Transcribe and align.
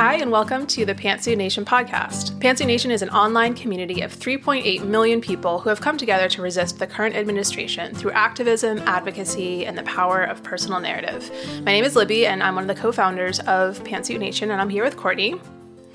Hi, 0.00 0.14
and 0.14 0.30
welcome 0.30 0.66
to 0.68 0.86
the 0.86 0.94
Pantsuit 0.94 1.36
Nation 1.36 1.62
podcast. 1.62 2.30
Pantsuit 2.38 2.64
Nation 2.64 2.90
is 2.90 3.02
an 3.02 3.10
online 3.10 3.52
community 3.52 4.00
of 4.00 4.18
3.8 4.18 4.82
million 4.86 5.20
people 5.20 5.58
who 5.58 5.68
have 5.68 5.82
come 5.82 5.98
together 5.98 6.26
to 6.26 6.40
resist 6.40 6.78
the 6.78 6.86
current 6.86 7.14
administration 7.14 7.94
through 7.94 8.12
activism, 8.12 8.78
advocacy, 8.86 9.66
and 9.66 9.76
the 9.76 9.82
power 9.82 10.24
of 10.24 10.42
personal 10.42 10.80
narrative. 10.80 11.30
My 11.66 11.72
name 11.72 11.84
is 11.84 11.96
Libby, 11.96 12.26
and 12.26 12.42
I'm 12.42 12.54
one 12.54 12.64
of 12.64 12.74
the 12.74 12.80
co 12.80 12.92
founders 12.92 13.40
of 13.40 13.84
Pantsuit 13.84 14.20
Nation, 14.20 14.50
and 14.50 14.58
I'm 14.58 14.70
here 14.70 14.84
with 14.84 14.96
Cortney. 14.96 15.38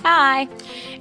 Hi. 0.08 0.48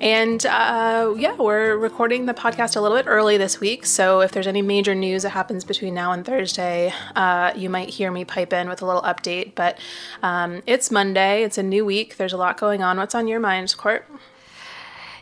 And 0.00 0.46
uh, 0.46 1.14
yeah, 1.18 1.34
we're 1.34 1.76
recording 1.76 2.24
the 2.24 2.32
podcast 2.32 2.74
a 2.74 2.80
little 2.80 2.96
bit 2.96 3.04
early 3.06 3.36
this 3.36 3.60
week. 3.60 3.84
So 3.84 4.22
if 4.22 4.32
there's 4.32 4.46
any 4.46 4.62
major 4.62 4.94
news 4.94 5.24
that 5.24 5.30
happens 5.30 5.62
between 5.62 5.92
now 5.92 6.12
and 6.12 6.24
Thursday, 6.24 6.90
uh, 7.14 7.52
you 7.54 7.68
might 7.68 7.90
hear 7.90 8.10
me 8.10 8.24
pipe 8.24 8.54
in 8.54 8.66
with 8.66 8.80
a 8.80 8.86
little 8.86 9.02
update. 9.02 9.54
But 9.54 9.78
um, 10.22 10.62
it's 10.66 10.90
Monday, 10.90 11.42
it's 11.42 11.58
a 11.58 11.62
new 11.62 11.84
week. 11.84 12.16
There's 12.16 12.32
a 12.32 12.38
lot 12.38 12.58
going 12.58 12.82
on. 12.82 12.96
What's 12.96 13.14
on 13.14 13.28
your 13.28 13.40
mind, 13.40 13.76
Court? 13.76 14.08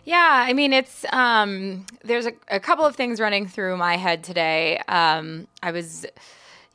Yeah, 0.05 0.45
I 0.47 0.53
mean, 0.53 0.73
it's 0.73 1.05
um, 1.13 1.85
there's 2.05 2.27
a, 2.27 2.35
a, 2.47 2.61
couple 2.61 2.85
of 2.85 2.95
things 2.95 3.19
running 3.19 3.49
through 3.49 3.79
my 3.79 3.97
head 3.97 4.23
today. 4.23 4.79
Um, 4.87 5.49
I 5.61 5.73
was 5.73 6.07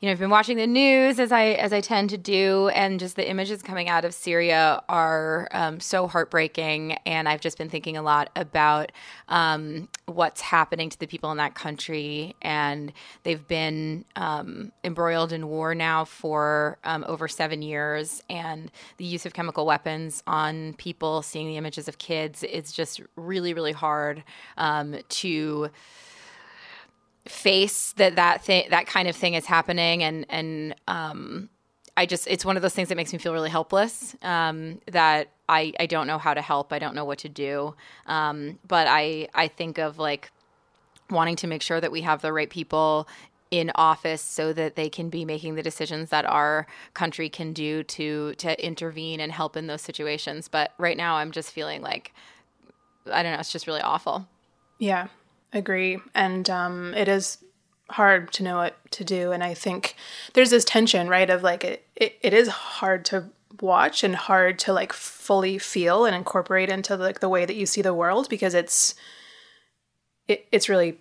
you 0.00 0.06
know, 0.06 0.12
I've 0.12 0.18
been 0.20 0.30
watching 0.30 0.56
the 0.56 0.66
news 0.66 1.18
as 1.18 1.32
I 1.32 1.46
as 1.46 1.72
I 1.72 1.80
tend 1.80 2.10
to 2.10 2.18
do, 2.18 2.68
and 2.68 3.00
just 3.00 3.16
the 3.16 3.28
images 3.28 3.62
coming 3.62 3.88
out 3.88 4.04
of 4.04 4.14
Syria 4.14 4.80
are 4.88 5.48
um, 5.50 5.80
so 5.80 6.06
heartbreaking. 6.06 6.92
And 7.04 7.28
I've 7.28 7.40
just 7.40 7.58
been 7.58 7.68
thinking 7.68 7.96
a 7.96 8.02
lot 8.02 8.30
about 8.36 8.92
um, 9.28 9.88
what's 10.06 10.40
happening 10.40 10.88
to 10.90 10.98
the 11.00 11.08
people 11.08 11.32
in 11.32 11.38
that 11.38 11.56
country, 11.56 12.36
and 12.40 12.92
they've 13.24 13.46
been 13.48 14.04
um, 14.14 14.70
embroiled 14.84 15.32
in 15.32 15.48
war 15.48 15.74
now 15.74 16.04
for 16.04 16.78
um, 16.84 17.04
over 17.08 17.26
seven 17.26 17.60
years, 17.60 18.22
and 18.30 18.70
the 18.98 19.04
use 19.04 19.26
of 19.26 19.34
chemical 19.34 19.66
weapons 19.66 20.22
on 20.28 20.74
people. 20.74 21.22
Seeing 21.22 21.48
the 21.48 21.56
images 21.56 21.88
of 21.88 21.98
kids, 21.98 22.44
it's 22.48 22.72
just 22.72 23.00
really, 23.16 23.52
really 23.52 23.72
hard 23.72 24.22
um, 24.58 24.94
to 25.08 25.70
face 27.30 27.92
that 27.92 28.16
that 28.16 28.44
thing 28.44 28.66
that 28.70 28.86
kind 28.86 29.08
of 29.08 29.16
thing 29.16 29.34
is 29.34 29.46
happening. 29.46 30.02
And 30.02 30.26
and 30.28 30.74
um 30.86 31.48
I 31.96 32.06
just 32.06 32.26
it's 32.28 32.44
one 32.44 32.56
of 32.56 32.62
those 32.62 32.74
things 32.74 32.88
that 32.88 32.96
makes 32.96 33.12
me 33.12 33.18
feel 33.18 33.32
really 33.32 33.50
helpless 33.50 34.16
um 34.22 34.80
that 34.86 35.28
I 35.48 35.72
I 35.78 35.86
don't 35.86 36.06
know 36.06 36.18
how 36.18 36.34
to 36.34 36.42
help. 36.42 36.72
I 36.72 36.78
don't 36.78 36.94
know 36.94 37.04
what 37.04 37.18
to 37.20 37.28
do. 37.28 37.74
Um 38.06 38.58
but 38.66 38.86
I 38.88 39.28
I 39.34 39.48
think 39.48 39.78
of 39.78 39.98
like 39.98 40.30
wanting 41.10 41.36
to 41.36 41.46
make 41.46 41.62
sure 41.62 41.80
that 41.80 41.92
we 41.92 42.02
have 42.02 42.22
the 42.22 42.32
right 42.32 42.50
people 42.50 43.08
in 43.50 43.70
office 43.74 44.20
so 44.20 44.52
that 44.52 44.76
they 44.76 44.90
can 44.90 45.08
be 45.08 45.24
making 45.24 45.54
the 45.54 45.62
decisions 45.62 46.10
that 46.10 46.26
our 46.26 46.66
country 46.92 47.30
can 47.30 47.52
do 47.52 47.82
to 47.82 48.34
to 48.34 48.64
intervene 48.64 49.20
and 49.20 49.32
help 49.32 49.56
in 49.56 49.66
those 49.66 49.82
situations. 49.82 50.48
But 50.48 50.72
right 50.78 50.96
now 50.96 51.16
I'm 51.16 51.32
just 51.32 51.50
feeling 51.50 51.82
like 51.82 52.12
I 53.10 53.22
don't 53.22 53.32
know 53.32 53.38
it's 53.38 53.52
just 53.52 53.66
really 53.66 53.80
awful. 53.80 54.28
Yeah 54.78 55.08
agree. 55.52 55.98
And 56.14 56.48
um, 56.50 56.94
it 56.94 57.08
is 57.08 57.38
hard 57.90 58.32
to 58.32 58.42
know 58.42 58.56
what 58.58 58.76
to 58.92 59.04
do. 59.04 59.32
And 59.32 59.42
I 59.42 59.54
think 59.54 59.96
there's 60.34 60.50
this 60.50 60.64
tension, 60.64 61.08
right? 61.08 61.28
Of 61.30 61.42
like, 61.42 61.64
it, 61.64 61.86
it, 61.96 62.18
it 62.20 62.34
is 62.34 62.48
hard 62.48 63.04
to 63.06 63.30
watch 63.60 64.04
and 64.04 64.14
hard 64.14 64.58
to 64.60 64.72
like 64.72 64.92
fully 64.92 65.58
feel 65.58 66.04
and 66.04 66.14
incorporate 66.14 66.68
into 66.68 66.96
like 66.96 67.20
the 67.20 67.28
way 67.28 67.44
that 67.44 67.56
you 67.56 67.66
see 67.66 67.82
the 67.82 67.94
world 67.94 68.28
because 68.28 68.54
it's, 68.54 68.94
it, 70.26 70.46
it's 70.52 70.68
really 70.68 70.98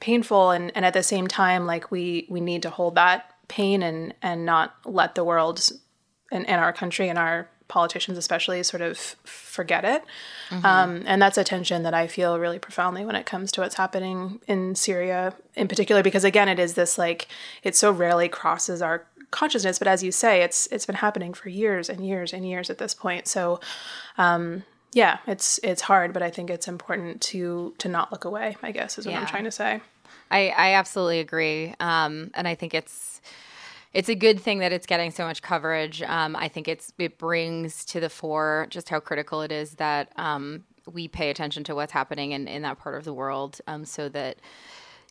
painful. 0.00 0.50
And, 0.50 0.72
and 0.74 0.84
at 0.84 0.92
the 0.92 1.02
same 1.02 1.28
time, 1.28 1.66
like 1.66 1.90
we, 1.90 2.26
we 2.28 2.40
need 2.40 2.62
to 2.62 2.70
hold 2.70 2.96
that 2.96 3.32
pain 3.46 3.82
and, 3.82 4.12
and 4.20 4.44
not 4.44 4.74
let 4.84 5.14
the 5.14 5.24
world 5.24 5.68
and, 6.30 6.46
and 6.48 6.60
our 6.60 6.72
country 6.72 7.08
and 7.08 7.18
our 7.18 7.48
politicians 7.68 8.18
especially 8.18 8.62
sort 8.62 8.80
of 8.80 8.98
forget 8.98 9.84
it 9.84 10.02
mm-hmm. 10.48 10.64
um, 10.64 11.02
and 11.06 11.20
that's 11.20 11.38
a 11.38 11.44
tension 11.44 11.82
that 11.82 11.94
i 11.94 12.06
feel 12.06 12.38
really 12.38 12.58
profoundly 12.58 13.04
when 13.04 13.14
it 13.14 13.26
comes 13.26 13.52
to 13.52 13.60
what's 13.60 13.76
happening 13.76 14.40
in 14.46 14.74
syria 14.74 15.34
in 15.54 15.68
particular 15.68 16.02
because 16.02 16.24
again 16.24 16.48
it 16.48 16.58
is 16.58 16.74
this 16.74 16.98
like 16.98 17.28
it 17.62 17.76
so 17.76 17.92
rarely 17.92 18.28
crosses 18.28 18.82
our 18.82 19.04
consciousness 19.30 19.78
but 19.78 19.86
as 19.86 20.02
you 20.02 20.10
say 20.10 20.42
it's 20.42 20.66
it's 20.68 20.86
been 20.86 20.96
happening 20.96 21.34
for 21.34 21.50
years 21.50 21.90
and 21.90 22.06
years 22.06 22.32
and 22.32 22.48
years 22.48 22.70
at 22.70 22.78
this 22.78 22.94
point 22.94 23.28
so 23.28 23.60
um, 24.16 24.64
yeah 24.92 25.18
it's 25.26 25.60
it's 25.62 25.82
hard 25.82 26.12
but 26.14 26.22
i 26.22 26.30
think 26.30 26.48
it's 26.48 26.66
important 26.66 27.20
to 27.20 27.74
to 27.76 27.88
not 27.88 28.10
look 28.10 28.24
away 28.24 28.56
i 28.62 28.72
guess 28.72 28.98
is 28.98 29.04
what 29.04 29.12
yeah. 29.12 29.20
i'm 29.20 29.26
trying 29.26 29.44
to 29.44 29.50
say 29.50 29.80
i 30.30 30.48
i 30.48 30.72
absolutely 30.74 31.20
agree 31.20 31.74
um, 31.78 32.30
and 32.34 32.48
i 32.48 32.54
think 32.54 32.72
it's 32.72 33.20
it's 33.92 34.08
a 34.08 34.14
good 34.14 34.40
thing 34.40 34.58
that 34.58 34.72
it's 34.72 34.86
getting 34.86 35.10
so 35.10 35.24
much 35.24 35.42
coverage. 35.42 36.02
Um, 36.02 36.36
I 36.36 36.48
think 36.48 36.68
it's 36.68 36.92
it 36.98 37.18
brings 37.18 37.84
to 37.86 38.00
the 38.00 38.10
fore 38.10 38.66
just 38.70 38.88
how 38.88 39.00
critical 39.00 39.40
it 39.42 39.52
is 39.52 39.72
that 39.72 40.12
um, 40.16 40.64
we 40.86 41.08
pay 41.08 41.30
attention 41.30 41.64
to 41.64 41.74
what's 41.74 41.92
happening 41.92 42.32
in, 42.32 42.48
in 42.48 42.62
that 42.62 42.78
part 42.78 42.96
of 42.96 43.04
the 43.04 43.14
world, 43.14 43.60
um, 43.66 43.84
so 43.84 44.08
that 44.10 44.36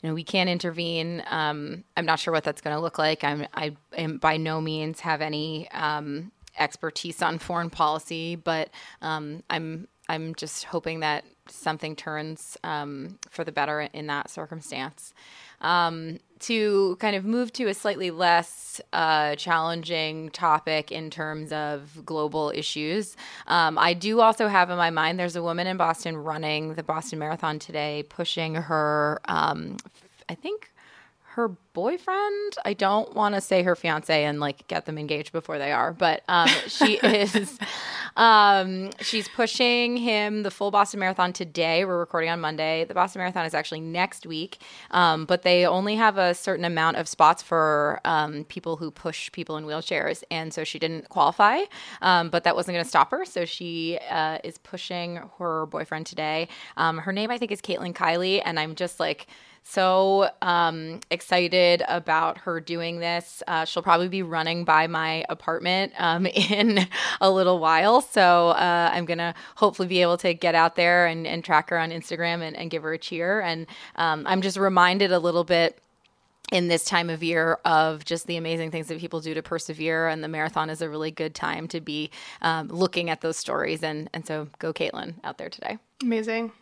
you 0.01 0.09
know 0.09 0.13
we 0.15 0.23
can 0.23 0.47
intervene. 0.47 1.23
Um, 1.29 1.83
I'm 1.95 2.05
not 2.05 2.19
sure 2.19 2.31
what 2.31 2.43
that's 2.43 2.61
going 2.61 2.75
to 2.75 2.81
look 2.81 2.97
like. 2.97 3.23
I'm 3.23 3.47
I 3.53 3.75
am 3.97 4.17
by 4.17 4.37
no 4.37 4.61
means 4.61 4.99
have 5.01 5.21
any 5.21 5.69
um, 5.71 6.31
expertise 6.57 7.21
on 7.21 7.39
foreign 7.39 7.71
policy, 7.71 8.35
but 8.35 8.69
um, 9.01 9.43
I'm 9.49 9.87
I'm 10.07 10.35
just 10.35 10.65
hoping 10.65 10.99
that 10.99 11.25
something 11.49 11.95
turns 11.95 12.57
for 12.61 13.43
the 13.43 13.51
better 13.51 13.81
in 13.81 14.07
that 14.07 14.29
circumstance. 14.29 15.13
Um, 15.61 16.19
to 16.39 16.95
kind 16.99 17.15
of 17.15 17.25
move 17.25 17.51
to 17.53 17.65
a 17.65 17.73
slightly 17.73 18.11
less 18.11 18.79
uh, 18.93 19.35
challenging 19.35 20.29
topic 20.29 20.91
in 20.91 21.09
terms 21.09 21.51
of 21.51 22.05
global 22.05 22.51
issues, 22.53 23.17
um, 23.47 23.77
I 23.77 23.95
do 23.95 24.21
also 24.21 24.47
have 24.47 24.69
in 24.69 24.77
my 24.77 24.91
mind 24.91 25.19
there's 25.19 25.35
a 25.35 25.41
woman 25.41 25.65
in 25.65 25.77
Boston 25.77 26.15
running 26.15 26.75
the 26.75 26.83
Boston 26.83 27.17
Marathon 27.17 27.57
today, 27.57 28.03
pushing 28.07 28.53
her, 28.53 29.19
um, 29.25 29.77
I 30.29 30.35
think 30.35 30.71
her 31.37 31.49
boyfriend. 31.73 32.57
I 32.65 32.73
don't 32.73 33.13
want 33.13 33.35
to 33.35 33.41
say 33.41 33.61
her 33.61 33.75
fiance 33.75 34.25
and 34.25 34.39
like 34.39 34.67
get 34.67 34.87
them 34.87 34.97
engaged 34.97 35.31
before 35.31 35.59
they 35.59 35.71
are, 35.71 35.93
but 35.93 36.23
um, 36.27 36.49
she 36.67 36.95
is. 37.03 37.59
Um, 38.15 38.89
she's 38.99 39.27
pushing 39.27 39.95
him 39.97 40.41
the 40.41 40.49
full 40.49 40.71
Boston 40.71 40.99
Marathon 40.99 41.33
today. 41.33 41.85
We're 41.85 41.99
recording 41.99 42.31
on 42.31 42.41
Monday. 42.41 42.83
The 42.83 42.95
Boston 42.95 43.19
Marathon 43.19 43.45
is 43.45 43.53
actually 43.53 43.81
next 43.81 44.25
week, 44.25 44.57
um, 44.89 45.25
but 45.25 45.43
they 45.43 45.67
only 45.67 45.95
have 45.95 46.17
a 46.17 46.33
certain 46.33 46.65
amount 46.65 46.97
of 46.97 47.07
spots 47.07 47.43
for 47.43 48.01
um, 48.05 48.43
people 48.45 48.77
who 48.77 48.89
push 48.89 49.31
people 49.31 49.55
in 49.57 49.65
wheelchairs, 49.65 50.23
and 50.31 50.51
so 50.51 50.63
she 50.63 50.79
didn't 50.79 51.09
qualify. 51.09 51.59
Um, 52.01 52.29
but 52.29 52.43
that 52.45 52.55
wasn't 52.55 52.73
going 52.73 52.83
to 52.83 52.89
stop 52.89 53.11
her, 53.11 53.23
so 53.23 53.45
she 53.45 53.99
uh, 54.09 54.39
is 54.43 54.57
pushing 54.57 55.21
her 55.37 55.67
boyfriend 55.67 56.07
today. 56.07 56.47
Um, 56.75 56.97
her 56.97 57.13
name 57.13 57.29
I 57.29 57.37
think 57.37 57.51
is 57.51 57.61
Caitlin 57.61 57.93
Kiley, 57.93 58.41
and 58.43 58.59
I'm 58.59 58.73
just 58.73 58.99
like 58.99 59.27
so 59.69 60.29
um, 60.41 61.01
excited 61.11 61.83
about 61.89 62.37
her 62.39 62.61
doing 62.61 62.99
this. 62.99 63.43
Uh, 63.47 63.65
she'll 63.65 63.83
probably 63.83 64.07
be 64.07 64.23
running 64.23 64.63
by 64.63 64.87
my 64.87 65.25
apartment 65.27 65.91
um, 65.97 66.25
in 66.25 66.87
a 67.19 67.29
little 67.29 67.59
while. 67.59 67.99
So 67.99 68.49
uh, 68.49 68.89
I'm 68.93 69.03
going 69.03 69.17
to 69.17 69.33
hopefully 69.55 69.89
be 69.89 70.01
able 70.01 70.17
to 70.19 70.33
get 70.33 70.55
out 70.55 70.77
there 70.77 71.05
and, 71.05 71.27
and 71.27 71.43
track 71.43 71.69
her 71.69 71.77
on 71.77 71.91
Instagram 71.91 72.41
and, 72.43 72.55
and, 72.55 72.71
give 72.71 72.83
her 72.83 72.93
a 72.93 72.97
cheer. 72.97 73.41
And 73.41 73.67
um, 73.97 74.23
I'm 74.25 74.41
just 74.41 74.55
reminded 74.55 75.11
a 75.11 75.19
little 75.19 75.43
bit 75.43 75.77
in 76.49 76.69
this 76.69 76.85
time 76.85 77.09
of 77.09 77.21
year 77.21 77.59
of 77.65 78.05
just 78.05 78.25
the 78.25 78.37
amazing 78.37 78.71
things 78.71 78.87
that 78.87 78.99
people 78.99 79.19
do 79.19 79.33
to 79.33 79.43
persevere 79.43 80.07
and 80.07 80.23
the 80.23 80.29
marathon 80.29 80.69
is 80.69 80.81
a 80.81 80.89
really 80.89 81.11
good 81.11 81.35
time 81.35 81.67
to 81.67 81.81
be 81.81 82.09
um, 82.41 82.69
looking 82.69 83.09
at 83.09 83.19
those 83.19 83.35
stories 83.35 83.83
and 83.83 84.09
and 84.13 84.25
so 84.25 84.47
go 84.59 84.71
caitlin 84.71 85.15
out 85.25 85.37
there 85.37 85.49
today 85.49 85.77
amazing 86.01 86.53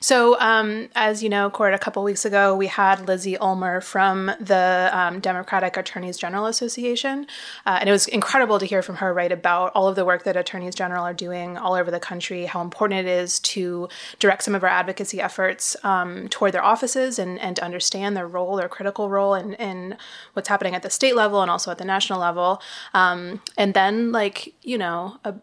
so, 0.00 0.38
um, 0.40 0.88
as 0.94 1.22
you 1.22 1.28
know, 1.28 1.50
Court, 1.50 1.74
a 1.74 1.78
couple 1.78 2.02
weeks 2.02 2.24
ago, 2.24 2.56
we 2.56 2.66
had 2.66 3.06
Lizzie 3.06 3.36
Ulmer 3.38 3.80
from 3.80 4.26
the 4.40 4.90
um, 4.92 5.20
Democratic 5.20 5.76
Attorneys 5.76 6.16
General 6.16 6.46
Association. 6.46 7.26
Uh, 7.66 7.78
and 7.80 7.88
it 7.88 7.92
was 7.92 8.06
incredible 8.08 8.58
to 8.58 8.66
hear 8.66 8.82
from 8.82 8.96
her, 8.96 9.12
right, 9.12 9.32
about 9.32 9.72
all 9.74 9.88
of 9.88 9.96
the 9.96 10.04
work 10.04 10.24
that 10.24 10.36
attorneys 10.36 10.74
general 10.74 11.04
are 11.04 11.14
doing 11.14 11.56
all 11.56 11.74
over 11.74 11.90
the 11.90 12.00
country, 12.00 12.46
how 12.46 12.60
important 12.60 13.06
it 13.06 13.10
is 13.10 13.40
to 13.40 13.88
direct 14.18 14.42
some 14.42 14.54
of 14.54 14.62
our 14.62 14.68
advocacy 14.68 15.20
efforts 15.20 15.76
um, 15.84 16.28
toward 16.28 16.52
their 16.52 16.64
offices 16.64 17.18
and, 17.18 17.38
and 17.40 17.56
to 17.56 17.64
understand 17.64 18.16
their 18.16 18.28
role, 18.28 18.56
their 18.56 18.68
critical 18.68 19.08
role 19.08 19.34
in, 19.34 19.54
in 19.54 19.96
what's 20.32 20.48
happening 20.48 20.74
at 20.74 20.82
the 20.82 20.90
state 20.90 21.16
level 21.16 21.42
and 21.42 21.50
also 21.50 21.70
at 21.70 21.78
the 21.78 21.84
national 21.84 22.20
level. 22.20 22.60
Um, 22.94 23.40
and 23.56 23.74
then, 23.74 24.12
like, 24.12 24.54
you 24.62 24.78
know, 24.78 25.18
a 25.24 25.34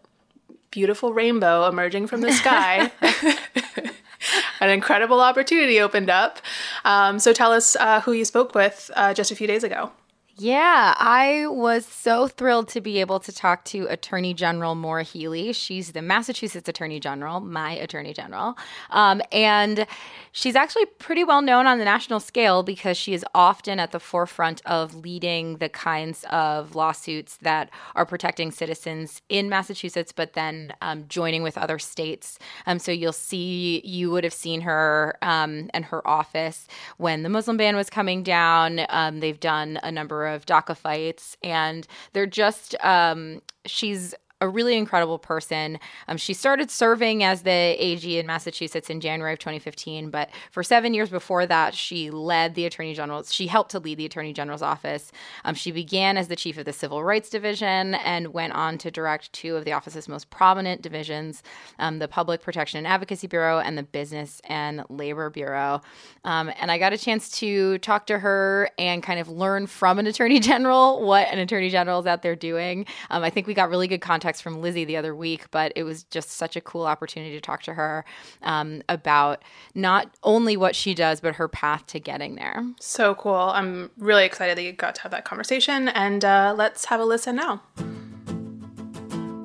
beautiful 0.72 1.14
rainbow 1.14 1.68
emerging 1.68 2.08
from 2.08 2.22
the 2.22 2.32
sky. 2.32 2.92
an 4.60 4.70
incredible 4.70 5.20
opportunity 5.20 5.80
opened 5.80 6.10
up. 6.10 6.40
Um, 6.86 7.20
so 7.20 7.34
tell 7.34 7.52
us 7.52 7.76
uh, 7.76 8.02
who 8.02 8.12
you 8.12 8.26
spoke 8.26 8.56
with 8.56 8.92
uh, 8.96 9.14
just 9.14 9.32
a 9.32 9.36
few 9.36 9.48
days 9.48 9.64
ago. 9.64 9.92
Yeah, 10.42 10.96
I 10.98 11.48
was 11.48 11.86
so 11.86 12.30
thrilled 12.30 12.70
to 12.70 12.80
be 12.80 13.02
able 13.02 13.20
to 13.20 13.32
talk 13.34 13.66
to 13.66 13.88
Attorney 13.88 14.34
General 14.34 14.74
Maura 14.74 15.04
Healey. 15.04 15.52
She's 15.52 15.92
the 15.92 16.02
Massachusetts 16.02 16.70
Attorney 16.70 17.02
General, 17.02 17.42
my 17.42 17.74
Attorney 17.74 18.14
General. 18.14 18.58
Um, 18.90 19.22
and 19.34 19.86
she's 20.32 20.56
actually 20.56 20.86
pretty 20.86 21.26
well 21.26 21.42
known 21.42 21.68
on 21.68 21.78
the 21.78 21.84
national 21.84 22.22
scale 22.22 22.64
because 22.64 22.96
she 22.96 23.14
is 23.14 23.26
often 23.36 23.82
at 23.82 23.92
the 23.92 24.00
forefront 24.00 24.62
of 24.66 24.96
leading 24.96 25.58
the 25.58 25.68
kinds 25.68 26.24
of 26.30 26.74
lawsuits 26.74 27.36
that 27.42 27.70
are 27.96 28.06
protecting 28.06 28.50
citizens 28.50 29.22
in 29.28 29.50
Massachusetts, 29.50 30.14
but 30.14 30.36
then 30.36 30.72
um, 30.82 31.04
joining 31.10 31.44
with 31.44 31.58
other 31.58 31.78
states. 31.80 32.40
Um, 32.66 32.80
so 32.80 32.94
you'll 32.94 33.12
see, 33.12 33.82
you 33.84 34.10
would 34.12 34.24
have 34.24 34.34
seen 34.34 34.62
her 34.62 35.18
um, 35.22 35.70
and 35.74 35.84
her 35.84 36.08
office 36.08 36.66
when 36.96 37.24
the 37.24 37.30
Muslim 37.30 37.58
ban 37.58 37.76
was 37.76 37.90
coming 37.90 38.24
down. 38.24 38.86
Um, 38.88 39.20
they've 39.20 39.38
done 39.38 39.78
a 39.84 39.92
number 39.92 40.28
of 40.28 40.29
DACA 40.46 40.76
fights, 40.76 41.38
and 41.44 41.88
they're 42.14 42.26
just 42.26 42.76
um, 42.84 43.42
she's 43.66 44.14
a 44.42 44.48
really 44.48 44.78
incredible 44.78 45.20
person. 45.20 45.80
Um, 46.08 46.16
she 46.18 46.34
started 46.34 46.72
serving 46.72 47.24
as 47.24 47.42
the 47.42 47.52
AG 47.52 48.18
in 48.18 48.26
Massachusetts 48.26 48.90
in 48.90 49.02
January 49.02 49.34
of 49.34 49.40
2015, 49.40 50.10
but 50.10 50.30
for 50.52 50.64
seven 50.64 50.94
years 50.94 51.10
before 51.10 51.46
that, 51.46 51.74
she 51.74 52.10
led 52.10 52.56
the 52.56 52.66
Attorney 52.66 52.94
General's. 52.94 53.34
She 53.34 53.48
helped 53.48 53.72
to 53.72 53.80
lead 53.80 53.98
the 53.98 54.06
Attorney 54.06 54.32
General's 54.32 54.62
office. 54.62 55.12
Um, 55.44 55.56
she 55.56 55.72
began 55.72 56.16
as 56.16 56.30
the 56.30 56.38
chief 56.38 56.58
of 56.58 56.64
the 56.64 56.72
Civil 56.72 57.04
Rights 57.04 57.30
Division 57.30 57.96
and 57.96 58.34
went 58.34 58.54
on 58.54 58.78
to 58.78 58.90
direct 58.90 59.34
two 59.34 59.58
of 59.58 59.66
the 59.66 59.74
office's 59.74 60.08
most 60.08 60.30
prominent 60.30 60.82
divisions: 60.82 61.44
um, 61.78 62.00
the 62.00 62.08
Public 62.08 62.42
Protection 62.42 62.78
and 62.78 62.88
Advocacy 62.88 63.28
Bureau 63.28 63.60
and 63.60 63.78
the 63.78 63.84
Business 63.84 64.42
and 64.46 64.86
Labor 64.90 65.30
Bureau. 65.30 65.82
Um, 66.24 66.50
and 66.62 66.72
I 66.72 66.78
got 66.78 66.94
a 66.94 66.98
chance 66.98 67.30
to 67.40 67.78
talk 67.80 68.08
to 68.08 68.20
her 68.20 68.70
and 68.78 69.04
kind 69.04 69.20
of 69.20 69.28
learn 69.28 69.68
from 69.68 70.00
an 70.00 70.08
Attorney 70.08 70.40
General 70.40 71.06
what 71.06 71.28
an 71.28 71.40
Attorney 71.40 71.70
General 71.70 72.00
is 72.00 72.08
out 72.08 72.22
there 72.22 72.38
doing. 72.38 72.86
Um, 73.10 73.22
I 73.22 73.30
think 73.30 73.46
we 73.46 73.54
got 73.54 73.70
really 73.70 73.88
good 73.88 74.00
context 74.00 74.29
text 74.30 74.44
from 74.44 74.62
Lizzie 74.62 74.86
the 74.86 74.96
other 74.96 75.16
week, 75.16 75.50
but 75.50 75.74
it 75.76 75.82
was 75.82 76.04
just 76.04 76.30
such 76.30 76.56
a 76.56 76.62
cool 76.62 76.86
opportunity 76.86 77.34
to 77.34 77.42
talk 77.42 77.64
to 77.64 77.74
her 77.74 78.06
um, 78.44 78.84
about 78.88 79.42
not 79.74 80.16
only 80.22 80.56
what 80.56 80.76
she 80.76 80.94
does, 80.94 81.20
but 81.20 81.34
her 81.34 81.48
path 81.48 81.88
to 81.88 82.00
getting 82.00 82.36
there. 82.36 82.64
So 82.80 83.16
cool. 83.16 83.34
I'm 83.34 83.90
really 83.98 84.26
excited 84.26 84.56
that 84.56 84.62
you 84.62 84.72
got 84.72 84.94
to 84.96 85.02
have 85.02 85.12
that 85.12 85.26
conversation, 85.26 85.90
and 85.90 86.24
uh, 86.24 86.54
let's 86.56 86.86
have 86.86 87.00
a 87.00 87.06
listen 87.06 87.38
now. 87.38 87.64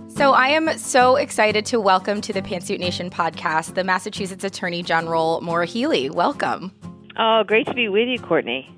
So, 0.09 0.33
I 0.33 0.49
am 0.49 0.77
so 0.77 1.17
excited 1.17 1.65
to 1.67 1.81
welcome 1.81 2.21
to 2.21 2.33
the 2.33 2.43
Pantsuit 2.43 2.79
Nation 2.79 3.09
podcast 3.09 3.75
the 3.75 3.85
Massachusetts 3.85 4.45
Attorney 4.45 4.83
General 4.83 5.41
Maura 5.41 5.67
Healey. 5.67 6.11
Welcome. 6.11 6.73
Oh, 7.17 7.43
great 7.43 7.67
to 7.69 7.75
be 7.75 7.89
with 7.89 8.07
you, 8.07 8.21
Cortney. 8.21 8.69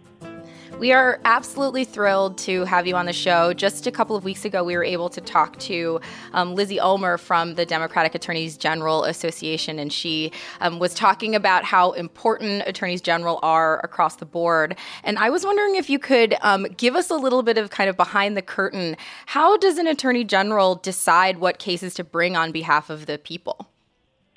We 0.79 0.93
are 0.93 1.21
absolutely 1.25 1.87
thrilled 1.87 2.37
to 2.39 2.65
have 2.65 2.87
you 2.87 2.97
on 2.97 3.07
the 3.07 3.13
show. 3.15 3.55
Just 3.55 3.87
a 3.87 3.91
couple 3.91 4.15
of 4.15 4.25
weeks 4.25 4.45
ago, 4.45 4.63
we 4.63 4.77
were 4.77 4.85
able 4.85 5.09
to 5.09 5.23
talk 5.23 5.59
to 5.61 6.01
um, 6.35 6.55
Lizzie 6.55 6.79
Ulmer 6.79 7.17
from 7.17 7.55
the 7.55 7.65
Democratic 7.65 8.15
Attorneys 8.15 8.59
General 8.59 9.05
Association, 9.05 9.79
and 9.79 9.91
she 9.91 10.33
um, 10.61 10.79
was 10.79 10.93
talking 10.93 11.35
about 11.35 11.65
how 11.65 11.93
important 11.93 12.63
attorneys 12.67 13.01
general 13.01 13.39
are 13.43 13.81
across 13.85 14.17
the 14.17 14.27
board. 14.27 14.77
And 15.03 15.19
I 15.19 15.31
was 15.31 15.47
wondering 15.47 15.77
if 15.77 15.89
you 15.89 15.99
could 15.99 16.37
um, 16.43 16.65
give 16.77 16.95
us 16.95 17.09
a 17.09 17.17
little 17.17 17.43
bit 17.43 17.57
of 17.57 17.71
kind 17.71 17.89
of 17.89 17.97
behind 17.97 18.37
the 18.37 18.43
curtain. 18.43 18.99
How 19.25 19.57
does 19.57 19.79
an 19.79 19.87
attorney 19.87 20.25
general 20.25 20.75
decide 20.75 21.39
what 21.39 21.59
cases 21.59 21.95
to 21.95 22.05
bring 22.05 22.37
on 22.37 22.53
behalf 22.53 22.91
of 22.91 23.07
the 23.07 23.17
people? 23.17 23.71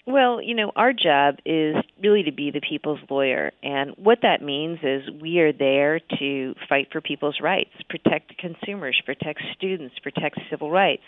Well, 0.06 0.42
you 0.42 0.56
know, 0.56 0.72
our 0.76 0.94
job 0.94 1.36
is 1.46 1.76
really 2.02 2.24
to 2.24 2.32
be 2.32 2.52
the 2.52 2.62
people's 2.62 3.00
lawyer. 3.10 3.52
And 3.62 3.92
what 3.98 4.20
that 4.24 4.42
means 4.42 4.80
is 4.82 5.04
we 5.22 5.40
are 5.40 5.54
there 5.54 6.00
to 6.20 6.56
fight 6.68 6.88
for 6.92 7.02
people's 7.02 7.40
rights, 7.42 7.72
protect 7.90 8.38
consumers, 8.38 9.00
protect 9.06 9.42
students, 9.56 9.96
protect 10.02 10.40
civil 10.50 10.72
rights. 10.72 11.04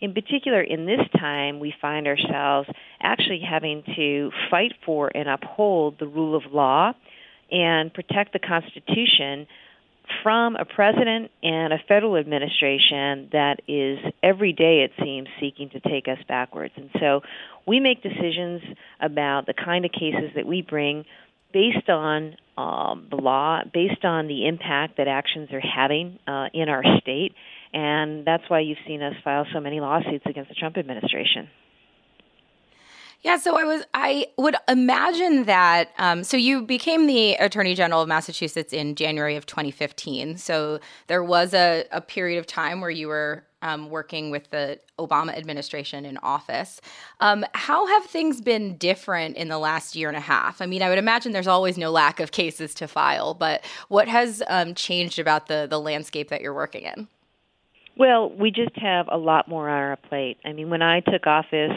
In 0.00 0.12
particular, 0.12 0.60
in 0.60 0.86
this 0.86 1.00
time, 1.18 1.58
we 1.58 1.74
find 1.80 2.06
ourselves 2.06 2.68
actually 3.00 3.40
having 3.40 3.82
to 3.96 4.30
fight 4.50 4.72
for 4.84 5.10
and 5.14 5.28
uphold 5.28 5.98
the 5.98 6.06
rule 6.06 6.36
of 6.36 6.52
law 6.52 6.92
and 7.50 7.92
protect 7.92 8.32
the 8.32 8.38
Constitution 8.38 9.46
from 10.22 10.56
a 10.56 10.64
president 10.64 11.30
and 11.42 11.72
a 11.72 11.78
federal 11.88 12.16
administration 12.16 13.28
that 13.32 13.60
is 13.68 13.98
every 14.22 14.52
day, 14.52 14.82
it 14.82 14.92
seems, 15.02 15.28
seeking 15.40 15.70
to 15.70 15.80
take 15.80 16.08
us 16.08 16.18
backwards. 16.28 16.74
And 16.76 16.90
so 17.00 17.22
we 17.66 17.80
make 17.80 18.02
decisions 18.02 18.62
about 19.00 19.46
the 19.46 19.54
kind 19.54 19.84
of 19.84 19.92
cases 19.92 20.30
that 20.36 20.46
we 20.46 20.62
bring 20.62 21.04
based 21.52 21.88
on 21.88 22.36
um, 22.58 23.06
the 23.10 23.16
law, 23.16 23.62
based 23.72 24.04
on 24.04 24.26
the 24.26 24.46
impact 24.46 24.96
that 24.98 25.08
actions 25.08 25.50
are 25.52 25.60
having 25.60 26.18
uh, 26.26 26.48
in 26.52 26.68
our 26.68 26.82
state. 27.00 27.34
And 27.72 28.24
that's 28.24 28.44
why 28.48 28.60
you've 28.60 28.78
seen 28.86 29.02
us 29.02 29.14
file 29.24 29.46
so 29.52 29.60
many 29.60 29.80
lawsuits 29.80 30.24
against 30.26 30.48
the 30.48 30.54
Trump 30.54 30.76
administration. 30.76 31.48
Yeah, 33.26 33.38
so 33.38 33.58
I 33.58 33.64
was 33.64 33.82
I 33.92 34.28
would 34.38 34.54
imagine 34.68 35.46
that 35.46 35.90
um, 35.98 36.22
so 36.22 36.36
you 36.36 36.62
became 36.62 37.08
the 37.08 37.34
Attorney 37.34 37.74
General 37.74 38.02
of 38.02 38.06
Massachusetts 38.06 38.72
in 38.72 38.94
January 38.94 39.34
of 39.34 39.46
2015. 39.46 40.36
So 40.36 40.78
there 41.08 41.24
was 41.24 41.52
a, 41.52 41.86
a 41.90 42.00
period 42.00 42.38
of 42.38 42.46
time 42.46 42.80
where 42.80 42.88
you 42.88 43.08
were 43.08 43.42
um, 43.62 43.90
working 43.90 44.30
with 44.30 44.48
the 44.50 44.78
Obama 45.00 45.36
administration 45.36 46.04
in 46.04 46.18
office. 46.18 46.80
Um, 47.18 47.44
how 47.52 47.88
have 47.88 48.04
things 48.04 48.40
been 48.40 48.76
different 48.76 49.36
in 49.36 49.48
the 49.48 49.58
last 49.58 49.96
year 49.96 50.06
and 50.06 50.16
a 50.16 50.20
half? 50.20 50.62
I 50.62 50.66
mean, 50.66 50.80
I 50.80 50.88
would 50.88 50.98
imagine 50.98 51.32
there's 51.32 51.48
always 51.48 51.76
no 51.76 51.90
lack 51.90 52.20
of 52.20 52.30
cases 52.30 52.74
to 52.74 52.86
file, 52.86 53.34
but 53.34 53.64
what 53.88 54.06
has 54.06 54.40
um, 54.46 54.72
changed 54.72 55.18
about 55.18 55.48
the 55.48 55.66
the 55.68 55.80
landscape 55.80 56.28
that 56.28 56.42
you're 56.42 56.54
working 56.54 56.82
in? 56.82 57.08
Well, 57.96 58.30
we 58.30 58.52
just 58.52 58.76
have 58.76 59.08
a 59.10 59.18
lot 59.18 59.48
more 59.48 59.68
on 59.68 59.82
our 59.82 59.96
plate. 59.96 60.38
I 60.44 60.52
mean, 60.52 60.70
when 60.70 60.82
I 60.82 61.00
took 61.00 61.26
office 61.26 61.72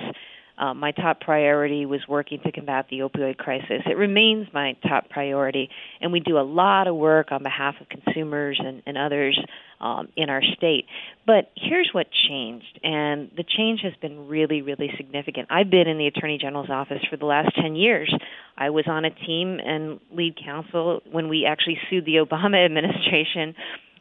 uh, 0.59 0.73
my 0.73 0.91
top 0.91 1.21
priority 1.21 1.85
was 1.85 2.01
working 2.07 2.39
to 2.41 2.51
combat 2.51 2.87
the 2.89 2.99
opioid 2.99 3.37
crisis. 3.37 3.81
It 3.85 3.97
remains 3.97 4.47
my 4.53 4.75
top 4.87 5.09
priority, 5.09 5.69
and 6.01 6.11
we 6.11 6.19
do 6.19 6.37
a 6.37 6.43
lot 6.43 6.87
of 6.87 6.95
work 6.95 7.31
on 7.31 7.43
behalf 7.43 7.75
of 7.79 7.87
consumers 7.87 8.59
and, 8.63 8.83
and 8.85 8.97
others 8.97 9.39
um, 9.79 10.09
in 10.17 10.29
our 10.29 10.41
state. 10.57 10.85
But 11.25 11.51
here's 11.55 11.89
what 11.93 12.07
changed, 12.27 12.79
and 12.83 13.31
the 13.37 13.43
change 13.43 13.79
has 13.83 13.93
been 14.01 14.27
really, 14.27 14.61
really 14.61 14.91
significant. 14.97 15.47
I've 15.49 15.69
been 15.69 15.87
in 15.87 15.97
the 15.97 16.07
Attorney 16.07 16.37
General's 16.37 16.69
office 16.69 17.03
for 17.09 17.15
the 17.15 17.25
last 17.25 17.55
10 17.55 17.75
years. 17.75 18.13
I 18.57 18.69
was 18.71 18.85
on 18.87 19.05
a 19.05 19.11
team 19.11 19.59
and 19.65 20.01
lead 20.11 20.37
counsel 20.43 21.01
when 21.09 21.29
we 21.29 21.45
actually 21.45 21.79
sued 21.89 22.03
the 22.03 22.15
Obama 22.15 22.65
administration. 22.65 23.55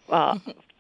Uh, 0.08 0.38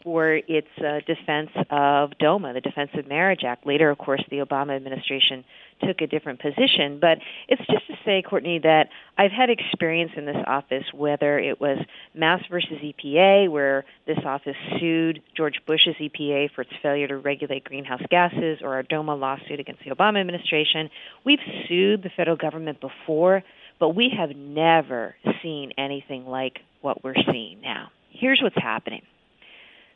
for 0.08 0.40
its 0.48 0.68
uh, 0.78 1.00
defense 1.06 1.50
of 1.68 2.16
DOMA, 2.18 2.54
the 2.54 2.62
Defense 2.62 2.88
of 2.94 3.06
Marriage 3.06 3.40
Act. 3.46 3.66
Later, 3.66 3.90
of 3.90 3.98
course, 3.98 4.24
the 4.30 4.38
Obama 4.38 4.74
administration 4.74 5.44
took 5.86 6.00
a 6.00 6.06
different 6.06 6.40
position. 6.40 6.98
But 6.98 7.18
it's 7.46 7.60
just 7.66 7.86
to 7.88 7.94
say, 8.06 8.22
Cortney, 8.26 8.62
that 8.62 8.88
I've 9.18 9.30
had 9.30 9.50
experience 9.50 10.12
in 10.16 10.24
this 10.24 10.42
office, 10.46 10.84
whether 10.94 11.38
it 11.38 11.60
was 11.60 11.76
Mass 12.14 12.40
versus 12.50 12.78
EPA, 12.82 13.50
where 13.50 13.84
this 14.06 14.16
office 14.24 14.56
sued 14.80 15.20
George 15.36 15.60
Bush's 15.66 15.96
EPA 16.00 16.52
for 16.54 16.62
its 16.62 16.72
failure 16.82 17.06
to 17.08 17.18
regulate 17.18 17.64
greenhouse 17.64 18.02
gases, 18.08 18.60
or 18.62 18.76
our 18.76 18.84
DOMA 18.84 19.14
lawsuit 19.14 19.60
against 19.60 19.84
the 19.84 19.90
Obama 19.90 20.22
administration. 20.22 20.88
We've 21.26 21.38
sued 21.68 22.02
the 22.02 22.10
federal 22.16 22.38
government 22.38 22.80
before, 22.80 23.42
but 23.78 23.90
we 23.90 24.10
have 24.18 24.34
never 24.34 25.16
seen 25.42 25.72
anything 25.76 26.24
like 26.24 26.60
what 26.80 27.04
we're 27.04 27.22
seeing 27.30 27.60
now. 27.60 27.90
Here's 28.10 28.40
what's 28.42 28.56
happening 28.56 29.02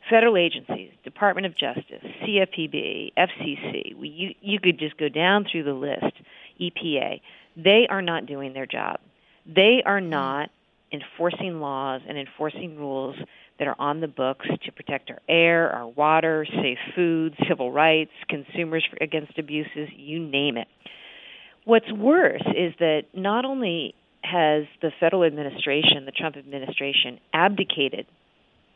federal 0.09 0.37
agencies, 0.37 0.91
Department 1.03 1.45
of 1.45 1.57
Justice, 1.57 2.03
CFPB, 2.21 3.13
FCC, 3.17 3.95
we, 3.95 4.09
you, 4.09 4.35
you 4.41 4.59
could 4.59 4.79
just 4.79 4.97
go 4.97 5.09
down 5.09 5.45
through 5.49 5.63
the 5.63 5.73
list, 5.73 6.13
EPA, 6.59 7.21
they 7.55 7.87
are 7.89 8.01
not 8.01 8.25
doing 8.25 8.53
their 8.53 8.65
job. 8.65 8.99
They 9.45 9.81
are 9.85 9.99
hmm. 9.99 10.09
not 10.09 10.49
enforcing 10.91 11.59
laws 11.59 12.01
and 12.07 12.17
enforcing 12.17 12.77
rules 12.77 13.15
that 13.59 13.67
are 13.67 13.75
on 13.79 13.99
the 13.99 14.07
books 14.07 14.47
to 14.63 14.71
protect 14.71 15.09
our 15.09 15.19
air, 15.27 15.69
our 15.71 15.87
water, 15.87 16.45
safe 16.45 16.77
food, 16.95 17.35
civil 17.47 17.71
rights, 17.71 18.11
consumers 18.29 18.85
against 19.01 19.37
abuses, 19.37 19.89
you 19.95 20.19
name 20.19 20.57
it. 20.57 20.67
What's 21.65 21.91
worse 21.91 22.43
is 22.55 22.73
that 22.79 23.03
not 23.13 23.45
only 23.45 23.95
has 24.21 24.65
the 24.81 24.91
federal 24.99 25.23
administration, 25.23 26.05
the 26.05 26.11
Trump 26.11 26.35
administration, 26.35 27.19
abdicated 27.33 28.05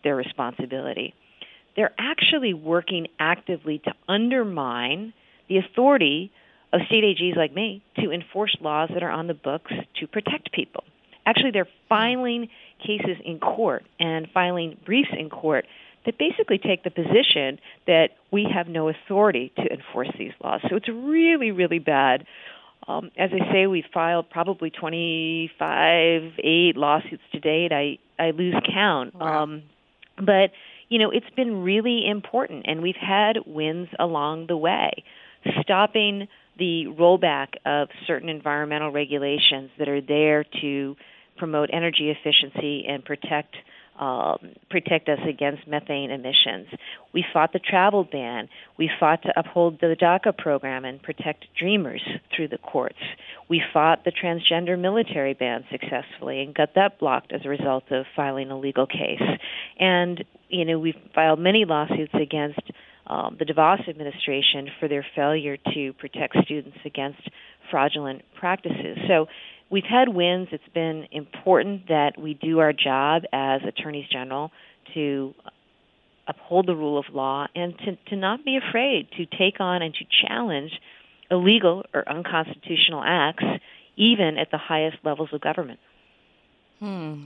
their 0.03 0.15
responsibility. 0.15 1.13
They're 1.75 1.93
actually 1.97 2.53
working 2.53 3.07
actively 3.19 3.79
to 3.79 3.93
undermine 4.07 5.13
the 5.47 5.57
authority 5.57 6.31
of 6.73 6.81
state 6.87 7.03
AGs 7.03 7.37
like 7.37 7.53
me 7.53 7.81
to 7.99 8.11
enforce 8.11 8.55
laws 8.61 8.89
that 8.93 9.03
are 9.03 9.11
on 9.11 9.27
the 9.27 9.33
books 9.33 9.71
to 9.99 10.07
protect 10.07 10.51
people. 10.51 10.83
Actually, 11.25 11.51
they're 11.51 11.67
filing 11.87 12.49
cases 12.85 13.17
in 13.23 13.39
court 13.39 13.85
and 13.99 14.27
filing 14.33 14.77
briefs 14.85 15.09
in 15.17 15.29
court 15.29 15.65
that 16.05 16.17
basically 16.17 16.57
take 16.57 16.83
the 16.83 16.89
position 16.89 17.59
that 17.85 18.11
we 18.31 18.47
have 18.51 18.67
no 18.67 18.89
authority 18.89 19.51
to 19.57 19.63
enforce 19.71 20.09
these 20.17 20.31
laws. 20.41 20.61
So 20.69 20.77
it's 20.77 20.87
really, 20.87 21.51
really 21.51 21.79
bad. 21.79 22.25
Um, 22.87 23.11
as 23.17 23.31
I 23.33 23.51
say, 23.51 23.67
we've 23.67 23.85
filed 23.93 24.29
probably 24.29 24.69
25, 24.69 26.31
8 26.39 26.77
lawsuits 26.77 27.23
to 27.33 27.39
date. 27.41 27.73
I, 27.73 27.97
I 28.17 28.31
lose 28.31 28.55
count. 28.73 29.15
Wow. 29.15 29.43
Um, 29.43 29.63
but 30.17 30.51
you 30.89 30.99
know, 30.99 31.11
it's 31.11 31.29
been 31.35 31.63
really 31.63 32.07
important, 32.07 32.65
and 32.65 32.81
we've 32.81 32.95
had 32.95 33.39
wins 33.45 33.89
along 33.99 34.47
the 34.47 34.55
way. 34.55 35.03
Stopping 35.61 36.27
the 36.57 36.85
rollback 36.87 37.55
of 37.65 37.89
certain 38.05 38.29
environmental 38.29 38.91
regulations 38.91 39.69
that 39.77 39.89
are 39.89 40.01
there 40.01 40.45
to 40.61 40.95
promote 41.37 41.69
energy 41.71 42.09
efficiency 42.09 42.85
and 42.87 43.03
protect 43.05 43.55
um, 43.99 44.53
protect 44.69 45.09
us 45.09 45.19
against 45.27 45.67
methane 45.67 46.11
emissions. 46.11 46.67
We 47.13 47.25
fought 47.33 47.53
the 47.53 47.59
travel 47.59 48.03
ban. 48.03 48.47
We 48.77 48.91
fought 48.99 49.23
to 49.23 49.33
uphold 49.35 49.79
the 49.81 49.95
DACA 49.99 50.37
program 50.37 50.85
and 50.85 51.01
protect 51.01 51.45
dreamers 51.57 52.01
through 52.35 52.49
the 52.49 52.59
courts. 52.59 52.99
We 53.49 53.61
fought 53.73 54.03
the 54.05 54.11
transgender 54.11 54.79
military 54.79 55.33
ban 55.33 55.65
successfully 55.71 56.41
and 56.41 56.53
got 56.53 56.75
that 56.75 56.99
blocked 56.99 57.31
as 57.31 57.41
a 57.45 57.49
result 57.49 57.91
of 57.91 58.05
filing 58.15 58.51
a 58.51 58.59
legal 58.59 58.85
case. 58.85 59.21
And, 59.79 60.23
you 60.49 60.65
know, 60.65 60.77
we've 60.77 60.95
filed 61.15 61.39
many 61.39 61.65
lawsuits 61.65 62.13
against 62.13 62.61
um, 63.07 63.37
the 63.39 63.45
DeVos 63.45 63.87
administration 63.87 64.69
for 64.79 64.87
their 64.87 65.05
failure 65.15 65.57
to 65.73 65.93
protect 65.93 66.35
students 66.43 66.77
against 66.85 67.21
fraudulent 67.71 68.21
practices. 68.35 68.97
So 69.07 69.27
we've 69.69 69.83
had 69.83 70.09
wins. 70.09 70.49
It's 70.51 70.67
been 70.73 71.07
important 71.11 71.87
that 71.87 72.19
we 72.19 72.33
do 72.33 72.59
our 72.59 72.73
job 72.73 73.23
as 73.31 73.61
attorneys 73.65 74.07
general 74.09 74.51
to 74.93 75.33
uphold 76.27 76.67
the 76.67 76.75
rule 76.75 76.97
of 76.97 77.05
law 77.13 77.47
and 77.55 77.77
to, 77.79 77.95
to 78.09 78.15
not 78.15 78.43
be 78.43 78.57
afraid 78.57 79.09
to 79.17 79.25
take 79.25 79.59
on 79.59 79.81
and 79.81 79.93
to 79.93 80.05
challenge 80.27 80.71
illegal 81.31 81.83
or 81.93 82.07
unconstitutional 82.07 83.01
acts, 83.05 83.43
even 83.95 84.37
at 84.37 84.51
the 84.51 84.57
highest 84.57 84.97
levels 85.03 85.29
of 85.31 85.41
government. 85.41 85.79
Hmm. 86.79 87.25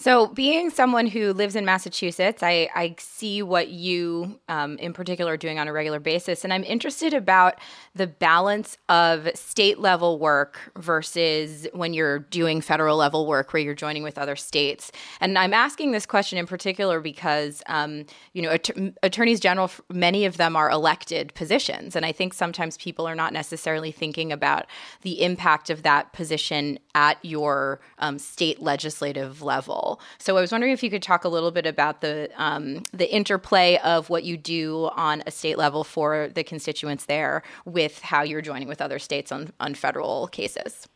So, 0.00 0.28
being 0.28 0.70
someone 0.70 1.08
who 1.08 1.32
lives 1.32 1.56
in 1.56 1.64
Massachusetts, 1.64 2.40
I, 2.40 2.70
I 2.72 2.94
see 3.00 3.42
what 3.42 3.70
you 3.70 4.38
um, 4.48 4.78
in 4.78 4.92
particular 4.92 5.32
are 5.32 5.36
doing 5.36 5.58
on 5.58 5.66
a 5.66 5.72
regular 5.72 5.98
basis. 5.98 6.44
And 6.44 6.52
I'm 6.52 6.62
interested 6.62 7.12
about 7.12 7.56
the 7.96 8.06
balance 8.06 8.78
of 8.88 9.28
state 9.34 9.80
level 9.80 10.20
work 10.20 10.70
versus 10.78 11.66
when 11.72 11.94
you're 11.94 12.20
doing 12.20 12.60
federal 12.60 12.96
level 12.96 13.26
work 13.26 13.52
where 13.52 13.60
you're 13.60 13.74
joining 13.74 14.04
with 14.04 14.18
other 14.18 14.36
states. 14.36 14.92
And 15.20 15.36
I'm 15.36 15.52
asking 15.52 15.90
this 15.90 16.06
question 16.06 16.38
in 16.38 16.46
particular 16.46 17.00
because, 17.00 17.60
um, 17.66 18.06
you 18.34 18.42
know, 18.42 18.50
att- 18.50 18.94
attorneys 19.02 19.40
general, 19.40 19.68
many 19.92 20.24
of 20.26 20.36
them 20.36 20.54
are 20.54 20.70
elected 20.70 21.34
positions. 21.34 21.96
And 21.96 22.06
I 22.06 22.12
think 22.12 22.34
sometimes 22.34 22.76
people 22.76 23.08
are 23.08 23.16
not 23.16 23.32
necessarily 23.32 23.90
thinking 23.90 24.30
about 24.30 24.66
the 25.02 25.22
impact 25.24 25.70
of 25.70 25.82
that 25.82 26.12
position 26.12 26.78
at 26.94 27.18
your 27.24 27.80
um, 27.98 28.20
state 28.20 28.62
legislative 28.62 29.42
level. 29.42 29.87
So 30.18 30.36
I 30.36 30.40
was 30.40 30.52
wondering 30.52 30.72
if 30.72 30.82
you 30.82 30.90
could 30.90 31.02
talk 31.02 31.24
a 31.24 31.28
little 31.28 31.50
bit 31.50 31.66
about 31.66 32.00
the 32.00 32.28
um, 32.36 32.82
the 32.92 33.12
interplay 33.12 33.78
of 33.78 34.10
what 34.10 34.24
you 34.24 34.36
do 34.36 34.90
on 34.96 35.22
a 35.26 35.30
state 35.30 35.58
level 35.58 35.84
for 35.84 36.28
the 36.34 36.44
constituents 36.44 37.06
there 37.06 37.42
with 37.64 38.00
how 38.00 38.22
you're 38.22 38.42
joining 38.42 38.68
with 38.68 38.80
other 38.80 38.98
states 38.98 39.32
on 39.32 39.52
on 39.60 39.74
federal 39.74 40.28
cases. 40.28 40.88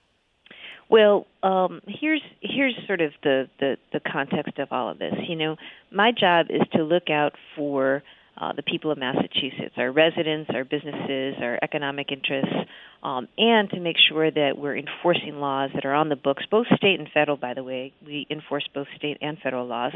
Well, 0.92 1.26
um, 1.42 1.80
here's 1.86 2.20
here's 2.40 2.74
sort 2.86 3.00
of 3.00 3.12
the, 3.22 3.48
the, 3.58 3.78
the 3.94 4.00
context 4.00 4.58
of 4.58 4.68
all 4.70 4.90
of 4.90 4.98
this. 4.98 5.14
You 5.26 5.36
know, 5.36 5.56
my 5.90 6.12
job 6.12 6.46
is 6.50 6.60
to 6.74 6.82
look 6.82 7.08
out 7.08 7.34
for 7.56 8.02
uh, 8.38 8.52
the 8.52 8.62
people 8.62 8.90
of 8.90 8.98
Massachusetts, 8.98 9.74
our 9.76 9.92
residents, 9.92 10.50
our 10.54 10.64
businesses, 10.64 11.34
our 11.40 11.58
economic 11.62 12.10
interests, 12.10 12.54
um, 13.02 13.28
and 13.36 13.68
to 13.70 13.80
make 13.80 13.96
sure 14.08 14.30
that 14.30 14.56
we're 14.56 14.76
enforcing 14.76 15.40
laws 15.40 15.70
that 15.74 15.84
are 15.84 15.94
on 15.94 16.08
the 16.08 16.16
books, 16.16 16.44
both 16.50 16.66
state 16.76 16.98
and 16.98 17.08
federal, 17.12 17.36
by 17.36 17.54
the 17.54 17.62
way. 17.62 17.92
We 18.04 18.26
enforce 18.30 18.66
both 18.74 18.86
state 18.96 19.18
and 19.20 19.38
federal 19.38 19.66
laws. 19.66 19.92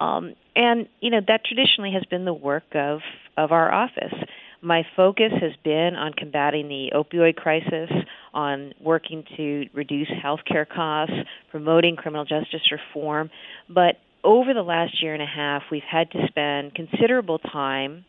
Um, 0.00 0.34
and, 0.56 0.88
you 1.00 1.10
know, 1.10 1.20
that 1.28 1.44
traditionally 1.44 1.92
has 1.92 2.04
been 2.04 2.24
the 2.24 2.34
work 2.34 2.74
of, 2.74 3.00
of 3.36 3.52
our 3.52 3.72
office. 3.72 4.14
My 4.62 4.84
focus 4.94 5.32
has 5.40 5.52
been 5.64 5.94
on 5.94 6.12
combating 6.12 6.68
the 6.68 6.90
opioid 6.94 7.36
crisis, 7.36 7.90
on 8.34 8.74
working 8.80 9.24
to 9.36 9.66
reduce 9.72 10.08
health 10.22 10.40
care 10.46 10.66
costs, 10.66 11.14
promoting 11.50 11.96
criminal 11.96 12.24
justice 12.24 12.60
reform, 12.70 13.30
but 13.68 13.96
over 14.24 14.54
the 14.54 14.62
last 14.62 15.02
year 15.02 15.14
and 15.14 15.22
a 15.22 15.26
half, 15.26 15.62
we've 15.70 15.82
had 15.82 16.10
to 16.12 16.26
spend 16.28 16.74
considerable 16.74 17.38
time 17.38 18.04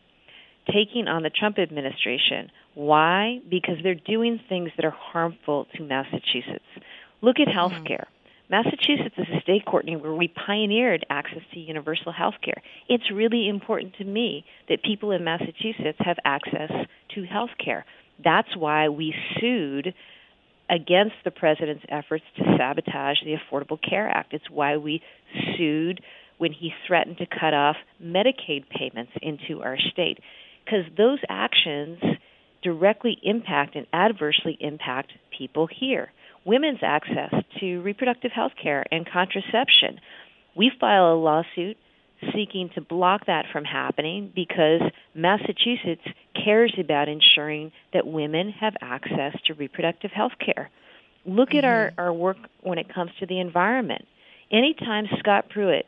taking 0.66 1.08
on 1.08 1.22
the 1.22 1.30
Trump 1.30 1.58
administration. 1.58 2.50
Why? 2.74 3.38
Because 3.48 3.76
they're 3.82 3.94
doing 3.94 4.40
things 4.48 4.70
that 4.76 4.84
are 4.84 4.94
harmful 4.96 5.66
to 5.76 5.82
Massachusetts. 5.82 6.64
Look 7.20 7.36
at 7.40 7.52
health 7.52 7.72
care. 7.86 8.06
Mm-hmm. 8.08 8.22
Massachusetts 8.50 9.14
is 9.16 9.26
a 9.34 9.40
state, 9.40 9.64
Cortney, 9.64 10.00
where 10.00 10.14
we 10.14 10.28
pioneered 10.28 11.06
access 11.08 11.42
to 11.54 11.60
universal 11.60 12.12
health 12.12 12.34
care. 12.44 12.62
It's 12.88 13.10
really 13.12 13.48
important 13.48 13.94
to 13.96 14.04
me 14.04 14.44
that 14.68 14.82
people 14.82 15.10
in 15.12 15.24
Massachusetts 15.24 15.98
have 16.00 16.18
access 16.24 16.70
to 17.14 17.24
health 17.24 17.50
care. 17.62 17.86
That's 18.22 18.54
why 18.56 18.88
we 18.88 19.14
sued 19.40 19.94
against 20.72 21.16
the 21.24 21.30
president's 21.30 21.84
efforts 21.90 22.24
to 22.36 22.56
sabotage 22.56 23.18
the 23.22 23.36
Affordable 23.36 23.78
Care 23.78 24.08
Act. 24.08 24.32
It's 24.32 24.50
why 24.50 24.78
we 24.78 25.02
sued 25.56 26.00
when 26.38 26.52
he 26.52 26.72
threatened 26.86 27.18
to 27.18 27.26
cut 27.26 27.52
off 27.52 27.76
Medicaid 28.02 28.64
payments 28.70 29.12
into 29.20 29.62
our 29.62 29.76
state, 29.92 30.18
because 30.64 30.84
those 30.96 31.18
actions 31.28 31.98
directly 32.62 33.18
impact 33.22 33.76
and 33.76 33.86
adversely 33.92 34.56
impact 34.60 35.12
people 35.36 35.68
here. 35.78 36.10
Women's 36.46 36.80
access 36.82 37.34
to 37.60 37.82
reproductive 37.82 38.32
health 38.32 38.52
care 38.60 38.84
and 38.90 39.06
contraception. 39.06 40.00
We 40.56 40.72
file 40.80 41.12
a 41.12 41.14
lawsuit 41.14 41.76
seeking 42.34 42.70
to 42.74 42.80
block 42.80 43.26
that 43.26 43.46
from 43.52 43.64
happening 43.64 44.32
because 44.34 44.80
Massachusetts 45.14 46.06
cares 46.34 46.74
about 46.78 47.08
ensuring 47.08 47.72
that 47.92 48.06
women 48.06 48.50
have 48.50 48.74
access 48.80 49.34
to 49.46 49.54
reproductive 49.54 50.10
health 50.10 50.32
care. 50.44 50.70
Look 51.24 51.50
mm-hmm. 51.50 51.58
at 51.58 51.64
our, 51.64 51.90
mm-hmm. 51.90 52.00
our 52.00 52.12
work 52.12 52.36
when 52.60 52.78
it 52.78 52.92
comes 52.92 53.10
to 53.20 53.26
the 53.26 53.40
environment. 53.40 54.06
Anytime 54.50 55.06
Scott 55.18 55.48
Pruitt 55.48 55.86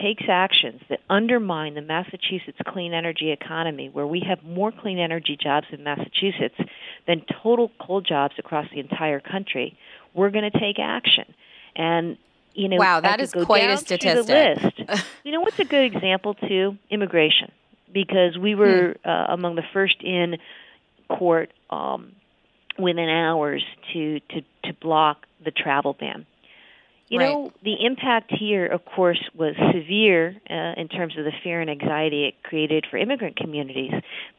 takes 0.00 0.24
actions 0.28 0.80
that 0.88 1.00
undermine 1.10 1.74
the 1.74 1.82
Massachusetts 1.82 2.58
clean 2.66 2.94
energy 2.94 3.30
economy, 3.30 3.88
where 3.88 4.06
we 4.06 4.22
have 4.28 4.42
more 4.44 4.72
clean 4.72 4.98
energy 4.98 5.36
jobs 5.40 5.66
in 5.72 5.82
Massachusetts 5.82 6.54
than 7.06 7.22
total 7.42 7.70
coal 7.80 8.00
jobs 8.00 8.34
across 8.38 8.66
the 8.72 8.80
entire 8.80 9.20
country, 9.20 9.76
we're 10.14 10.30
going 10.30 10.50
to 10.50 10.58
take 10.58 10.78
action. 10.78 11.24
And 11.76 12.16
you 12.58 12.68
know, 12.68 12.76
wow, 12.76 13.00
that 13.00 13.20
is 13.20 13.32
quite 13.32 13.70
a 13.70 13.76
statistic. 13.76 14.58
you 15.24 15.30
know 15.30 15.40
what's 15.40 15.58
a 15.60 15.64
good 15.64 15.84
example 15.84 16.34
too? 16.34 16.76
Immigration, 16.90 17.52
because 17.92 18.36
we 18.36 18.56
were 18.56 18.96
hmm. 19.02 19.08
uh, 19.08 19.26
among 19.28 19.54
the 19.54 19.62
first 19.72 20.02
in 20.02 20.38
court 21.08 21.52
um, 21.70 22.12
within 22.76 23.08
hours 23.08 23.64
to 23.92 24.18
to 24.20 24.42
to 24.64 24.74
block 24.80 25.26
the 25.44 25.52
travel 25.52 25.94
ban. 25.98 26.26
You 27.08 27.20
right. 27.20 27.32
know, 27.32 27.52
the 27.62 27.86
impact 27.86 28.32
here, 28.38 28.66
of 28.66 28.84
course, 28.84 29.22
was 29.34 29.54
severe 29.72 30.36
uh, 30.50 30.78
in 30.78 30.88
terms 30.88 31.16
of 31.16 31.24
the 31.24 31.32
fear 31.42 31.62
and 31.62 31.70
anxiety 31.70 32.26
it 32.26 32.42
created 32.42 32.86
for 32.90 32.98
immigrant 32.98 33.36
communities. 33.36 33.92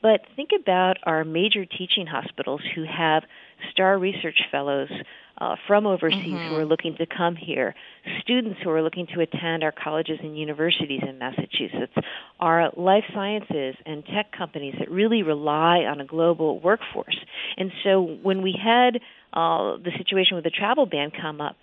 But 0.04 0.22
think 0.36 0.50
about 0.60 0.98
our 1.04 1.24
major 1.24 1.66
teaching 1.66 2.06
hospitals 2.06 2.62
who 2.76 2.84
have 2.84 3.24
star 3.72 3.98
research 3.98 4.42
fellows 4.52 4.92
uh, 5.40 5.56
from 5.68 5.86
overseas 5.86 6.24
mm-hmm. 6.24 6.50
who 6.50 6.56
are 6.56 6.66
looking 6.66 6.96
to 6.98 7.06
come 7.06 7.36
here, 7.36 7.74
students 8.22 8.60
who 8.64 8.70
are 8.70 8.82
looking 8.82 9.08
to 9.14 9.22
attend 9.22 9.64
our 9.64 9.72
colleges 9.72 10.20
and 10.22 10.38
universities 10.38 11.02
in 11.08 11.18
Massachusetts, 11.18 11.94
our 12.40 12.72
life 12.76 13.06
sciences 13.14 13.76
and 13.86 14.04
tech 14.06 14.32
companies 14.38 14.76
that 14.80 14.92
really 14.92 15.24
rely 15.24 15.80
on 15.80 16.02
a 16.02 16.06
global 16.06 16.60
workforce. 16.60 17.18
And 17.58 17.72
so 17.84 18.02
when 18.22 18.42
we 18.42 18.58
had 18.62 19.00
uh, 19.34 19.78
the 19.78 19.92
situation 19.98 20.36
with 20.36 20.44
the 20.44 20.50
travel 20.50 20.86
ban 20.86 21.12
come 21.12 21.40
up, 21.42 21.56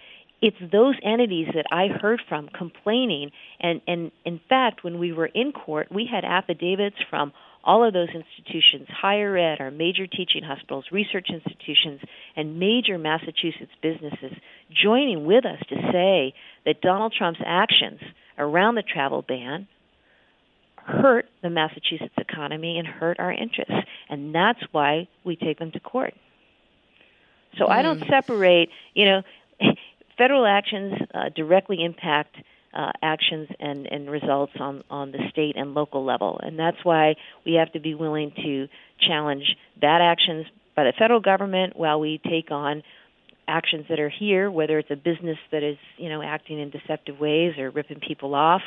it's 0.42 0.56
those 0.60 0.94
entities 1.02 1.48
that 1.54 1.64
I 1.70 1.88
heard 1.88 2.20
from 2.28 2.48
complaining. 2.48 3.30
And, 3.60 3.80
and 3.86 4.12
in 4.24 4.40
fact, 4.48 4.84
when 4.84 4.98
we 4.98 5.12
were 5.12 5.26
in 5.26 5.52
court, 5.52 5.88
we 5.90 6.06
had 6.10 6.24
affidavits 6.24 6.96
from 7.08 7.32
all 7.66 7.84
of 7.84 7.92
those 7.92 8.08
institutions, 8.10 8.86
higher 8.88 9.36
ed, 9.36 9.60
our 9.60 9.72
major 9.72 10.06
teaching 10.06 10.44
hospitals, 10.44 10.84
research 10.92 11.26
institutions, 11.28 12.00
and 12.36 12.58
major 12.60 12.96
Massachusetts 12.96 13.72
businesses 13.82 14.32
joining 14.70 15.26
with 15.26 15.44
us 15.44 15.58
to 15.68 15.74
say 15.92 16.32
that 16.64 16.80
Donald 16.80 17.12
Trump's 17.12 17.40
actions 17.44 18.00
around 18.38 18.76
the 18.76 18.82
travel 18.82 19.22
ban 19.22 19.66
hurt 20.76 21.26
the 21.42 21.50
Massachusetts 21.50 22.14
economy 22.16 22.78
and 22.78 22.86
hurt 22.86 23.18
our 23.18 23.32
interests. 23.32 23.74
And 24.08 24.32
that's 24.32 24.60
why 24.70 25.08
we 25.24 25.34
take 25.34 25.58
them 25.58 25.72
to 25.72 25.80
court. 25.80 26.14
So 27.58 27.66
mm. 27.66 27.70
I 27.70 27.82
don't 27.82 27.98
hmm. 27.98 28.08
separate, 28.08 28.68
you 28.94 29.06
know, 29.06 29.22
federal 30.16 30.46
actions 30.46 30.94
uh, 31.12 31.30
directly 31.34 31.82
impact 31.82 32.36
uh, 32.76 32.92
actions 33.02 33.48
and, 33.58 33.86
and 33.86 34.10
results 34.10 34.52
on, 34.60 34.84
on 34.90 35.10
the 35.10 35.18
state 35.30 35.56
and 35.56 35.74
local 35.74 36.04
level. 36.04 36.38
And 36.42 36.58
that's 36.58 36.76
why 36.84 37.16
we 37.44 37.54
have 37.54 37.72
to 37.72 37.80
be 37.80 37.94
willing 37.94 38.32
to 38.44 38.68
challenge 39.00 39.56
bad 39.80 40.02
actions 40.02 40.46
by 40.74 40.84
the 40.84 40.92
federal 40.98 41.20
government 41.20 41.74
while 41.74 41.98
we 41.98 42.20
take 42.22 42.50
on 42.50 42.82
actions 43.48 43.86
that 43.88 43.98
are 43.98 44.10
here, 44.10 44.50
whether 44.50 44.78
it's 44.78 44.90
a 44.90 44.96
business 44.96 45.38
that 45.52 45.62
is, 45.62 45.78
you 45.96 46.10
know, 46.10 46.20
acting 46.20 46.60
in 46.60 46.68
deceptive 46.70 47.18
ways 47.18 47.56
or 47.58 47.70
ripping 47.70 48.00
people 48.00 48.34
off, 48.34 48.62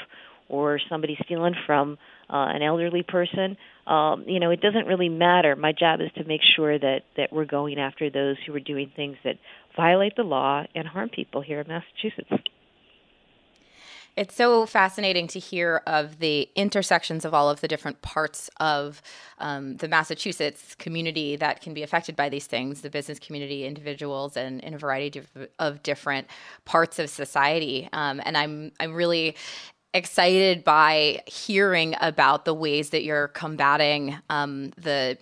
or 0.47 0.79
somebody 0.89 1.15
stealing 1.25 1.53
from 1.67 1.97
uh, 2.29 2.47
an 2.47 2.63
elderly 2.63 3.03
person. 3.03 3.55
Um, 3.85 4.23
you 4.25 4.39
know, 4.39 4.49
it 4.49 4.61
doesn't 4.61 4.87
really 4.87 5.09
matter. 5.09 5.55
My 5.55 5.71
job 5.71 6.01
is 6.01 6.09
to 6.15 6.23
make 6.23 6.41
sure 6.55 6.79
that 6.79 7.01
that 7.17 7.31
we're 7.31 7.45
going 7.45 7.79
after 7.79 8.09
those 8.09 8.37
who 8.45 8.55
are 8.55 8.59
doing 8.59 8.91
things 8.95 9.17
that 9.23 9.35
violate 9.75 10.15
the 10.15 10.23
law 10.23 10.63
and 10.73 10.87
harm 10.87 11.09
people 11.09 11.41
here 11.41 11.59
in 11.59 11.67
Massachusetts. 11.67 12.31
It's 14.19 14.35
so 14.35 14.65
fascinating 14.65 15.27
to 15.27 15.39
hear 15.39 15.81
of 15.87 16.19
the 16.19 16.49
intersections 16.53 17.23
of 17.23 17.33
all 17.33 17.49
of 17.49 17.61
the 17.61 17.69
different 17.69 18.01
parts 18.01 18.49
of 18.59 19.01
um, 19.37 19.77
the 19.77 19.87
Massachusetts 19.87 20.75
community 20.75 21.37
that 21.37 21.61
can 21.61 21.73
be 21.73 21.83
affected 21.83 22.17
by 22.17 22.27
these 22.27 22.45
things 22.45 22.81
the 22.81 22.89
business 22.89 23.17
community, 23.17 23.65
individuals, 23.65 24.35
and 24.35 24.59
in 24.59 24.73
a 24.73 24.77
variety 24.77 25.21
of 25.57 25.81
different 25.83 26.27
parts 26.65 26.99
of 26.99 27.09
society. 27.09 27.87
Um, 27.93 28.21
and 28.25 28.35
I'm, 28.35 28.73
I'm 28.81 28.93
really 28.93 29.37
excited 29.93 30.65
by 30.65 31.23
hearing 31.25 31.95
about 32.01 32.43
the 32.43 32.53
ways 32.53 32.89
that 32.89 33.03
you're 33.03 33.29
combating 33.29 34.17
um, 34.29 34.71
the 34.71 35.17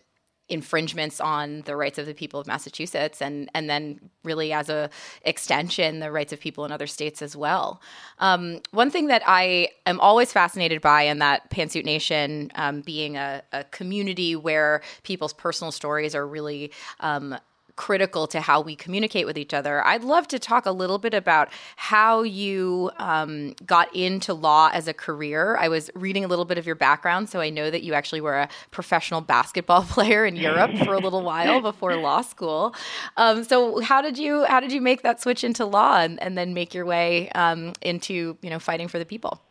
infringements 0.50 1.20
on 1.20 1.62
the 1.62 1.75
rights 1.75 1.98
of 1.98 2.06
the 2.06 2.13
people 2.13 2.39
of 2.39 2.48
Massachusetts 2.48 3.22
and 3.22 3.50
and 3.54 3.70
then 3.70 4.00
really 4.24 4.54
as 4.54 4.70
a 4.70 4.89
extension 5.24 6.00
the 6.00 6.12
rights 6.12 6.32
of 6.32 6.39
people 6.39 6.66
in 6.66 6.72
other 6.72 6.88
states 6.88 7.22
as 7.22 7.36
well. 7.36 7.82
Um, 8.20 8.62
one 8.72 8.89
thing 8.89 9.08
that 9.08 9.24
I 9.25 9.70
am 9.86 10.00
always 10.00 10.32
fascinated 10.32 10.82
by 10.82 11.04
in 11.04 11.20
that 11.20 11.50
Pantsuit 11.50 11.86
Nation 11.86 12.51
um, 12.56 12.82
being 12.82 13.18
a, 13.18 13.44
a, 13.51 13.63
community 13.66 14.36
where 14.36 14.82
people's 15.04 15.34
personal 15.34 15.72
stories 15.72 16.16
are 16.16 16.25
really 16.25 16.72
um, 17.00 17.38
critical 17.77 18.27
to 18.27 18.41
how 18.41 18.60
we 18.60 18.75
communicate 18.75 19.25
with 19.25 19.38
each 19.38 19.53
other. 19.53 19.86
I'd 19.86 20.03
love 20.03 20.27
to 20.29 20.39
talk 20.39 20.65
a 20.65 20.72
little 20.72 20.98
bit 20.98 21.13
about 21.13 21.50
how 21.77 22.24
you 22.24 22.91
um, 22.98 23.53
got 23.65 23.96
into 23.96 24.34
law 24.34 24.69
as 24.74 24.88
a 24.89 24.93
career. 24.93 25.55
I 25.57 25.69
was 25.69 25.89
reading 25.96 26.25
a 26.25 26.27
little 26.27 26.43
bit 26.43 26.57
of 26.57 26.65
your 26.65 26.75
background, 26.75 27.29
so 27.29 27.39
I 27.39 27.50
know 27.50 27.72
that 27.72 27.84
you 27.84 27.93
actually 27.93 28.22
were 28.22 28.39
a 28.39 28.50
professional 28.72 29.22
basketball 29.22 29.84
player 29.89 30.25
in 30.25 30.36
Europe 30.36 30.75
for 30.79 30.93
a 30.93 31.00
little 31.00 31.24
while 31.24 31.62
before 31.62 31.96
law 31.96 32.22
school. 32.22 32.75
Um, 33.15 33.46
so 33.46 33.79
how 33.79 34.01
did 34.01 34.17
you 34.17 34.43
how 34.46 34.60
did 34.60 34.72
you 34.72 34.81
make 34.81 35.03
that 35.03 35.22
switch 35.22 35.43
into 35.43 35.65
law 35.65 36.00
and, 36.00 36.22
and 36.22 36.38
then 36.38 36.53
make 36.53 36.74
your 36.74 36.86
way 36.86 37.29
um, 37.29 37.74
into 37.81 38.38
you 38.41 38.50
know 38.50 38.60
fighting 38.60 38.88
for 38.88 39.00
the 39.00 39.05
people? 39.05 39.41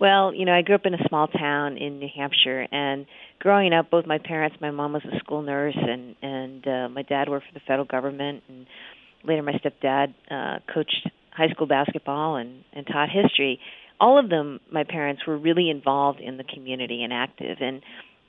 Well, 0.00 0.34
you 0.34 0.44
know, 0.44 0.52
I 0.52 0.62
grew 0.62 0.74
up 0.74 0.86
in 0.86 0.94
a 0.94 1.08
small 1.08 1.28
town 1.28 1.76
in 1.76 1.98
New 1.98 2.08
Hampshire, 2.14 2.66
and 2.70 3.06
growing 3.38 3.72
up, 3.72 3.90
both 3.90 4.06
my 4.06 4.18
parents, 4.18 4.56
my 4.60 4.70
mom 4.70 4.92
was 4.92 5.02
a 5.04 5.18
school 5.18 5.42
nurse, 5.42 5.76
and 5.76 6.16
and 6.20 6.66
uh, 6.66 6.88
my 6.88 7.02
dad 7.02 7.28
worked 7.28 7.46
for 7.46 7.54
the 7.54 7.64
federal 7.66 7.86
government, 7.86 8.42
and 8.48 8.66
later 9.24 9.42
my 9.42 9.52
stepdad 9.52 10.14
uh, 10.30 10.58
coached 10.72 11.08
high 11.30 11.48
school 11.48 11.66
basketball 11.66 12.36
and 12.36 12.64
and 12.72 12.86
taught 12.86 13.08
history. 13.08 13.60
All 14.00 14.18
of 14.18 14.28
them, 14.28 14.58
my 14.70 14.82
parents 14.82 15.22
were 15.26 15.38
really 15.38 15.70
involved 15.70 16.20
in 16.20 16.36
the 16.36 16.44
community 16.44 17.04
and 17.04 17.12
active, 17.12 17.58
and 17.60 17.80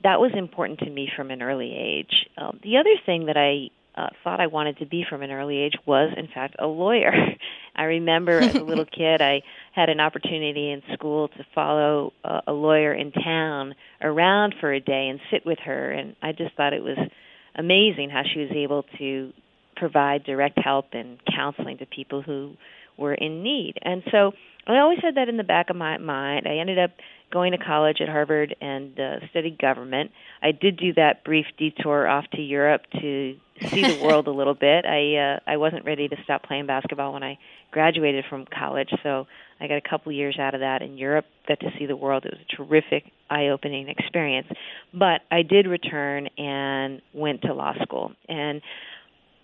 that 0.04 0.20
was 0.20 0.30
important 0.36 0.78
to 0.80 0.90
me 0.90 1.10
from 1.16 1.30
an 1.30 1.42
early 1.42 1.74
age. 1.74 2.26
Um, 2.38 2.60
the 2.62 2.76
other 2.76 2.94
thing 3.04 3.26
that 3.26 3.36
I 3.36 3.70
uh, 3.96 4.08
thought 4.22 4.40
I 4.40 4.46
wanted 4.46 4.78
to 4.78 4.86
be 4.86 5.04
from 5.08 5.22
an 5.22 5.30
early 5.30 5.58
age 5.58 5.74
was, 5.86 6.12
in 6.16 6.28
fact, 6.28 6.56
a 6.58 6.66
lawyer. 6.66 7.12
I 7.76 7.84
remember 7.84 8.40
as 8.40 8.54
a 8.54 8.62
little 8.62 8.84
kid, 8.96 9.22
I 9.22 9.42
had 9.74 9.88
an 9.88 10.00
opportunity 10.00 10.70
in 10.70 10.82
school 10.94 11.28
to 11.28 11.46
follow 11.54 12.12
a, 12.24 12.42
a 12.48 12.52
lawyer 12.52 12.92
in 12.92 13.12
town 13.12 13.74
around 14.00 14.54
for 14.60 14.72
a 14.72 14.80
day 14.80 15.08
and 15.08 15.20
sit 15.30 15.46
with 15.46 15.58
her, 15.60 15.90
and 15.90 16.16
I 16.22 16.32
just 16.32 16.54
thought 16.56 16.72
it 16.72 16.82
was 16.82 16.98
amazing 17.54 18.10
how 18.10 18.22
she 18.22 18.40
was 18.40 18.50
able 18.54 18.84
to 18.98 19.32
provide 19.76 20.24
direct 20.24 20.58
help 20.58 20.86
and 20.92 21.18
counseling 21.34 21.78
to 21.78 21.86
people 21.86 22.22
who 22.22 22.54
were 22.96 23.14
in 23.14 23.42
need. 23.42 23.74
And 23.82 24.02
so 24.10 24.32
I 24.66 24.78
always 24.78 24.98
had 25.02 25.16
that 25.16 25.28
in 25.28 25.36
the 25.36 25.44
back 25.44 25.70
of 25.70 25.76
my 25.76 25.98
mind. 25.98 26.46
I 26.46 26.56
ended 26.58 26.78
up 26.78 26.90
going 27.32 27.52
to 27.52 27.58
college 27.58 28.00
at 28.00 28.08
Harvard 28.08 28.54
and 28.60 28.98
uh, 28.98 29.26
studied 29.30 29.58
government. 29.58 30.10
I 30.42 30.52
did 30.52 30.76
do 30.76 30.92
that 30.94 31.24
brief 31.24 31.46
detour 31.58 32.06
off 32.06 32.24
to 32.32 32.40
Europe 32.40 32.82
to 33.00 33.36
see 33.70 33.82
the 33.82 34.02
world 34.02 34.26
a 34.28 34.30
little 34.30 34.54
bit. 34.54 34.84
I 34.84 35.16
uh, 35.16 35.40
I 35.46 35.56
wasn't 35.56 35.84
ready 35.84 36.08
to 36.08 36.16
stop 36.24 36.42
playing 36.42 36.66
basketball 36.66 37.12
when 37.12 37.22
I 37.22 37.38
graduated 37.70 38.24
from 38.28 38.46
college, 38.46 38.90
so 39.02 39.26
I 39.60 39.68
got 39.68 39.76
a 39.76 39.88
couple 39.88 40.12
years 40.12 40.38
out 40.38 40.54
of 40.54 40.60
that 40.60 40.82
in 40.82 40.98
Europe. 40.98 41.26
Got 41.48 41.60
to 41.60 41.70
see 41.78 41.86
the 41.86 41.96
world. 41.96 42.24
It 42.24 42.32
was 42.32 42.40
a 42.40 42.56
terrific, 42.56 43.04
eye-opening 43.30 43.88
experience. 43.88 44.48
But 44.92 45.22
I 45.30 45.42
did 45.42 45.66
return 45.66 46.28
and 46.38 47.02
went 47.12 47.42
to 47.42 47.54
law 47.54 47.74
school, 47.82 48.12
and 48.28 48.60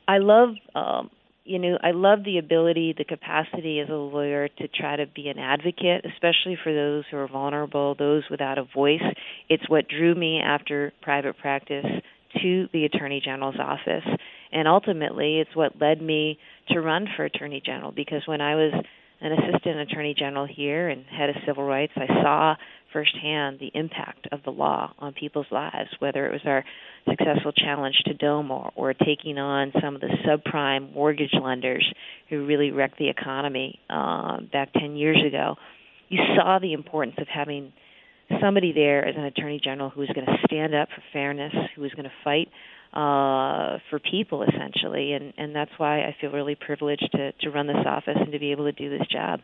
I 0.09 0.19
love. 0.19 0.51
Um, 0.75 1.11
you 1.45 1.59
know, 1.59 1.77
I 1.83 1.91
love 1.91 2.21
the 2.25 2.39
ability, 2.39 2.95
the 2.97 3.05
capacity 3.05 3.81
as 3.81 3.89
a 3.89 3.95
lawyer 3.95 4.47
to 4.47 4.69
try 4.69 4.95
to 4.95 5.07
be 5.07 5.27
an 5.27 5.41
advocate, 5.41 6.07
especially 6.07 6.57
for 6.63 6.73
those 6.73 7.03
who 7.11 7.17
are 7.17 7.27
vulnerable, 7.27 7.97
those 7.99 8.23
without 8.31 8.59
a 8.59 8.63
voice. 8.63 9.03
It's 9.49 9.69
what 9.69 9.89
drew 9.89 10.15
me 10.15 10.39
after 10.41 10.93
private 11.03 11.37
practice 11.39 11.85
to 12.41 12.69
the 12.73 12.85
Attorney 12.85 13.21
General's 13.25 13.59
office. 13.59 14.05
And 14.53 14.69
ultimately, 14.69 15.41
it's 15.41 15.55
what 15.55 15.81
led 15.81 16.01
me 16.01 16.39
to 16.69 16.81
run 16.81 17.07
for 17.17 17.25
Attorney 17.25 17.63
General 17.65 17.93
because 17.93 18.23
when 18.27 18.41
I 18.41 18.55
was 18.55 18.73
an 19.23 19.33
assistant 19.33 19.79
attorney 19.79 20.15
general 20.19 20.47
here 20.47 20.89
and 20.89 21.05
head 21.07 21.31
of 21.31 21.37
civil 21.47 21.63
rights, 21.63 21.93
I 21.97 22.07
saw 22.23 22.57
firsthand 22.93 23.59
the 23.61 23.71
impact 23.73 24.27
of 24.33 24.41
the 24.45 24.51
law 24.51 24.93
on 24.99 25.13
people's 25.13 25.47
lives, 25.51 25.89
whether 26.01 26.27
it 26.27 26.33
was 26.33 26.41
our 26.45 26.65
successful 27.09 27.53
challenge 27.53 27.95
to 28.07 28.15
DOMA 28.15 28.73
or 28.75 28.95
taking 28.95 29.39
on 29.39 29.73
some 29.81 29.95
of 29.95 30.01
the 30.01 30.11
subprime 30.27 30.93
mortgage 30.93 31.35
lenders 31.41 31.89
who 32.29 32.45
really 32.47 32.73
wrecked 32.73 32.99
the 32.99 33.09
economy 33.09 33.79
uh, 33.89 34.41
back 34.53 34.73
10 34.73 34.97
years 34.97 35.23
ago. 35.27 35.55
You 36.09 36.19
saw 36.37 36.59
the 36.59 36.73
importance 36.73 37.15
of 37.19 37.29
having 37.29 37.73
somebody 38.41 38.73
there 38.73 39.05
as 39.05 39.17
an 39.17 39.25
attorney 39.25 39.61
general 39.63 39.91
who 39.91 40.03
is 40.03 40.09
going 40.15 40.27
to 40.27 40.37
stand 40.47 40.75
up 40.75 40.89
for 40.95 41.03
fairness, 41.13 41.53
who 41.77 41.85
is 41.85 41.93
going 41.93 42.05
to 42.05 42.13
fight 42.25 42.49
uh, 42.93 43.79
for 43.91 43.99
people 43.99 44.43
essentially, 44.43 45.13
and 45.13 45.33
and 45.39 45.55
that's 45.55 45.71
why 45.79 46.01
I 46.01 46.15
feel 46.21 46.31
really 46.31 46.55
privileged 46.55 47.09
to 47.13 47.33
to 47.33 47.51
run 47.51 47.67
this 47.67 47.85
office 47.87 48.17
and 48.17 48.33
to 48.33 48.39
be 48.39 48.53
able 48.53 48.65
to 48.65 48.73
do 48.73 48.91
this 48.91 49.07
job. 49.09 49.41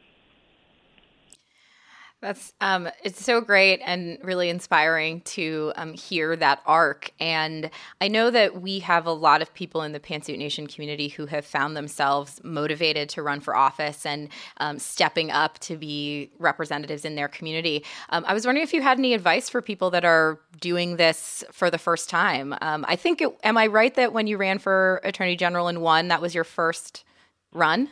That's 2.20 2.52
um, 2.60 2.88
it's 3.04 3.24
so 3.24 3.40
great 3.40 3.80
and 3.84 4.18
really 4.24 4.48
inspiring 4.48 5.20
to 5.20 5.72
um, 5.76 5.92
hear 5.92 6.34
that 6.34 6.60
arc. 6.66 7.12
And 7.20 7.70
I 8.00 8.08
know 8.08 8.32
that 8.32 8.60
we 8.60 8.80
have 8.80 9.06
a 9.06 9.12
lot 9.12 9.40
of 9.40 9.54
people 9.54 9.82
in 9.82 9.92
the 9.92 10.00
Pantsuit 10.00 10.36
Nation 10.36 10.66
community 10.66 11.08
who 11.08 11.26
have 11.26 11.44
found 11.44 11.76
themselves 11.76 12.40
motivated 12.42 13.08
to 13.10 13.22
run 13.22 13.38
for 13.38 13.54
office 13.54 14.04
and 14.04 14.30
um, 14.56 14.80
stepping 14.80 15.30
up 15.30 15.60
to 15.60 15.76
be 15.76 16.32
representatives 16.40 17.04
in 17.04 17.14
their 17.14 17.28
community. 17.28 17.84
Um, 18.08 18.24
I 18.26 18.34
was 18.34 18.44
wondering 18.44 18.64
if 18.64 18.74
you 18.74 18.82
had 18.82 18.98
any 18.98 19.14
advice 19.14 19.48
for 19.48 19.62
people 19.62 19.90
that 19.90 20.04
are 20.04 20.40
doing 20.60 20.96
this 20.96 21.44
for 21.52 21.70
the 21.70 21.78
first 21.78 22.10
time. 22.10 22.52
Um, 22.60 22.84
I 22.88 22.96
think, 22.96 23.20
it, 23.20 23.28
am 23.44 23.56
I 23.56 23.68
right 23.68 23.94
that 23.94 24.12
when 24.12 24.26
you 24.26 24.38
ran 24.38 24.58
for 24.58 25.00
Attorney 25.04 25.36
General 25.36 25.68
and 25.68 25.82
won, 25.82 26.08
that 26.08 26.20
was 26.20 26.34
your 26.34 26.42
first 26.42 27.04
run? 27.52 27.90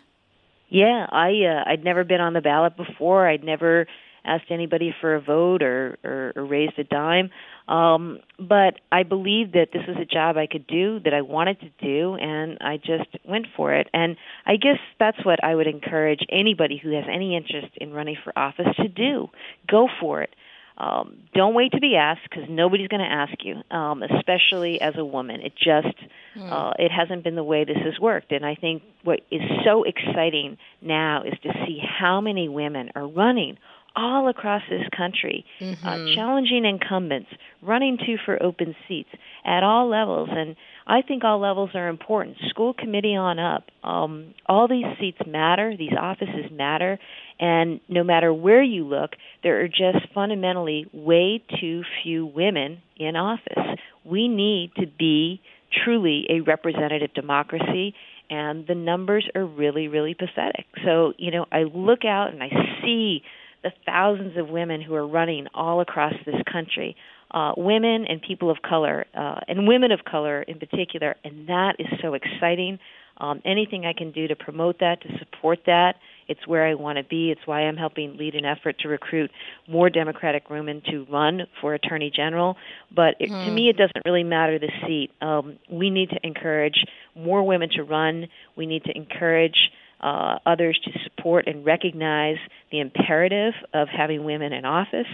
Yeah, 0.69 1.07
I 1.13 1.31
uh, 1.45 1.71
I'd 1.71 1.85
never 1.85 2.03
been 2.03 2.21
on 2.21 2.33
the 2.33 2.41
ballot 2.41 2.77
before. 2.77 3.29
I'd 3.29 3.45
never 3.45 3.87
asked 4.27 4.51
anybody 4.51 4.95
for 5.01 5.15
a 5.15 5.21
vote 5.21 5.63
or, 5.63 5.99
or, 6.05 6.33
or 6.37 6.45
raised 6.45 6.79
a 6.79 6.85
dime. 6.85 7.31
Um, 7.69 8.21
but 8.39 8.81
I 8.93 9.03
believed 9.03 9.55
that 9.55 9.69
this 9.73 9.83
was 9.89 9.97
a 10.01 10.05
job 10.05 10.37
I 10.37 10.47
could 10.47 10.67
do, 10.67 11.01
that 11.01 11.15
I 11.15 11.23
wanted 11.23 11.61
to 11.61 11.71
do, 11.81 12.15
and 12.15 12.59
I 12.61 12.77
just 12.77 13.09
went 13.25 13.47
for 13.57 13.75
it. 13.75 13.89
And 13.93 14.17
I 14.45 14.57
guess 14.57 14.79
that's 14.99 15.25
what 15.25 15.43
I 15.43 15.55
would 15.55 15.67
encourage 15.67 16.21
anybody 16.31 16.77
who 16.77 16.91
has 16.91 17.05
any 17.11 17.37
interest 17.37 17.77
in 17.77 17.93
running 17.93 18.17
for 18.23 18.37
office 18.39 18.75
to 18.77 18.89
do. 18.89 19.31
Go 19.69 19.89
for 20.01 20.23
it. 20.23 20.31
Um, 20.79 21.23
don't 21.35 21.55
wait 21.55 21.73
to 21.73 21.81
be 21.81 21.97
asked 21.97 22.29
because 22.29 22.45
nobody's 22.51 22.89
going 22.89 23.01
to 23.01 23.11
ask 23.11 23.33
you, 23.43 23.63
um, 23.71 24.03
especially 24.03 24.79
as 24.81 24.95
a 24.99 25.05
woman. 25.05 25.41
It 25.41 25.55
just 25.57 25.97
mm. 26.37 26.53
uh, 26.53 26.75
it 26.79 26.93
hasn't 26.93 27.25
been 27.25 27.35
the 27.35 27.45
way 27.45 27.65
this 27.65 27.79
has 27.83 27.99
worked, 27.99 28.31
and 28.31 28.45
I 28.45 28.57
think 28.57 28.83
what 29.03 29.21
is 29.31 29.41
so 29.65 29.85
exciting 29.85 30.59
now 30.83 31.23
is 31.23 31.33
to 31.45 31.53
see 31.67 31.81
how 31.81 32.21
many 32.21 32.51
women 32.51 32.91
are 32.95 33.07
running 33.07 33.57
all 33.97 34.29
across 34.29 34.63
this 34.69 34.87
country, 34.97 35.45
uh, 35.61 35.65
mm-hmm. 35.65 35.89
uh, 35.89 36.15
challenging 36.15 36.65
incumbents, 36.65 37.31
running 37.63 37.97
to 37.97 38.17
for 38.25 38.41
open 38.43 38.77
seats 38.87 39.09
at 39.45 39.63
all 39.63 39.89
levels. 39.89 40.29
And 40.31 40.55
I 40.87 41.03
think 41.03 41.25
all 41.25 41.41
levels 41.41 41.71
are 41.75 41.89
important. 41.89 42.37
School 42.49 42.75
committee 42.75 43.17
on 43.17 43.39
up. 43.39 43.65
Um, 43.83 44.35
all 44.47 44.69
these 44.69 44.85
seats 45.01 45.19
matter. 45.27 45.75
These 45.77 45.95
offices 45.99 46.51
matter. 46.53 46.99
And 47.41 47.81
no 47.89 48.05
matter 48.05 48.33
where 48.33 48.63
you 48.63 48.85
look, 48.85 49.13
there 49.43 49.63
are 49.63 49.69
just 49.69 50.13
fundamentally 50.15 50.87
way 50.93 51.43
too 51.61 51.83
few 52.03 52.27
women 52.27 52.83
in 52.99 53.17
office. 53.17 53.79
We 54.05 54.29
need 54.29 54.73
to 54.77 54.87
be 54.87 55.41
truly 55.85 56.27
a 56.31 56.41
representative 56.41 57.13
democracy 57.15 57.95
and 58.31 58.67
the 58.67 58.75
numbers 58.75 59.29
are 59.35 59.45
really 59.45 59.89
really 59.89 60.15
pathetic 60.15 60.65
so 60.85 61.13
you 61.19 61.31
know 61.31 61.45
i 61.53 61.65
look 61.65 62.05
out 62.05 62.33
and 62.33 62.43
i 62.43 62.49
see 62.83 63.23
the 63.63 63.73
thousands 63.85 64.37
of 64.37 64.49
women 64.49 64.81
who 64.81 64.95
are 64.95 65.07
running 65.07 65.47
all 65.55 65.81
across 65.81 66.15
this 66.25 66.41
country, 66.51 66.97
uh, 67.31 67.53
women 67.57 68.07
and 68.09 68.23
people 68.23 68.51
of 68.51 68.59
color, 68.63 69.07
uh, 69.15 69.41
and 69.49 69.67
women 69.67 69.93
of 69.93 70.05
color 70.05 70.43
in 70.43 70.59
particular, 70.59 71.17
and 71.25 71.49
that 71.49 71.77
is 71.79 71.87
so 72.01 72.15
exciting. 72.15 72.79
Um, 73.19 73.41
anything 73.45 73.87
I 73.87 73.95
can 73.95 74.13
do 74.13 74.29
to 74.29 74.37
promote 74.37 74.81
that, 74.81 75.01
to 75.01 75.09
support 75.19 75.61
that, 75.67 75.97
it's 76.29 76.47
where 76.47 76.67
I 76.67 76.75
want 76.75 76.99
to 76.99 77.05
be. 77.05 77.31
It's 77.31 77.41
why 77.47 77.61
I'm 77.63 77.77
helping 77.77 78.17
lead 78.17 78.35
an 78.35 78.45
effort 78.45 78.79
to 78.81 78.89
recruit 78.89 79.31
more 79.67 79.89
Democratic 79.89 80.51
women 80.51 80.83
to 80.91 81.07
run 81.11 81.47
for 81.61 81.75
Attorney 81.75 82.11
General. 82.15 82.57
But 82.95 83.15
it, 83.21 83.31
mm. 83.31 83.45
to 83.47 83.51
me, 83.53 83.69
it 83.69 83.77
doesn't 83.77 84.05
really 84.05 84.25
matter 84.25 84.59
the 84.59 84.71
seat. 84.87 85.11
Um, 85.21 85.59
we 85.71 85.89
need 85.89 86.11
to 86.11 86.19
encourage 86.23 86.85
more 87.15 87.43
women 87.47 87.71
to 87.77 87.85
run. 87.85 88.29
We 88.57 88.67
need 88.67 88.85
to 88.85 88.97
encourage 88.97 89.71
uh, 90.01 90.39
others 90.45 90.79
to 90.85 90.91
support 91.05 91.47
and 91.47 91.65
recognize 91.65 92.37
the 92.71 92.81
imperative 92.81 93.55
of 93.73 93.89
having 93.89 94.25
women 94.25 94.53
in 94.53 94.65
office. 94.65 95.07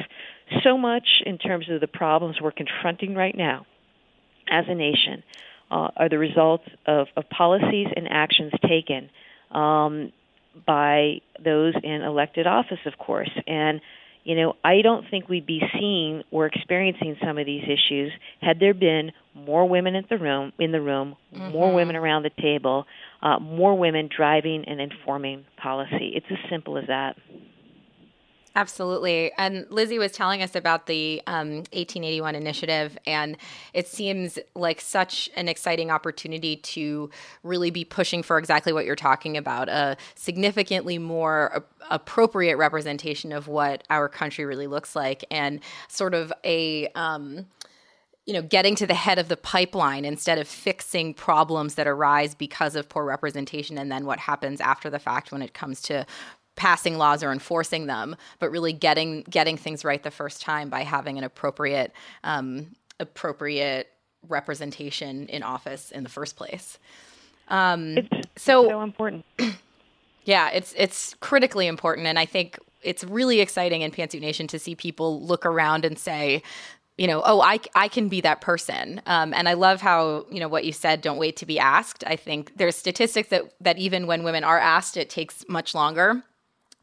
So 0.63 0.77
much 0.77 1.23
in 1.25 1.39
terms 1.39 1.71
of 1.71 1.81
the 1.81 1.87
problems 1.87 2.41
we're 2.41 2.53
confronting 2.53 3.15
right 3.15 3.37
now 3.37 3.67
as 4.51 4.65
a 4.69 4.75
nation 4.75 5.23
uh, 5.71 5.89
are 5.97 6.09
the 6.09 6.19
results 6.19 6.65
of, 6.87 7.07
of 7.17 7.29
policies 7.31 7.89
and 7.97 8.09
actions 8.11 8.53
taken 8.69 9.09
um, 9.51 10.13
by 10.67 11.21
those 11.43 11.75
in 11.83 12.03
elected 12.03 12.47
office, 12.47 12.81
of 12.85 12.99
course. 12.99 13.31
And 13.47 13.81
you 14.25 14.37
know, 14.37 14.55
I 14.65 14.83
don't 14.83 15.05
think 15.11 15.29
we'd 15.29 15.47
be 15.47 15.61
seeing 15.79 16.23
or 16.31 16.47
experiencing 16.47 17.17
some 17.25 17.39
of 17.39 17.47
these 17.47 17.65
issues 17.65 18.13
had 18.41 18.61
there 18.61 18.75
been 18.75 19.13
more 19.35 19.69
women 19.69 19.95
in 19.95 20.05
the 20.09 20.19
room, 20.19 20.53
in 20.59 20.73
the 20.73 20.81
room, 20.81 21.17
mm-hmm. 21.35 21.51
more 21.53 21.75
women 21.75 21.97
around 21.97 22.23
the 22.23 22.31
table, 22.41 22.87
uh, 23.23 23.39
more 23.39 23.77
women 23.77 24.09
driving 24.15 24.65
and 24.67 24.81
informing 24.81 25.45
policy. 25.61 26.13
It's 26.15 26.27
as 26.31 26.39
simple 26.51 26.79
as 26.79 26.85
that. 26.89 27.17
Absolutely. 28.55 29.33
And 29.39 29.67
Lizzie 29.71 29.99
was 29.99 30.13
telling 30.13 30.43
us 30.43 30.55
about 30.55 30.87
the 30.87 31.23
um, 31.27 31.57
1881 31.73 32.35
initiative, 32.35 32.99
and 33.07 33.39
it 33.73 33.89
seems 33.89 34.39
like 34.55 34.81
such 34.81 35.31
an 35.37 35.49
exciting 35.49 35.91
opportunity 35.91 36.57
to 36.57 37.09
really 37.43 37.71
be 37.71 37.85
pushing 37.85 38.23
for 38.23 38.37
exactly 38.37 38.73
what 38.73 38.85
you're 38.85 38.95
talking 38.95 39.39
about 39.39 39.71
a 39.71 39.97
significantly 40.17 40.99
more 40.99 41.65
appropriate 41.91 42.59
representation 42.59 43.33
of 43.33 43.49
what 43.49 43.85
our 43.89 44.09
country 44.09 44.45
really 44.45 44.67
looks 44.67 44.95
like, 44.95 45.25
and 45.31 45.61
sort 45.89 46.15
of 46.15 46.33
a. 46.45 46.89
Um, 46.89 47.47
you 48.25 48.33
know, 48.33 48.43
getting 48.43 48.77
to 48.77 48.87
the 48.87 48.95
head 48.95 49.19
of 49.19 49.27
the 49.27 49.37
pipeline 49.37 50.05
instead 50.05 50.39
of 50.39 50.47
fixing 50.47 51.13
problems 51.13 51.75
that 51.75 51.89
arise 51.89 52.37
because 52.37 52.77
of 52.77 52.89
poor 52.89 53.05
representation 53.05 53.77
and 53.77 53.91
then 53.91 54.07
what 54.07 54.21
happens 54.21 54.61
after 54.61 54.89
the 54.89 55.01
fact 55.01 55.33
when 55.33 55.43
it 55.43 55.55
comes 55.55 55.83
to 55.83 56.07
passing 56.57 56.99
laws 56.99 57.23
or 57.23 57.33
enforcing 57.33 57.87
them, 57.87 58.17
but 58.39 58.51
really 58.51 58.73
getting 58.73 59.23
getting 59.23 59.57
things 59.57 59.85
right 59.85 60.03
the 60.03 60.11
first 60.11 60.43
time 60.43 60.69
by 60.69 60.83
having 60.83 61.19
an 61.19 61.25
appropriate 61.25 61.93
um, 62.25 62.75
appropriate 63.01 63.89
representation 64.29 65.27
in 65.27 65.43
office 65.43 65.91
in 65.91 66.03
the 66.03 66.09
first 66.09 66.37
place. 66.37 66.79
Um, 67.49 67.99
it's 67.99 68.43
so, 68.43 68.69
so 68.69 68.83
important. 68.83 69.25
yeah, 70.25 70.51
it's 70.51 70.75
it's 70.77 71.15
critically 71.21 71.67
important, 71.67 72.07
and 72.07 72.19
I 72.19 72.27
think 72.27 72.59
it's 72.83 73.05
really 73.05 73.41
exciting 73.41 73.83
in 73.83 73.91
Pantsuit 73.91 74.21
Nation 74.21 74.47
to 74.49 74.59
see 74.59 74.75
people 74.75 75.23
look 75.23 75.47
around 75.47 75.85
and 75.85 75.99
say, 75.99 76.43
you 76.99 77.07
know, 77.07 77.23
oh, 77.25 77.41
I, 77.41 77.61
I 77.75 77.89
can 77.89 78.09
be 78.09 78.21
that 78.23 78.41
person. 78.41 79.01
Um, 79.07 79.33
and 79.33 79.49
I 79.49 79.55
love 79.55 79.81
how, 79.81 80.27
you 80.31 80.41
know, 80.41 80.49
what 80.49 80.65
you 80.65 80.73
said, 80.73 81.01
don't 81.01 81.17
wait 81.17 81.37
to 81.37 81.47
be 81.47 81.59
asked. 81.61 82.05
I 82.07 82.17
think 82.17 82.57
there's 82.57 82.77
statistics 82.77 83.29
that, 83.31 83.55
that 83.61 83.79
even 83.79 84.07
when 84.09 84.25
women 84.25 84.45
are 84.45 84.59
asked, 84.59 84.97
it 84.97 85.09
takes 85.09 85.45
much 85.49 85.75
longer 85.77 86.25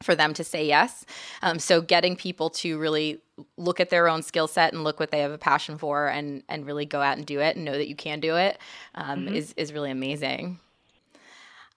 for 0.01 0.15
them 0.15 0.33
to 0.33 0.43
say 0.43 0.65
yes. 0.65 1.05
Um, 1.41 1.59
so 1.59 1.81
getting 1.81 2.15
people 2.15 2.49
to 2.51 2.77
really 2.77 3.21
look 3.57 3.79
at 3.79 3.89
their 3.89 4.07
own 4.07 4.21
skill 4.21 4.47
set 4.47 4.73
and 4.73 4.83
look 4.83 4.99
what 4.99 5.11
they 5.11 5.19
have 5.19 5.31
a 5.31 5.37
passion 5.37 5.77
for 5.77 6.07
and 6.07 6.43
and 6.49 6.65
really 6.65 6.85
go 6.85 7.01
out 7.01 7.17
and 7.17 7.25
do 7.25 7.39
it 7.39 7.55
and 7.55 7.65
know 7.65 7.73
that 7.73 7.87
you 7.87 7.95
can 7.95 8.19
do 8.19 8.35
it 8.35 8.57
um, 8.95 9.25
mm-hmm. 9.25 9.35
is 9.35 9.53
is 9.57 9.73
really 9.73 9.91
amazing. 9.91 10.59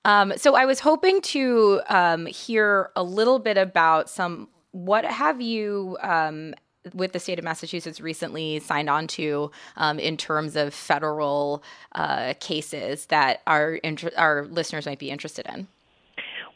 Um, 0.05 0.33
so 0.37 0.57
I 0.57 0.65
was 0.65 0.81
hoping 0.81 1.21
to 1.23 1.81
um, 1.89 2.27
hear 2.27 2.91
a 2.97 3.03
little 3.03 3.39
bit 3.39 3.57
about 3.57 4.11
some. 4.11 4.49
What 4.73 5.05
have 5.05 5.41
you 5.41 5.99
um, 6.01 6.55
with 6.95 7.13
the 7.13 7.21
state 7.21 7.39
of 7.39 7.45
Massachusetts 7.45 8.01
recently 8.01 8.59
signed 8.59 8.91
on 8.91 9.07
to 9.09 9.51
um, 9.77 9.99
in 9.99 10.17
terms 10.17 10.57
of 10.57 10.75
federal 10.75 11.63
uh, 11.93 12.35
cases 12.41 13.07
that 13.07 13.43
our 13.47 13.79
our 14.17 14.47
listeners 14.47 14.87
might 14.87 14.99
be 14.99 15.11
interested 15.11 15.47
in? 15.47 15.69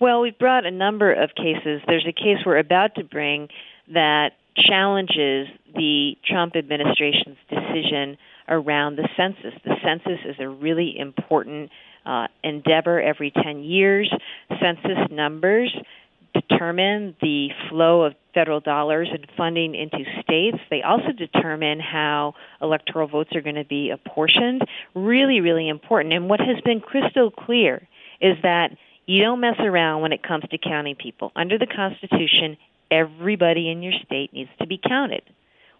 Well, 0.00 0.20
we've 0.20 0.38
brought 0.38 0.66
a 0.66 0.70
number 0.70 1.12
of 1.12 1.30
cases. 1.34 1.80
There's 1.86 2.06
a 2.06 2.12
case 2.12 2.38
we're 2.44 2.58
about 2.58 2.94
to 2.96 3.04
bring 3.04 3.48
that 3.92 4.32
challenges 4.56 5.48
the 5.74 6.16
Trump 6.24 6.56
administration's 6.56 7.36
decision 7.48 8.18
around 8.48 8.96
the 8.96 9.08
census. 9.16 9.54
The 9.64 9.76
census 9.82 10.20
is 10.24 10.36
a 10.38 10.48
really 10.48 10.98
important 10.98 11.70
uh, 12.04 12.28
endeavor 12.44 13.00
every 13.00 13.30
10 13.30 13.62
years. 13.62 14.12
Census 14.60 15.10
numbers 15.10 15.74
determine 16.34 17.16
the 17.22 17.48
flow 17.68 18.02
of 18.02 18.14
federal 18.34 18.60
dollars 18.60 19.08
and 19.10 19.26
funding 19.36 19.74
into 19.74 20.04
states. 20.22 20.58
They 20.70 20.82
also 20.82 21.12
determine 21.12 21.80
how 21.80 22.34
electoral 22.60 23.08
votes 23.08 23.30
are 23.34 23.40
going 23.40 23.56
to 23.56 23.64
be 23.64 23.90
apportioned. 23.90 24.62
Really, 24.94 25.40
really 25.40 25.68
important. 25.68 26.12
And 26.12 26.28
what 26.28 26.40
has 26.40 26.60
been 26.64 26.80
crystal 26.80 27.30
clear 27.30 27.88
is 28.20 28.36
that 28.42 28.76
you 29.06 29.22
don't 29.22 29.40
mess 29.40 29.56
around 29.58 30.02
when 30.02 30.12
it 30.12 30.22
comes 30.22 30.44
to 30.50 30.58
counting 30.58 30.96
people. 30.96 31.32
Under 31.36 31.58
the 31.58 31.66
Constitution, 31.66 32.56
everybody 32.90 33.70
in 33.70 33.82
your 33.82 33.94
state 34.04 34.32
needs 34.32 34.50
to 34.60 34.66
be 34.66 34.78
counted. 34.78 35.22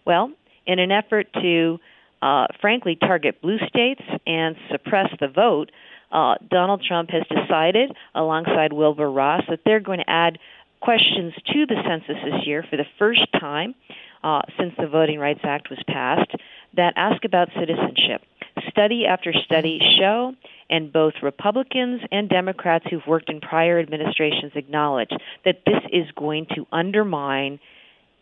Well, 0.05 0.33
in 0.67 0.79
an 0.79 0.93
effort 0.93 1.27
to, 1.35 1.79
uh, 2.23 2.47
frankly, 2.61 2.97
target 2.97 3.41
blue 3.43 3.59
states 3.69 4.03
and 4.27 4.57
suppress 4.71 5.11
the 5.21 5.29
vote, 5.29 5.71
uh, 6.13 6.37
Donald 6.49 6.85
Trump 6.87 7.11
has 7.11 7.25
decided, 7.29 7.93
alongside 8.15 8.73
Wilbur 8.73 9.11
Ross, 9.11 9.43
that 9.49 9.61
they're 9.65 9.81
going 9.81 9.99
to 9.99 10.11
add 10.11 10.39
questions 10.81 11.35
to 11.53 11.67
the 11.67 11.77
census 11.87 12.17
this 12.25 12.47
year 12.47 12.65
for 12.69 12.77
the 12.77 12.87
first 12.99 13.27
time 13.33 13.75
uh, 14.23 14.43
since 14.59 14.73
the 14.79 14.87
Voting 14.87 15.19
Rights 15.19 15.41
Act 15.43 15.69
was 15.71 15.79
passed 15.89 16.31
that 16.75 16.93
ask 16.97 17.25
about 17.25 17.49
citizenship. 17.59 18.23
Study 18.71 19.07
after 19.07 19.33
study 19.33 19.81
show 19.99 20.35
and 20.71 20.93
both 20.93 21.15
Republicans 21.23 22.01
and 22.11 22.29
Democrats 22.29 22.87
who've 22.91 23.07
worked 23.07 23.29
in 23.29 23.41
prior 23.41 23.79
administrations 23.79 24.53
acknowledge 24.55 25.11
that 25.45 25.63
this 25.67 25.83
is 25.93 26.11
going 26.17 26.47
to 26.55 26.67
undermine 26.73 27.61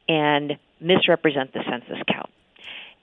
and 0.08 0.58
misrepresent 0.80 1.52
the 1.52 1.60
census 1.68 2.02
count. 2.08 2.30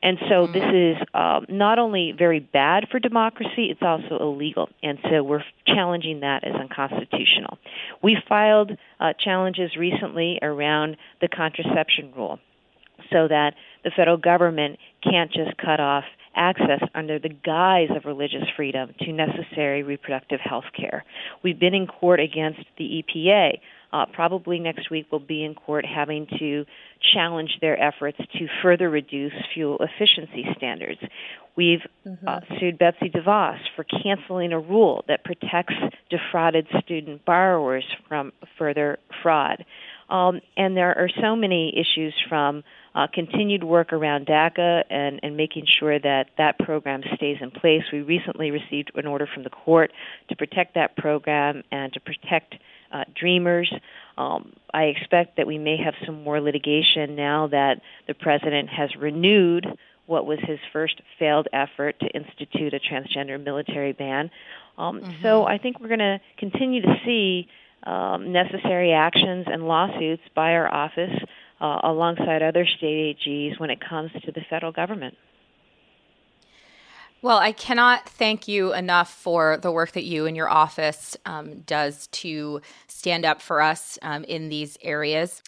And 0.03 0.17
so 0.29 0.47
mm. 0.47 0.53
this 0.53 0.63
is 0.73 1.07
um, 1.13 1.45
not 1.47 1.79
only 1.79 2.11
very 2.11 2.39
bad 2.39 2.87
for 2.89 2.99
democracy, 2.99 3.65
it's 3.69 3.81
also 3.81 4.17
illegal. 4.19 4.69
And 4.81 4.97
so 5.09 5.23
we're 5.23 5.43
challenging 5.67 6.21
that 6.21 6.43
as 6.43 6.55
unconstitutional. 6.55 7.59
We 8.01 8.17
filed 8.27 8.71
uh, 8.99 9.13
challenges 9.13 9.75
recently 9.77 10.39
around 10.41 10.97
the 11.21 11.27
contraception 11.27 12.13
rule 12.15 12.39
so 13.11 13.27
that 13.27 13.53
the 13.83 13.91
federal 13.91 14.17
government 14.17 14.79
can't 15.03 15.31
just 15.31 15.57
cut 15.57 15.79
off 15.79 16.05
access 16.35 16.81
under 16.95 17.19
the 17.19 17.29
guise 17.29 17.89
of 17.95 18.05
religious 18.05 18.43
freedom 18.55 18.93
to 18.99 19.11
necessary 19.11 19.83
reproductive 19.83 20.39
health 20.39 20.65
care. 20.75 21.03
We've 21.43 21.59
been 21.59 21.73
in 21.73 21.87
court 21.87 22.19
against 22.19 22.61
the 22.77 23.03
EPA. 23.03 23.59
Uh, 23.93 24.05
probably 24.13 24.57
next 24.57 24.89
week 24.89 25.07
we'll 25.11 25.19
be 25.19 25.43
in 25.43 25.53
court 25.53 25.85
having 25.85 26.25
to 26.39 26.65
challenge 27.13 27.57
their 27.59 27.81
efforts 27.81 28.17
to 28.17 28.47
further 28.61 28.89
reduce 28.89 29.33
fuel 29.53 29.77
efficiency 29.79 30.45
standards. 30.55 31.01
We've 31.57 31.81
mm-hmm. 32.07 32.27
uh, 32.27 32.39
sued 32.59 32.77
Betsy 32.77 33.09
DeVos 33.09 33.59
for 33.75 33.83
canceling 33.83 34.53
a 34.53 34.59
rule 34.59 35.03
that 35.09 35.25
protects 35.25 35.73
defrauded 36.09 36.67
student 36.83 37.25
borrowers 37.25 37.83
from 38.07 38.31
further 38.57 38.99
fraud. 39.21 39.65
Um, 40.09 40.41
and 40.55 40.75
there 40.75 40.97
are 40.97 41.09
so 41.21 41.35
many 41.35 41.73
issues 41.77 42.13
from 42.29 42.63
uh, 42.93 43.07
continued 43.13 43.63
work 43.63 43.93
around 43.93 44.27
DACA 44.27 44.83
and, 44.89 45.19
and 45.23 45.37
making 45.37 45.65
sure 45.79 45.99
that 45.99 46.29
that 46.37 46.59
program 46.59 47.01
stays 47.15 47.37
in 47.41 47.51
place. 47.51 47.83
We 47.91 48.01
recently 48.01 48.51
received 48.51 48.91
an 48.95 49.07
order 49.07 49.27
from 49.33 49.43
the 49.43 49.49
court 49.49 49.91
to 50.29 50.35
protect 50.35 50.75
that 50.75 50.97
program 50.97 51.63
and 51.71 51.93
to 51.93 51.99
protect 51.99 52.55
uh, 52.91 53.05
dreamers. 53.15 53.73
Um, 54.17 54.53
I 54.73 54.83
expect 54.83 55.37
that 55.37 55.47
we 55.47 55.57
may 55.57 55.77
have 55.77 55.93
some 56.05 56.23
more 56.23 56.41
litigation 56.41 57.15
now 57.15 57.47
that 57.47 57.81
the 58.07 58.13
president 58.13 58.69
has 58.69 58.95
renewed 58.95 59.65
what 60.07 60.25
was 60.25 60.39
his 60.41 60.59
first 60.73 61.01
failed 61.17 61.47
effort 61.53 61.97
to 62.01 62.07
institute 62.07 62.73
a 62.73 62.79
transgender 62.79 63.41
military 63.41 63.93
ban. 63.93 64.29
Um, 64.77 64.99
mm-hmm. 64.99 65.21
So 65.21 65.45
I 65.45 65.57
think 65.57 65.79
we're 65.79 65.87
going 65.87 65.99
to 65.99 66.19
continue 66.37 66.81
to 66.81 66.95
see 67.05 67.47
um, 67.83 68.31
necessary 68.31 68.91
actions 68.91 69.45
and 69.49 69.67
lawsuits 69.67 70.23
by 70.35 70.53
our 70.53 70.71
office 70.71 71.17
uh, 71.61 71.79
alongside 71.83 72.41
other 72.41 72.65
state 72.65 73.17
AGs 73.25 73.59
when 73.59 73.69
it 73.69 73.79
comes 73.87 74.11
to 74.25 74.31
the 74.31 74.41
federal 74.49 74.71
government. 74.71 75.15
Well, 77.21 77.37
I 77.37 77.51
cannot 77.51 78.09
thank 78.09 78.47
you 78.47 78.73
enough 78.73 79.13
for 79.13 79.57
the 79.61 79.71
work 79.71 79.91
that 79.91 80.03
you 80.03 80.25
and 80.25 80.35
your 80.35 80.49
office 80.49 81.15
um, 81.23 81.59
does 81.61 82.07
to 82.07 82.61
stand 82.87 83.25
up 83.25 83.43
for 83.43 83.61
us 83.61 83.99
um, 84.01 84.23
in 84.23 84.49
these 84.49 84.75
areas. 84.81 85.43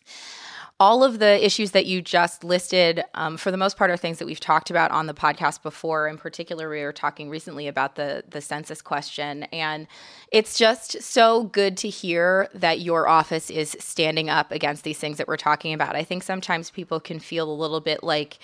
All 0.79 1.03
of 1.03 1.19
the 1.19 1.45
issues 1.45 1.71
that 1.71 1.85
you 1.85 2.01
just 2.01 2.43
listed, 2.43 3.03
um, 3.13 3.37
for 3.37 3.51
the 3.51 3.57
most 3.57 3.77
part, 3.77 3.91
are 3.91 3.97
things 3.97 4.17
that 4.19 4.25
we've 4.25 4.39
talked 4.39 4.69
about 4.69 4.91
on 4.91 5.05
the 5.05 5.13
podcast 5.13 5.61
before. 5.61 6.07
In 6.07 6.17
particular, 6.17 6.69
we 6.69 6.81
were 6.81 6.91
talking 6.91 7.29
recently 7.29 7.67
about 7.67 7.95
the 7.95 8.23
the 8.27 8.41
census 8.41 8.81
question, 8.81 9.43
and 9.43 9.87
it's 10.31 10.57
just 10.57 11.01
so 11.01 11.43
good 11.43 11.77
to 11.77 11.89
hear 11.89 12.49
that 12.53 12.79
your 12.79 13.07
office 13.07 13.49
is 13.49 13.77
standing 13.79 14.29
up 14.29 14.51
against 14.51 14.83
these 14.83 14.97
things 14.97 15.17
that 15.17 15.27
we're 15.27 15.37
talking 15.37 15.73
about. 15.73 15.95
I 15.95 16.03
think 16.03 16.23
sometimes 16.23 16.69
people 16.69 16.99
can 16.99 17.19
feel 17.19 17.49
a 17.49 17.53
little 17.53 17.81
bit 17.81 18.03
like, 18.03 18.39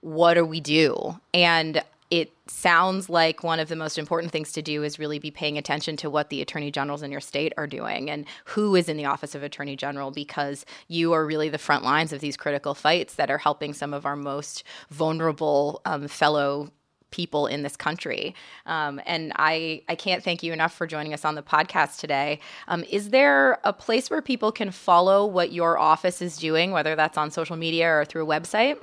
"What 0.00 0.34
do 0.34 0.44
we 0.44 0.60
do?" 0.60 1.18
and 1.32 1.82
it 2.12 2.30
sounds 2.46 3.08
like 3.08 3.42
one 3.42 3.58
of 3.58 3.70
the 3.70 3.74
most 3.74 3.96
important 3.96 4.32
things 4.32 4.52
to 4.52 4.60
do 4.60 4.82
is 4.82 4.98
really 4.98 5.18
be 5.18 5.30
paying 5.30 5.56
attention 5.56 5.96
to 5.96 6.10
what 6.10 6.28
the 6.28 6.42
attorney 6.42 6.70
generals 6.70 7.02
in 7.02 7.10
your 7.10 7.22
state 7.22 7.54
are 7.56 7.66
doing 7.66 8.10
and 8.10 8.26
who 8.44 8.76
is 8.76 8.86
in 8.86 8.98
the 8.98 9.06
office 9.06 9.34
of 9.34 9.42
attorney 9.42 9.76
general 9.76 10.10
because 10.10 10.66
you 10.88 11.14
are 11.14 11.24
really 11.24 11.48
the 11.48 11.56
front 11.56 11.84
lines 11.84 12.12
of 12.12 12.20
these 12.20 12.36
critical 12.36 12.74
fights 12.74 13.14
that 13.14 13.30
are 13.30 13.38
helping 13.38 13.72
some 13.72 13.94
of 13.94 14.04
our 14.04 14.14
most 14.14 14.62
vulnerable 14.90 15.80
um, 15.86 16.06
fellow 16.06 16.70
people 17.12 17.46
in 17.46 17.62
this 17.62 17.78
country. 17.78 18.34
Um, 18.66 19.00
and 19.06 19.32
I, 19.36 19.80
I 19.88 19.94
can't 19.94 20.22
thank 20.22 20.42
you 20.42 20.52
enough 20.52 20.74
for 20.74 20.86
joining 20.86 21.14
us 21.14 21.24
on 21.24 21.34
the 21.34 21.42
podcast 21.42 21.98
today. 21.98 22.40
Um, 22.68 22.84
is 22.90 23.08
there 23.08 23.58
a 23.64 23.72
place 23.72 24.10
where 24.10 24.20
people 24.20 24.52
can 24.52 24.70
follow 24.70 25.24
what 25.24 25.50
your 25.50 25.78
office 25.78 26.20
is 26.20 26.36
doing, 26.36 26.72
whether 26.72 26.94
that's 26.94 27.16
on 27.16 27.30
social 27.30 27.56
media 27.56 27.88
or 27.88 28.04
through 28.04 28.24
a 28.24 28.40
website? 28.40 28.76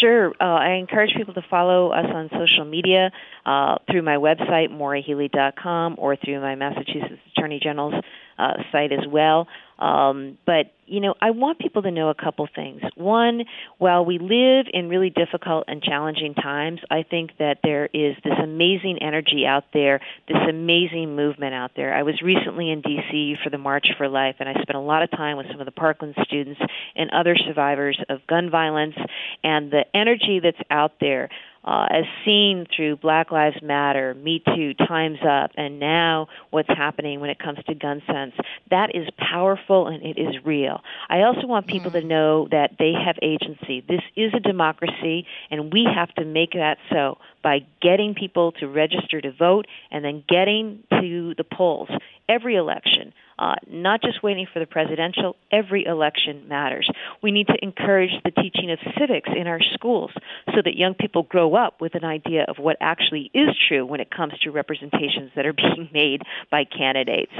Sure. 0.00 0.30
Uh, 0.40 0.44
I 0.44 0.72
encourage 0.72 1.14
people 1.16 1.34
to 1.34 1.42
follow 1.48 1.90
us 1.90 2.06
on 2.12 2.30
social 2.38 2.64
media 2.64 3.10
uh, 3.46 3.76
through 3.90 4.02
my 4.02 4.16
website, 4.16 4.70
maurahealey.com, 4.70 5.96
or 5.98 6.16
through 6.16 6.40
my 6.40 6.54
Massachusetts 6.54 7.20
Attorney 7.36 7.60
General's 7.62 7.94
uh, 8.38 8.54
site 8.72 8.92
as 8.92 9.06
well. 9.06 9.46
Um, 9.78 10.38
but 10.46 10.72
you 10.86 11.00
know, 11.00 11.14
I 11.20 11.30
want 11.30 11.58
people 11.58 11.82
to 11.82 11.90
know 11.90 12.10
a 12.10 12.14
couple 12.14 12.46
things. 12.54 12.82
One, 12.94 13.44
while 13.78 14.04
we 14.04 14.18
live 14.18 14.66
in 14.72 14.88
really 14.88 15.10
difficult 15.10 15.64
and 15.66 15.82
challenging 15.82 16.34
times, 16.34 16.80
I 16.90 17.04
think 17.08 17.30
that 17.38 17.58
there 17.62 17.86
is 17.86 18.16
this 18.22 18.34
amazing 18.42 18.98
energy 19.00 19.46
out 19.46 19.64
there, 19.72 20.00
this 20.28 20.36
amazing 20.48 21.16
movement 21.16 21.54
out 21.54 21.72
there. 21.74 21.94
I 21.94 22.02
was 22.02 22.20
recently 22.22 22.70
in 22.70 22.82
D.C. 22.82 23.36
for 23.42 23.50
the 23.50 23.58
March 23.58 23.86
for 23.96 24.08
Life, 24.08 24.36
and 24.40 24.48
I 24.48 24.52
spent 24.54 24.76
a 24.76 24.80
lot 24.80 25.02
of 25.02 25.10
time 25.10 25.38
with 25.38 25.46
some 25.50 25.60
of 25.60 25.66
the 25.66 25.72
Parkland 25.72 26.14
students 26.22 26.60
and 26.94 27.10
other 27.10 27.34
survivors 27.34 27.98
of 28.08 28.26
gun 28.26 28.50
violence, 28.50 28.96
and 29.42 29.70
the 29.70 29.84
energy 29.94 30.40
that's 30.42 30.60
out 30.70 30.92
there 31.00 31.30
uh, 31.64 31.86
as 31.90 32.04
seen 32.24 32.66
through 32.74 32.96
Black 32.96 33.30
Lives 33.30 33.56
Matter, 33.62 34.14
Me 34.14 34.42
Too, 34.54 34.74
Time's 34.74 35.20
Up, 35.26 35.50
and 35.56 35.80
now 35.80 36.28
what's 36.50 36.68
happening 36.68 37.20
when 37.20 37.30
it 37.30 37.38
comes 37.38 37.58
to 37.66 37.74
gun 37.74 38.02
sense, 38.06 38.34
that 38.70 38.94
is 38.94 39.08
powerful 39.16 39.86
and 39.86 40.02
it 40.02 40.18
is 40.18 40.34
real. 40.44 40.80
I 41.08 41.22
also 41.22 41.46
want 41.46 41.66
people 41.66 41.90
mm-hmm. 41.90 42.08
to 42.08 42.14
know 42.14 42.48
that 42.50 42.72
they 42.78 42.92
have 42.92 43.16
agency. 43.22 43.82
This 43.86 44.02
is 44.16 44.32
a 44.34 44.40
democracy, 44.40 45.26
and 45.50 45.72
we 45.72 45.86
have 45.92 46.14
to 46.14 46.24
make 46.24 46.52
that 46.52 46.78
so 46.90 47.18
by 47.42 47.60
getting 47.80 48.14
people 48.14 48.52
to 48.52 48.68
register 48.68 49.20
to 49.20 49.32
vote 49.32 49.66
and 49.90 50.04
then 50.04 50.22
getting 50.28 50.82
to 51.00 51.34
the 51.36 51.44
polls 51.44 51.88
every 52.28 52.56
election 52.56 53.12
uh, 53.38 53.54
not 53.68 54.02
just 54.02 54.22
waiting 54.22 54.46
for 54.52 54.60
the 54.60 54.66
presidential. 54.66 55.36
Every 55.50 55.84
election 55.84 56.48
matters. 56.48 56.88
We 57.22 57.32
need 57.32 57.48
to 57.48 57.56
encourage 57.62 58.10
the 58.24 58.30
teaching 58.30 58.70
of 58.70 58.78
civics 58.98 59.28
in 59.36 59.46
our 59.46 59.60
schools 59.74 60.10
so 60.54 60.62
that 60.64 60.76
young 60.76 60.94
people 60.94 61.22
grow 61.22 61.54
up 61.54 61.80
with 61.80 61.94
an 61.94 62.04
idea 62.04 62.44
of 62.48 62.58
what 62.58 62.76
actually 62.80 63.30
is 63.34 63.48
true 63.68 63.84
when 63.86 64.00
it 64.00 64.10
comes 64.10 64.34
to 64.42 64.50
representations 64.50 65.30
that 65.36 65.46
are 65.46 65.52
being 65.64 65.88
made 65.92 66.22
by 66.50 66.64
candidates. 66.64 67.32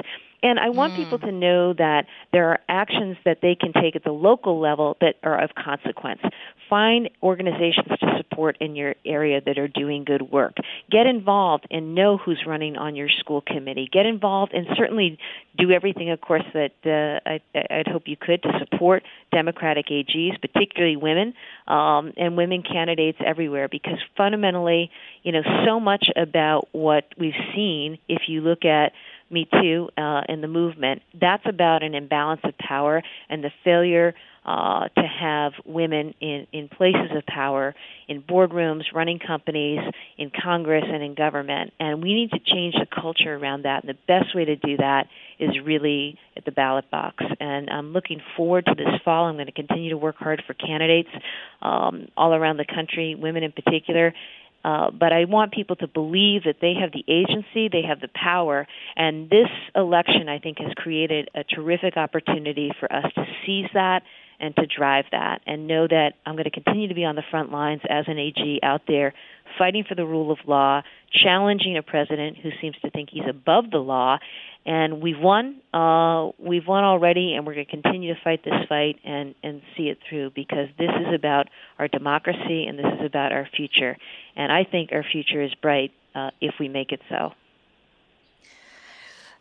And 0.44 0.61
I 0.61 0.68
want 0.68 0.92
mm. 0.92 0.96
people 0.96 1.18
to 1.20 1.33
know 1.33 1.72
that 1.72 2.04
there 2.33 2.50
are 2.50 2.59
actions 2.68 3.16
that 3.24 3.38
they 3.40 3.54
can 3.54 3.72
take 3.72 3.96
at 3.96 4.04
the 4.04 4.12
local 4.12 4.61
level 4.61 4.96
that 5.00 5.14
are 5.22 5.42
of 5.42 5.50
consequence. 5.54 6.20
Find 6.68 7.09
organizations 7.22 7.88
to 7.98 8.18
support 8.18 8.59
in 8.61 8.76
your 8.76 8.94
area 9.07 9.40
that 9.40 9.59
are 9.59 9.68
doing 9.68 10.04
good 10.04 10.20
work. 10.20 10.57
Get 10.90 11.07
involved 11.07 11.66
and 11.70 11.94
know 11.94 12.18
who's 12.18 12.44
running 12.46 12.76
on 12.76 12.94
your 12.94 13.09
school 13.20 13.40
committee. 13.40 13.88
Get 13.90 14.04
involved 14.04 14.52
and 14.52 14.66
certainly 14.76 15.18
do 15.57 15.70
everything, 15.70 16.11
of 16.11 16.20
course, 16.20 16.44
that 16.52 16.72
uh, 16.85 17.26
I, 17.28 17.40
I'd 17.70 17.88
hope 17.88 18.02
you 18.07 18.16
could 18.20 18.42
to 18.42 18.50
support 18.59 19.02
Democratic 19.33 19.87
AGs, 19.87 20.38
particularly 20.42 20.96
women 20.96 21.33
um, 21.68 22.12
and 22.18 22.37
women 22.37 22.62
candidates 22.62 23.18
everywhere, 23.24 23.68
because 23.68 23.98
fundamentally, 24.14 24.90
you 25.22 25.33
know, 25.33 25.42
so 25.64 25.80
much 25.80 26.11
about 26.16 26.68
what 26.72 27.04
we've 27.18 27.33
seen, 27.54 27.98
if 28.09 28.22
you 28.26 28.42
look 28.42 28.66
at 28.66 28.92
me 29.35 29.47
Too 29.51 29.88
uh, 29.99 30.23
in 30.29 30.40
the 30.40 30.49
movement, 30.49 31.03
that's 31.20 31.44
about 31.47 31.83
an 31.83 31.94
imbalance 31.94 32.40
of 32.44 32.57
power 32.57 33.03
and 33.29 33.44
the 33.44 33.51
failure 33.64 34.14
uh, 34.44 34.88
to 34.88 35.03
have 35.03 35.53
women 35.64 36.14
in, 36.20 36.47
in 36.53 36.68
places 36.68 37.11
of 37.16 37.25
power, 37.27 37.75
in 38.09 38.23
boardrooms, 38.23 38.83
running 38.94 39.18
companies, 39.18 39.81
in 40.18 40.31
Congress, 40.31 40.85
and 40.87 41.03
in 41.03 41.14
government. 41.14 41.73
And 41.81 42.03
we 42.03 42.14
need 42.14 42.31
to 42.31 42.38
change 42.38 42.75
the 42.75 42.87
culture 42.87 43.35
around 43.35 43.62
that. 43.64 43.85
And 43.85 43.88
the 43.88 43.99
best 44.07 44.35
way 44.35 44.44
to 44.44 44.57
do 44.57 44.77
that 44.77 45.07
is 45.38 45.51
really 45.64 46.18
at 46.37 46.44
the 46.44 46.53
ballot 46.53 46.90
box. 46.90 47.25
And 47.40 47.70
I'm 47.70 47.92
looking 47.94 48.20
forward 48.37 48.66
to 48.66 48.75
this 48.75 49.01
fall. 49.03 49.27
I'm 49.27 49.37
going 49.37 49.47
to 49.47 49.53
continue 49.53 49.90
to 49.90 49.97
work 49.97 50.16
hard 50.18 50.42
for 50.47 50.53
candidates 50.53 51.09
um, 51.62 52.09
all 52.16 52.35
around 52.35 52.59
the 52.59 52.66
country, 52.66 53.14
women 53.14 53.44
in 53.44 53.53
particular, 53.53 54.12
uh, 54.64 54.90
but 54.90 55.12
I 55.12 55.24
want 55.27 55.53
people 55.53 55.77
to 55.77 55.87
believe 55.87 56.44
that 56.44 56.57
they 56.61 56.74
have 56.81 56.90
the 56.92 57.05
agency, 57.09 57.68
they 57.68 57.83
have 57.87 58.00
the 58.00 58.09
power, 58.14 58.66
and 58.96 59.29
this 59.29 59.48
election, 59.74 60.29
I 60.29 60.38
think, 60.38 60.59
has 60.59 60.72
created 60.77 61.29
a 61.35 61.44
terrific 61.44 61.96
opportunity 61.96 62.72
for 62.81 62.90
us 62.92 63.05
to 63.14 63.24
seize 63.44 63.68
that 63.74 64.03
and 64.40 64.55
to 64.57 64.66
drive 64.66 65.05
that 65.12 65.40
and 65.47 65.66
know 65.66 65.87
that 65.87 66.12
I'm 66.27 66.35
going 66.35 66.44
to 66.44 66.51
continue 66.51 66.88
to 66.88 66.94
be 66.94 67.05
on 67.05 67.16
the 67.16 67.23
front 67.31 67.53
lines 67.53 67.83
as 67.88 68.05
an 68.09 68.18
AG 68.18 68.61
out 68.62 68.83
there 68.87 69.14
fighting 69.59 69.85
for 69.88 69.94
the 69.94 70.05
rule 70.05 70.33
of 70.33 70.38
law, 70.47 70.83
challenging 71.12 71.77
a 71.77 71.83
president 71.83 72.37
who 72.38 72.51
seems 72.61 72.77
to 72.83 72.90
think 72.90 73.11
he's 73.12 73.29
above 73.29 73.70
the 73.70 73.79
law, 73.79 74.18
and 74.66 75.03
we've 75.03 75.18
won. 75.18 75.61
Uh, 75.73 76.31
we've 76.38 76.66
won 76.66 76.85
already, 76.85 77.35
and 77.35 77.47
we're 77.47 77.55
going 77.55 77.66
to 77.66 77.70
continue 77.70 78.14
to 78.14 78.20
fight 78.23 78.44
this 78.44 78.55
fight 78.68 78.99
and 79.05 79.35
and 79.42 79.62
see 79.77 79.85
it 79.85 79.99
through 80.09 80.31
because 80.35 80.68
this 80.79 80.90
is 80.90 81.14
about 81.14 81.49
our 81.79 81.88
democracy 81.88 82.66
and 82.66 82.79
this 82.79 82.87
is 82.99 83.07
about 83.07 83.33
our 83.33 83.49
future. 83.57 83.97
And 84.37 84.51
I 84.51 84.64
think 84.64 84.90
our 84.92 85.05
future 85.05 85.42
is 85.42 85.55
bright 85.61 85.92
uh, 86.14 86.31
if 86.40 86.55
we 86.59 86.68
make 86.68 86.92
it 86.92 87.01
so. 87.09 87.33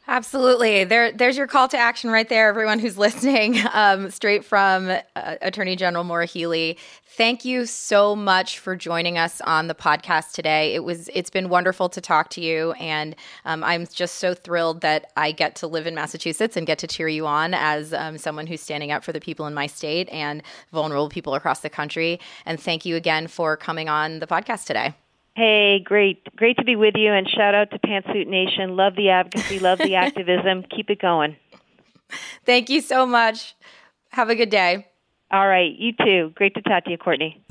Absolutely. 0.06 0.84
There, 0.84 1.14
there's 1.14 1.38
your 1.38 1.48
call 1.48 1.70
to 1.70 1.78
action 1.78 2.10
right 2.10 2.28
there, 2.28 2.50
everyone 2.50 2.80
who's 2.80 2.98
listening, 3.08 3.58
um, 3.72 4.12
straight 4.12 4.44
from 4.44 4.90
uh, 4.90 5.36
Attorney 5.42 5.78
General 5.78 6.04
Maura 6.04 6.26
Healey. 6.26 6.78
Thank 7.06 7.46
you 7.46 7.66
so 7.66 8.14
much 8.14 8.60
for 8.60 8.76
joining 8.76 9.18
us 9.18 9.40
on 9.42 9.68
the 9.68 9.76
podcast 9.76 10.34
today. 10.34 10.74
It 10.74 10.84
was, 10.84 11.10
it's 11.14 11.30
been 11.30 11.48
wonderful 11.48 11.88
to 11.88 12.02
talk 12.02 12.30
to 12.32 12.42
you, 12.42 12.74
and 12.74 13.16
um, 13.46 13.64
I'm 13.64 13.88
just 13.88 14.16
so 14.16 14.34
thrilled 14.34 14.82
that 14.82 15.10
I 15.16 15.32
get 15.32 15.56
to 15.58 15.68
live 15.68 15.88
in 15.88 15.96
Massachusetts 15.96 16.58
and 16.58 16.68
get 16.68 16.80
to 16.80 16.88
cheer 16.88 17.08
you 17.08 17.26
on 17.26 17.54
as 17.54 17.94
um, 17.94 18.18
someone 18.18 18.46
who's 18.46 18.62
standing 18.62 18.92
up 18.92 19.06
for 19.06 19.14
the 19.14 19.22
people 19.22 19.48
in 19.48 19.54
my 19.54 19.68
state 19.68 20.10
and 20.10 20.44
vulnerable 20.74 21.08
people 21.08 21.34
across 21.34 21.62
the 21.62 21.70
country. 21.70 22.20
And 22.46 22.60
thank 22.60 22.86
you 22.86 22.98
again 22.98 23.28
for 23.28 23.56
coming 23.56 23.88
on 23.88 24.20
the 24.20 24.28
podcast 24.28 24.66
today. 24.66 24.96
Hey, 25.36 25.80
great. 25.80 26.24
Great 26.36 26.58
to 26.58 26.64
be 26.64 26.76
with 26.76 26.94
you 26.96 27.12
and 27.12 27.28
shout 27.28 27.56
out 27.56 27.72
to 27.72 27.80
Pantsuit 27.80 28.28
Nation. 28.28 28.76
Love 28.76 28.96
the 28.96 29.10
advocacy, 29.10 29.60
love 29.60 29.80
the 29.80 29.96
activism. 30.06 30.64
Keep 30.76 30.92
it 30.92 31.02
going. 31.02 31.36
Thank 32.46 32.70
you 32.70 32.82
so 32.82 33.06
much. 33.06 33.56
Have 34.12 34.30
a 34.30 34.36
good 34.36 34.50
day. 34.52 34.88
All 35.32 35.48
right, 35.48 35.72
you 35.76 35.94
too. 35.94 36.32
Great 36.36 36.54
to 36.54 36.62
talk 36.62 36.86
to 36.86 36.92
you, 36.92 36.98
Cortney. 37.00 37.42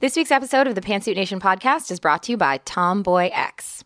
This 0.00 0.16
week's 0.16 0.30
episode 0.30 0.66
of 0.66 0.74
the 0.74 0.80
Pantsuit 0.80 1.16
Nation 1.16 1.40
podcast 1.40 1.90
is 1.90 2.00
brought 2.00 2.22
to 2.24 2.32
you 2.32 2.38
by 2.38 2.58
Tomboy 2.58 3.30
X. 3.32 3.84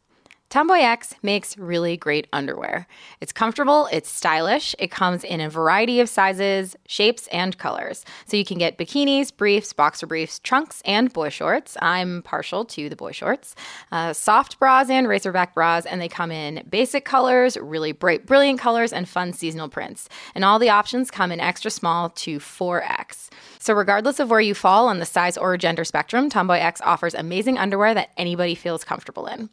Tomboy 0.50 0.78
X 0.78 1.14
makes 1.22 1.58
really 1.58 1.98
great 1.98 2.26
underwear. 2.32 2.86
It's 3.20 3.32
comfortable, 3.32 3.86
it's 3.92 4.10
stylish, 4.10 4.74
it 4.78 4.90
comes 4.90 5.22
in 5.22 5.42
a 5.42 5.50
variety 5.50 6.00
of 6.00 6.08
sizes, 6.08 6.74
shapes, 6.86 7.26
and 7.26 7.58
colors. 7.58 8.02
So 8.24 8.38
you 8.38 8.46
can 8.46 8.56
get 8.56 8.78
bikinis, 8.78 9.34
briefs, 9.36 9.74
boxer 9.74 10.06
briefs, 10.06 10.38
trunks, 10.38 10.80
and 10.86 11.12
boy 11.12 11.28
shorts. 11.28 11.76
I'm 11.82 12.22
partial 12.22 12.64
to 12.64 12.88
the 12.88 12.96
boy 12.96 13.12
shorts. 13.12 13.54
Uh, 13.92 14.14
soft 14.14 14.58
bras 14.58 14.88
and 14.88 15.06
racerback 15.06 15.52
bras, 15.52 15.84
and 15.84 16.00
they 16.00 16.08
come 16.08 16.30
in 16.30 16.64
basic 16.70 17.04
colors, 17.04 17.58
really 17.58 17.92
bright, 17.92 18.24
brilliant 18.24 18.58
colors, 18.58 18.90
and 18.90 19.06
fun 19.06 19.34
seasonal 19.34 19.68
prints. 19.68 20.08
And 20.34 20.46
all 20.46 20.58
the 20.58 20.70
options 20.70 21.10
come 21.10 21.30
in 21.30 21.40
extra 21.40 21.70
small 21.70 22.08
to 22.08 22.38
4X. 22.38 23.28
So 23.58 23.74
regardless 23.74 24.20
of 24.20 24.30
where 24.30 24.40
you 24.40 24.54
fall 24.54 24.88
on 24.88 24.98
the 24.98 25.06
size 25.06 25.36
or 25.36 25.56
gender 25.56 25.84
spectrum, 25.84 26.28
Tomboy 26.30 26.58
X 26.58 26.80
offers 26.84 27.14
amazing 27.14 27.58
underwear 27.58 27.94
that 27.94 28.10
anybody 28.16 28.54
feels 28.54 28.84
comfortable 28.84 29.26
in. 29.26 29.50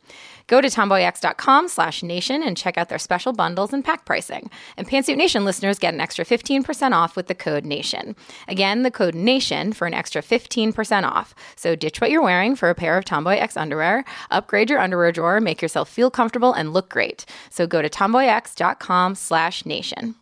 Go 0.47 0.61
to 0.61 0.67
tomboyx.com 0.67 1.67
slash 1.67 2.03
nation 2.03 2.43
and 2.43 2.55
check 2.55 2.77
out 2.77 2.89
their 2.89 2.99
special 2.99 3.33
bundles 3.33 3.73
and 3.73 3.83
pack 3.83 4.05
pricing. 4.05 4.49
And 4.77 4.87
Pantsuit 4.87 5.17
Nation 5.17 5.43
listeners 5.43 5.79
get 5.79 5.93
an 5.93 6.01
extra 6.01 6.23
15% 6.23 6.91
off 6.91 7.15
with 7.15 7.27
the 7.27 7.35
code 7.35 7.65
NATION. 7.65 8.15
Again, 8.47 8.83
the 8.83 8.91
code 8.91 9.15
NATION 9.15 9.73
for 9.73 9.87
an 9.87 9.93
extra 9.93 10.21
15% 10.21 11.03
off. 11.03 11.33
So 11.55 11.75
ditch 11.75 11.99
what 11.99 12.11
you're 12.11 12.21
wearing 12.21 12.55
for 12.55 12.69
a 12.69 12.75
pair 12.75 12.97
of 12.97 13.05
Tomboy 13.05 13.37
X 13.37 13.57
underwear, 13.57 14.05
upgrade 14.29 14.69
your 14.69 14.79
underwear 14.79 15.11
drawer, 15.11 15.39
make 15.39 15.61
yourself 15.61 15.89
feel 15.89 16.11
comfortable 16.11 16.53
and 16.53 16.73
look 16.73 16.89
great. 16.89 17.25
So 17.49 17.65
go 17.65 17.81
to 17.81 17.89
tomboyx.com 17.89 19.15
slash 19.15 19.65
nation. 19.65 20.15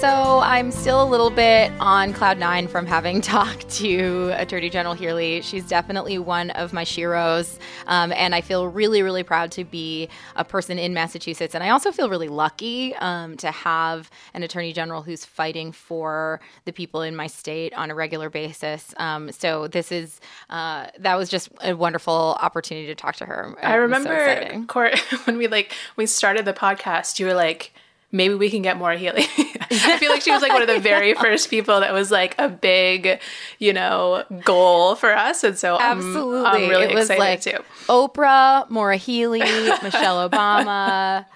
So 0.00 0.40
I'm 0.40 0.70
still 0.72 1.02
a 1.02 1.08
little 1.08 1.30
bit 1.30 1.72
on 1.80 2.12
cloud 2.12 2.38
nine 2.38 2.68
from 2.68 2.84
having 2.84 3.20
talked 3.22 3.66
to 3.76 4.30
Attorney 4.36 4.68
General 4.68 4.94
Healey. 4.94 5.40
She's 5.40 5.66
definitely 5.66 6.18
one 6.18 6.50
of 6.50 6.74
my 6.74 6.84
sheroes, 6.84 7.58
um, 7.86 8.12
and 8.12 8.34
I 8.34 8.42
feel 8.42 8.68
really, 8.68 9.00
really 9.00 9.22
proud 9.22 9.50
to 9.52 9.64
be 9.64 10.10
a 10.36 10.44
person 10.44 10.78
in 10.78 10.92
Massachusetts. 10.92 11.54
And 11.54 11.64
I 11.64 11.70
also 11.70 11.92
feel 11.92 12.10
really 12.10 12.28
lucky 12.28 12.94
um, 12.96 13.38
to 13.38 13.50
have 13.50 14.10
an 14.34 14.42
Attorney 14.42 14.74
General 14.74 15.00
who's 15.00 15.24
fighting 15.24 15.72
for 15.72 16.40
the 16.66 16.72
people 16.72 17.00
in 17.00 17.16
my 17.16 17.26
state 17.26 17.72
on 17.72 17.90
a 17.90 17.94
regular 17.94 18.28
basis. 18.28 18.94
Um, 18.98 19.32
so 19.32 19.66
this 19.66 19.90
is 19.90 20.20
uh, 20.50 20.88
that 20.98 21.16
was 21.16 21.30
just 21.30 21.48
a 21.62 21.74
wonderful 21.74 22.36
opportunity 22.42 22.86
to 22.88 22.94
talk 22.94 23.16
to 23.16 23.24
her. 23.24 23.54
I 23.62 23.76
remember, 23.76 24.62
Court, 24.66 24.98
when 25.24 25.38
we 25.38 25.48
like 25.48 25.72
we 25.96 26.04
started 26.04 26.44
the 26.44 26.52
podcast, 26.52 27.18
you 27.18 27.24
were 27.24 27.34
like 27.34 27.72
maybe 28.12 28.34
we 28.34 28.50
can 28.50 28.62
get 28.62 28.76
Maura 28.76 28.96
Healey. 28.96 29.24
I 29.70 29.98
feel 29.98 30.10
like 30.10 30.22
she 30.22 30.30
was 30.30 30.42
like 30.42 30.52
one 30.52 30.62
of 30.62 30.68
the 30.68 30.78
very 30.80 31.14
first 31.14 31.50
people 31.50 31.80
that 31.80 31.92
was 31.92 32.10
like 32.10 32.34
a 32.38 32.48
big, 32.48 33.20
you 33.58 33.72
know, 33.72 34.24
goal 34.44 34.94
for 34.94 35.14
us. 35.14 35.42
And 35.44 35.58
so 35.58 35.78
absolutely, 35.78 36.46
I'm, 36.46 36.62
I'm 36.64 36.68
really 36.68 36.86
it 36.86 36.94
was 36.94 37.10
excited 37.10 37.20
like 37.20 37.40
too. 37.40 37.64
Oprah, 37.92 38.68
Maura 38.70 38.96
Healey, 38.96 39.40
Michelle 39.82 40.28
Obama, 40.28 41.26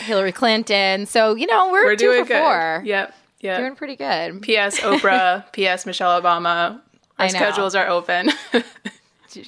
Hillary 0.00 0.32
Clinton. 0.32 1.06
So 1.06 1.34
you 1.34 1.46
know 1.46 1.70
we're, 1.72 1.84
We're 1.84 1.96
two 1.96 2.06
doing 2.06 2.24
for 2.24 2.28
good. 2.28 2.42
four. 2.42 2.82
Yep. 2.84 3.14
Yep. 3.40 3.58
Doing 3.58 3.74
pretty 3.74 3.96
good. 3.96 4.40
P.S. 4.42 4.78
Oprah. 4.80 5.50
P.S. 5.52 5.84
Michelle 5.84 6.20
Obama. 6.22 6.80
Our 7.18 7.26
I 7.26 7.26
know. 7.26 7.32
schedules 7.38 7.74
are 7.74 7.88
open. 7.88 8.30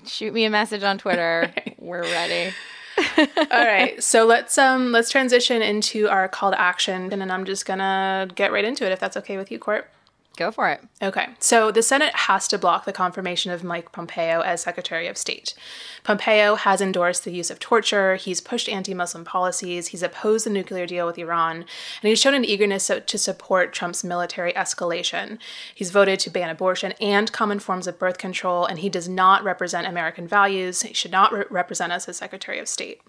Shoot 0.07 0.35
me 0.35 0.45
a 0.45 0.51
message 0.51 0.83
on 0.83 0.99
Twitter. 0.99 1.53
We're 1.79 2.03
ready. 2.03 2.53
All 2.99 3.65
right, 3.65 4.03
so 4.03 4.25
let's 4.25 4.57
um 4.59 4.93
let's 4.93 5.11
transition 5.11 5.63
into 5.63 6.09
our 6.09 6.29
call 6.29 6.51
to 6.51 6.61
action, 6.61 7.13
and 7.13 7.21
then 7.21 7.31
I'm 7.31 7.45
just 7.45 7.67
gonna 7.67 8.29
get 8.35 8.53
right 8.53 8.65
into 8.65 8.85
it 8.87 8.93
if 8.93 9.01
that's 9.01 9.17
okay 9.17 9.37
with 9.37 9.51
you, 9.51 9.59
Court. 9.59 9.89
Go 10.37 10.51
for 10.51 10.69
it. 10.69 10.81
Okay, 11.01 11.29
so 11.39 11.71
the 11.71 11.83
Senate 11.83 12.15
has 12.15 12.49
to 12.49 12.59
block 12.59 12.85
the 12.85 12.93
confirmation 12.93 13.53
of 13.53 13.63
Mike 13.63 13.93
Pompeo 13.93 14.41
as 14.41 14.63
Secretary 14.63 15.07
of 15.07 15.17
State. 15.17 15.55
Pompeo 16.03 16.57
has 16.57 16.81
endorsed 16.81 17.25
the 17.25 17.33
use 17.33 17.53
of 17.53 17.61
torture, 17.61 18.17
he's 18.17 18.41
pushed 18.41 18.69
anti 18.69 18.95
Muslim 18.95 19.25
policies, 19.25 19.89
he's 19.89 20.03
opposed 20.03 20.45
the 20.45 20.51
nuclear 20.51 20.87
deal 20.87 21.07
with 21.07 21.19
Iran, 21.19 21.59
and 21.59 22.09
he's 22.09 22.21
shown 22.21 22.35
an 22.35 22.45
eagerness 22.45 22.91
to 23.07 23.19
support 23.19 23.73
Trump's 23.73 24.03
military 24.03 24.53
escalation. 24.55 25.39
He's 25.73 25.93
voted 25.93 26.19
to 26.21 26.31
ban 26.31 26.51
abortion 26.51 26.95
and 27.01 27.31
common 27.31 27.61
forms 27.61 27.87
of 27.87 27.99
birth 27.99 28.19
control, 28.19 28.67
and 28.67 28.81
he 28.81 28.89
does 28.89 29.09
not 29.09 29.45
represent 29.45 29.87
American 29.87 30.27
values. 30.27 30.83
He 30.83 30.95
should 30.95 31.13
not 31.13 31.33
re- 31.33 31.45
represent 31.49 31.93
us 31.93 32.09
as 32.09 32.17
Secretary 32.17 32.59
of 32.59 32.67
State. 32.67 33.01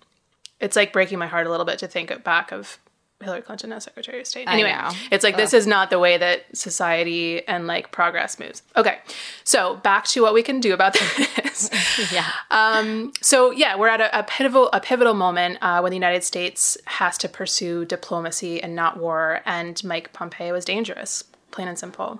It's 0.60 0.76
like 0.76 0.94
breaking 0.94 1.18
my 1.18 1.28
heart 1.28 1.48
a 1.48 1.50
little 1.50 1.66
bit 1.66 1.80
to 1.80 1.88
think 1.88 2.24
back 2.24 2.52
of 2.52 2.78
Hillary 3.24 3.42
Clinton 3.42 3.72
as 3.72 3.86
Secretary 3.86 4.20
of 4.20 4.28
State. 4.28 4.48
Anyway, 4.48 4.76
it's 5.10 5.24
like 5.24 5.38
this 5.38 5.54
is 5.54 5.66
not 5.66 5.90
the 5.90 6.00
way 6.00 6.18
that 6.18 6.46
society 6.54 7.48
and 7.48 7.66
like 7.66 7.92
progress 7.92 8.38
moves. 8.38 8.62
Okay, 8.76 9.00
so 9.44 9.78
back 9.78 10.06
to 10.08 10.22
what 10.22 10.34
we 10.34 10.44
can 10.44 10.60
do 10.60 10.74
about 10.74 10.94
this. 11.18 11.70
Yeah. 12.12 12.30
Um, 12.52 13.14
so 13.22 13.52
yeah, 13.52 13.78
we're 13.78 13.88
at 13.88 14.02
a, 14.02 14.20
a 14.20 14.24
pivotal 14.24 14.70
a 14.74 14.82
pivotal 14.82 15.14
moment 15.14 15.60
uh, 15.62 15.80
when 15.80 15.92
the 15.92 15.96
United 15.96 16.24
States 16.26 16.78
has 16.86 17.18
to 17.20 17.30
pursue 17.30 17.86
diplomacy 17.86 18.62
and 18.62 18.76
not 18.76 18.98
war, 18.98 19.42
and 19.46 19.82
Mike 19.84 20.12
Pompeo 20.12 20.54
is 20.56 20.66
dangerous, 20.66 21.24
plain 21.52 21.70
and 21.70 21.80
simple. 21.80 22.20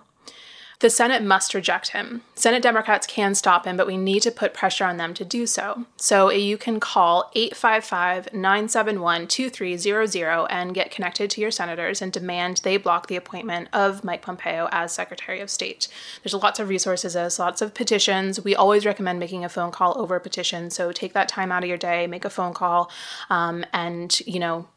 The 0.80 0.90
Senate 0.90 1.24
must 1.24 1.54
reject 1.54 1.90
him. 1.90 2.22
Senate 2.36 2.62
Democrats 2.62 3.08
can 3.08 3.34
stop 3.34 3.66
him, 3.66 3.78
but 3.78 3.88
we 3.88 3.98
need 3.98 4.22
to 4.24 4.32
put 4.32 4.54
pressure 4.54 4.86
on 4.86 4.98
them 4.98 5.14
to 5.14 5.24
do 5.24 5.48
so. 5.48 5.86
So 5.96 6.30
you 6.32 6.58
can 6.58 6.80
call 6.80 7.32
855 7.34 8.34
971 8.34 9.28
2300 9.28 10.48
and 10.50 10.74
get 10.74 10.92
connected 10.92 11.30
to 11.32 11.42
your 11.42 11.52
senators 11.52 12.02
and 12.02 12.12
demand 12.12 12.62
they 12.64 12.78
block 12.78 13.08
the 13.08 13.16
appointment 13.16 13.70
of 13.72 14.04
Mike 14.04 14.22
Pompeo 14.22 14.68
as 14.72 14.92
Secretary 14.92 15.40
of 15.40 15.50
State. 15.50 15.88
There's 16.24 16.34
lots 16.34 16.60
of 16.60 16.70
resources, 16.70 17.14
there's 17.14 17.40
lots 17.40 17.62
of 17.62 17.74
petitions. 17.74 18.44
We 18.44 18.56
always 18.56 18.86
recommend 18.86 19.20
making 19.20 19.46
a 19.46 19.50
phone 19.50 19.72
call 19.72 19.98
over 20.00 20.16
a 20.16 20.22
petition. 20.22 20.70
So 20.70 20.92
take 20.92 21.14
that 21.14 21.30
time 21.30 21.52
out 21.52 21.64
of 21.64 21.70
your 21.70 21.78
day, 21.78 22.08
make 22.08 22.26
a 22.26 22.30
phone 22.30 22.54
call, 22.54 22.92
um, 23.30 23.66
and, 23.72 24.20
you 24.22 24.40
know, 24.40 24.68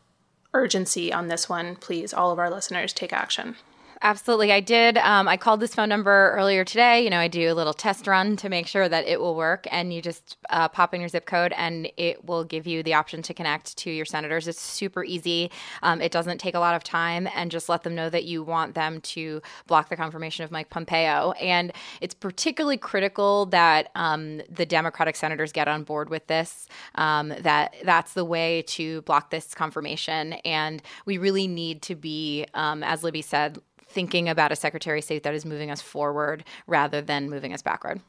urgency 0.54 1.12
on 1.12 1.28
this 1.28 1.48
one, 1.48 1.76
please. 1.76 2.14
All 2.14 2.30
of 2.30 2.38
our 2.38 2.50
listeners 2.50 2.92
take 2.92 3.12
action. 3.12 3.56
Absolutely. 4.00 4.52
I 4.52 4.60
did. 4.60 4.96
Um, 4.98 5.26
I 5.26 5.36
called 5.36 5.58
this 5.58 5.74
phone 5.74 5.88
number 5.88 6.30
earlier 6.32 6.64
today. 6.64 7.02
You 7.02 7.10
know, 7.10 7.18
I 7.18 7.26
do 7.26 7.50
a 7.50 7.54
little 7.54 7.72
test 7.72 8.06
run 8.06 8.36
to 8.36 8.48
make 8.48 8.68
sure 8.68 8.88
that 8.88 9.06
it 9.08 9.20
will 9.20 9.34
work. 9.34 9.66
And 9.72 9.92
you 9.92 10.00
just 10.00 10.36
uh, 10.50 10.68
pop 10.68 10.94
in 10.94 11.00
your 11.00 11.08
zip 11.08 11.26
code 11.26 11.52
and 11.56 11.90
it 11.96 12.24
will 12.24 12.44
give 12.44 12.66
you 12.66 12.84
the 12.84 12.94
option 12.94 13.22
to 13.22 13.34
connect 13.34 13.76
to 13.78 13.90
your 13.90 14.04
senators. 14.04 14.46
It's 14.46 14.60
super 14.60 15.02
easy. 15.02 15.50
Um, 15.82 16.00
it 16.00 16.12
doesn't 16.12 16.38
take 16.38 16.54
a 16.54 16.60
lot 16.60 16.76
of 16.76 16.84
time. 16.84 17.28
And 17.34 17.50
just 17.50 17.68
let 17.68 17.82
them 17.82 17.96
know 17.96 18.08
that 18.08 18.24
you 18.24 18.44
want 18.44 18.76
them 18.76 19.00
to 19.00 19.42
block 19.66 19.88
the 19.88 19.96
confirmation 19.96 20.44
of 20.44 20.52
Mike 20.52 20.70
Pompeo. 20.70 21.32
And 21.32 21.72
it's 22.00 22.14
particularly 22.14 22.78
critical 22.78 23.46
that 23.46 23.90
um, 23.96 24.42
the 24.48 24.64
Democratic 24.64 25.16
senators 25.16 25.50
get 25.50 25.66
on 25.66 25.82
board 25.82 26.08
with 26.08 26.26
this, 26.28 26.68
um, 26.94 27.32
that 27.40 27.74
that's 27.82 28.14
the 28.14 28.24
way 28.24 28.62
to 28.68 29.02
block 29.02 29.30
this 29.30 29.54
confirmation. 29.54 30.34
And 30.44 30.82
we 31.04 31.18
really 31.18 31.48
need 31.48 31.82
to 31.82 31.96
be, 31.96 32.46
um, 32.54 32.84
as 32.84 33.02
Libby 33.02 33.22
said, 33.22 33.58
thinking 33.98 34.28
about 34.28 34.52
a 34.52 34.56
Secretary 34.56 35.00
of 35.00 35.04
State 35.04 35.24
that 35.24 35.34
is 35.34 35.44
moving 35.44 35.70
us 35.72 35.82
forward 35.82 36.44
rather 36.68 37.00
than 37.02 37.28
moving 37.28 37.52
us 37.52 37.62
backward. 37.62 38.00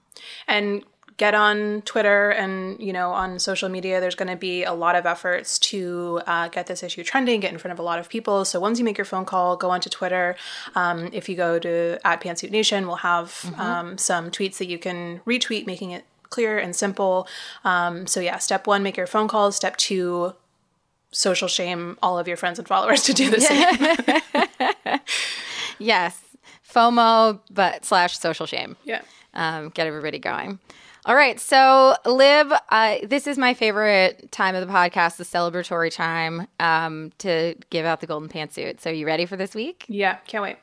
and 0.47 0.83
get 1.17 1.35
on 1.35 1.81
Twitter 1.81 2.29
and 2.29 2.79
you 2.79 2.93
know 2.93 3.11
on 3.11 3.39
social 3.39 3.69
media. 3.69 3.99
There's 3.99 4.15
going 4.15 4.29
to 4.29 4.37
be 4.37 4.63
a 4.63 4.73
lot 4.73 4.95
of 4.95 5.05
efforts 5.05 5.59
to 5.71 6.21
uh, 6.25 6.47
get 6.47 6.67
this 6.67 6.81
issue 6.81 7.03
trending, 7.03 7.41
get 7.41 7.51
in 7.51 7.59
front 7.59 7.73
of 7.73 7.79
a 7.79 7.81
lot 7.83 7.99
of 7.99 8.07
people. 8.07 8.45
So 8.45 8.59
once 8.59 8.79
you 8.79 8.85
make 8.85 8.97
your 8.97 9.05
phone 9.05 9.25
call, 9.25 9.57
go 9.57 9.69
onto 9.69 9.89
Twitter. 9.89 10.35
Um, 10.75 11.09
if 11.11 11.27
you 11.29 11.35
go 11.35 11.59
to 11.59 11.99
at 12.05 12.21
Pantsuit 12.21 12.51
Nation, 12.51 12.87
we'll 12.87 12.97
have 12.97 13.53
um, 13.57 13.97
some 13.97 14.31
tweets 14.31 14.57
that 14.59 14.67
you 14.67 14.79
can 14.79 15.19
retweet, 15.27 15.67
making 15.67 15.91
it 15.91 16.05
clear 16.29 16.57
and 16.57 16.75
simple. 16.75 17.27
Um, 17.65 18.07
so 18.07 18.19
yeah, 18.19 18.37
step 18.37 18.65
one, 18.65 18.81
make 18.81 18.95
your 18.95 19.07
phone 19.07 19.27
calls. 19.27 19.55
Step 19.55 19.75
two. 19.77 20.33
Social 21.11 21.47
shame 21.47 21.97
all 22.03 22.19
of 22.19 22.27
your 22.27 22.37
friends 22.37 22.59
and 22.59 22.67
followers 22.67 23.01
to 23.03 23.13
do 23.13 23.31
the 23.31 23.41
same. 23.49 24.99
Yes, 25.79 26.19
FOMO, 26.71 27.39
but 27.51 27.85
slash 27.85 28.17
social 28.17 28.45
shame. 28.45 28.75
yeah. 28.83 29.01
um, 29.33 29.69
get 29.69 29.87
everybody 29.87 30.19
going. 30.19 30.59
All 31.05 31.15
right, 31.15 31.39
so 31.39 31.95
Lib, 32.05 32.51
uh, 32.69 32.97
this 33.03 33.25
is 33.25 33.37
my 33.37 33.53
favorite 33.53 34.31
time 34.31 34.53
of 34.53 34.67
the 34.67 34.71
podcast, 34.71 35.15
the 35.15 35.23
celebratory 35.23 35.91
time 35.91 36.45
um, 36.59 37.11
to 37.19 37.55
give 37.69 37.85
out 37.85 38.01
the 38.01 38.07
golden 38.07 38.29
pantsuit. 38.29 38.81
So, 38.81 38.89
you 38.89 39.05
ready 39.05 39.25
for 39.25 39.37
this 39.37 39.55
week? 39.55 39.85
Yeah, 39.87 40.15
can't 40.27 40.43
wait. 40.43 40.57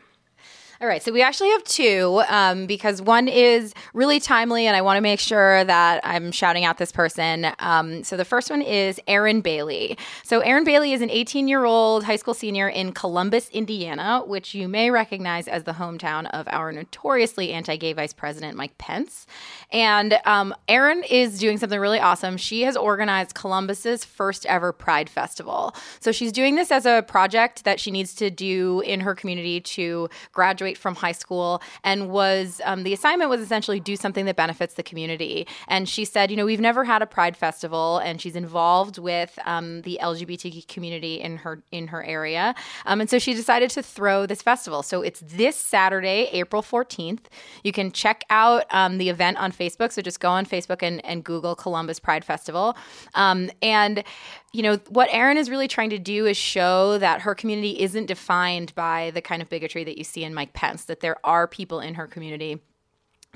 All 0.79 0.87
right, 0.87 1.03
so 1.03 1.11
we 1.11 1.23
actually 1.23 1.49
have 1.51 1.65
two 1.65 2.23
um, 2.29 2.67
because 2.67 3.01
one 3.01 3.29
is 3.29 3.73
really 3.95 4.21
timely, 4.21 4.67
and 4.67 4.77
I 4.77 4.83
want 4.83 4.99
to 4.99 5.01
make 5.01 5.21
sure 5.21 5.65
that 5.65 6.03
I'm 6.05 6.31
shouting 6.31 6.67
out 6.67 6.77
this 6.77 6.93
person. 6.93 7.47
Um, 7.61 8.05
so 8.05 8.15
the 8.19 8.27
first 8.27 8.51
one 8.51 8.61
is 8.61 9.01
Erin 9.07 9.41
Bailey. 9.41 9.97
So 10.23 10.41
Erin 10.41 10.65
Bailey 10.65 10.93
is 10.93 11.01
an 11.01 11.09
18 11.09 11.49
year 11.49 11.65
old 11.65 12.05
high 12.05 12.17
school 12.17 12.35
senior 12.35 12.69
in 12.69 12.93
Columbus, 12.93 13.49
Indiana, 13.51 14.23
which 14.27 14.55
you 14.55 14.69
may 14.69 14.91
recognize 14.91 15.49
as 15.49 15.65
the 15.65 15.73
hometown 15.73 16.29
of 16.33 16.47
our 16.51 16.71
notoriously 16.73 17.55
anti 17.55 17.77
gay 17.77 17.95
vice 17.95 18.13
president, 18.13 18.55
Mike 18.55 18.77
Pence. 18.77 19.27
And 19.73 20.19
um, 20.25 20.55
Erin 20.69 21.03
is 21.09 21.39
doing 21.39 21.59
something 21.59 21.79
really 21.79 22.01
awesome. 22.01 22.37
She 22.37 22.63
has 22.63 22.77
organized 22.77 23.35
Columbus's 23.35 24.05
first 24.05 24.47
ever 24.47 24.73
Pride 24.73 25.11
Festival. 25.11 25.75
So 26.01 26.13
she's 26.13 26.33
doing 26.33 26.55
this 26.55 26.71
as 26.71 26.87
a 26.87 27.05
project 27.07 27.65
that 27.65 27.81
she 27.81 27.91
needs 27.91 28.15
to 28.17 28.31
do 28.31 28.81
in 28.81 29.01
her 29.01 29.15
community 29.15 29.61
to 29.61 30.09
graduate 30.33 30.79
from 30.79 30.95
high 30.95 31.13
school 31.13 31.63
and 31.85 32.11
was 32.11 32.61
um, 32.65 32.83
the 32.83 32.93
assignment 32.93 33.31
was 33.31 33.41
essentially 33.41 33.81
do 33.81 33.97
something 33.97 34.25
that 34.27 34.37
benefits 34.37 34.75
the 34.75 34.83
community 34.83 35.47
and 35.69 35.89
she 35.89 36.05
said 36.05 36.31
you 36.31 36.37
know 36.37 36.45
we've 36.45 36.61
never 36.61 36.85
had 36.85 37.03
a 37.03 37.07
pride 37.07 37.37
festival 37.37 37.99
and 37.99 38.21
she's 38.21 38.37
involved 38.37 38.99
with 38.99 39.39
um, 39.45 39.83
the 39.83 39.99
lgbtq 40.03 40.67
community 40.69 41.21
in 41.21 41.37
her 41.39 41.63
in 41.73 41.89
her 41.89 42.05
area 42.05 42.55
um, 42.87 43.01
and 43.01 43.11
so 43.11 43.19
she 43.19 43.35
decided 43.35 43.71
to 43.71 43.83
throw 43.83 44.27
this 44.27 44.43
festival 44.43 44.83
so 44.83 45.03
it's 45.03 45.21
this 45.21 45.57
saturday 45.57 46.29
april 46.33 46.63
14th 46.63 47.25
you 47.63 47.73
can 47.73 47.91
check 47.91 48.25
out 48.31 48.65
um, 48.71 48.99
the 48.99 49.09
event 49.09 49.37
on 49.39 49.53
facebook 49.57 49.93
so 49.93 50.03
just 50.03 50.21
go 50.21 50.29
on 50.29 50.45
facebook 50.47 50.83
and, 50.83 51.05
and 51.05 51.25
google 51.25 51.55
columbus 51.55 51.99
pride 51.99 52.25
festival. 52.25 52.77
Um, 53.15 53.51
and 53.63 54.05
you 54.53 54.63
know, 54.63 54.77
what 54.89 55.09
Erin 55.13 55.37
is 55.37 55.51
really 55.51 55.69
trying 55.69 55.91
to 55.91 55.99
do 55.99 56.25
is 56.25 56.37
show 56.37 56.97
that 56.99 57.21
her 57.21 57.35
community 57.35 57.81
isn't 57.81 58.07
defined 58.07 58.75
by 58.75 59.11
the 59.11 59.21
kind 59.21 59.43
of 59.43 59.51
bigotry 59.51 59.85
that 59.85 59.99
you 59.99 60.05
see 60.05 60.25
in 60.25 60.33
Mike 60.33 60.55
Pence, 60.55 60.85
that 60.85 61.01
there 61.01 61.17
are 61.25 61.47
people 61.47 61.81
in 61.81 61.95
her 61.95 62.07
community 62.07 62.63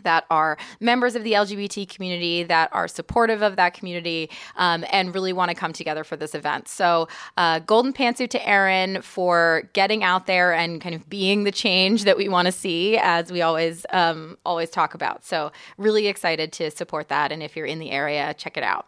that 0.02 0.24
are 0.30 0.56
members 0.80 1.14
of 1.14 1.24
the 1.24 1.32
LGBT 1.32 1.88
community, 1.88 2.42
that 2.44 2.68
are 2.72 2.88
supportive 2.88 3.42
of 3.42 3.56
that 3.56 3.74
community, 3.74 4.30
um, 4.56 4.84
and 4.92 5.14
really 5.14 5.32
want 5.32 5.50
to 5.50 5.54
come 5.54 5.72
together 5.72 6.04
for 6.04 6.16
this 6.16 6.34
event. 6.34 6.68
So, 6.68 7.08
uh, 7.36 7.60
golden 7.60 7.92
pantsuit 7.92 8.30
to 8.30 8.48
Erin 8.48 9.02
for 9.02 9.68
getting 9.72 10.02
out 10.02 10.26
there 10.26 10.52
and 10.52 10.80
kind 10.80 10.94
of 10.94 11.08
being 11.08 11.44
the 11.44 11.52
change 11.52 12.04
that 12.04 12.16
we 12.16 12.28
want 12.28 12.46
to 12.46 12.52
see, 12.52 12.98
as 12.98 13.30
we 13.32 13.42
always 13.42 13.86
um, 13.90 14.38
always 14.44 14.70
talk 14.70 14.94
about. 14.94 15.24
So, 15.24 15.52
really 15.78 16.06
excited 16.06 16.52
to 16.54 16.70
support 16.70 17.08
that. 17.08 17.32
And 17.32 17.42
if 17.42 17.56
you're 17.56 17.66
in 17.66 17.78
the 17.78 17.90
area, 17.90 18.34
check 18.34 18.56
it 18.56 18.62
out. 18.62 18.86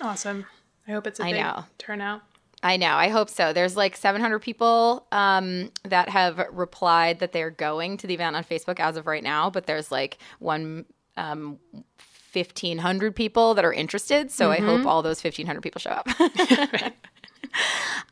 Awesome. 0.00 0.46
I 0.86 0.92
hope 0.92 1.06
it's 1.06 1.20
a 1.20 1.24
I 1.24 1.32
big 1.32 1.40
know. 1.40 1.64
turnout. 1.78 2.22
I 2.62 2.76
know. 2.76 2.94
I 2.94 3.08
hope 3.08 3.28
so. 3.28 3.52
There's 3.52 3.76
like 3.76 3.96
700 3.96 4.38
people 4.38 5.06
um, 5.10 5.72
that 5.84 6.08
have 6.08 6.46
replied 6.52 7.18
that 7.18 7.32
they're 7.32 7.50
going 7.50 7.96
to 7.98 8.06
the 8.06 8.14
event 8.14 8.36
on 8.36 8.44
Facebook 8.44 8.78
as 8.78 8.96
of 8.96 9.06
right 9.06 9.22
now, 9.22 9.50
but 9.50 9.66
there's 9.66 9.90
like 9.90 10.18
one 10.38 10.84
um, 11.16 11.58
1,500 12.32 13.14
people 13.14 13.54
that 13.54 13.64
are 13.64 13.72
interested. 13.72 14.30
So 14.30 14.48
mm-hmm. 14.48 14.62
I 14.62 14.66
hope 14.66 14.86
all 14.86 15.02
those 15.02 15.22
1,500 15.22 15.60
people 15.60 15.80
show 15.80 15.90
up. 15.90 16.08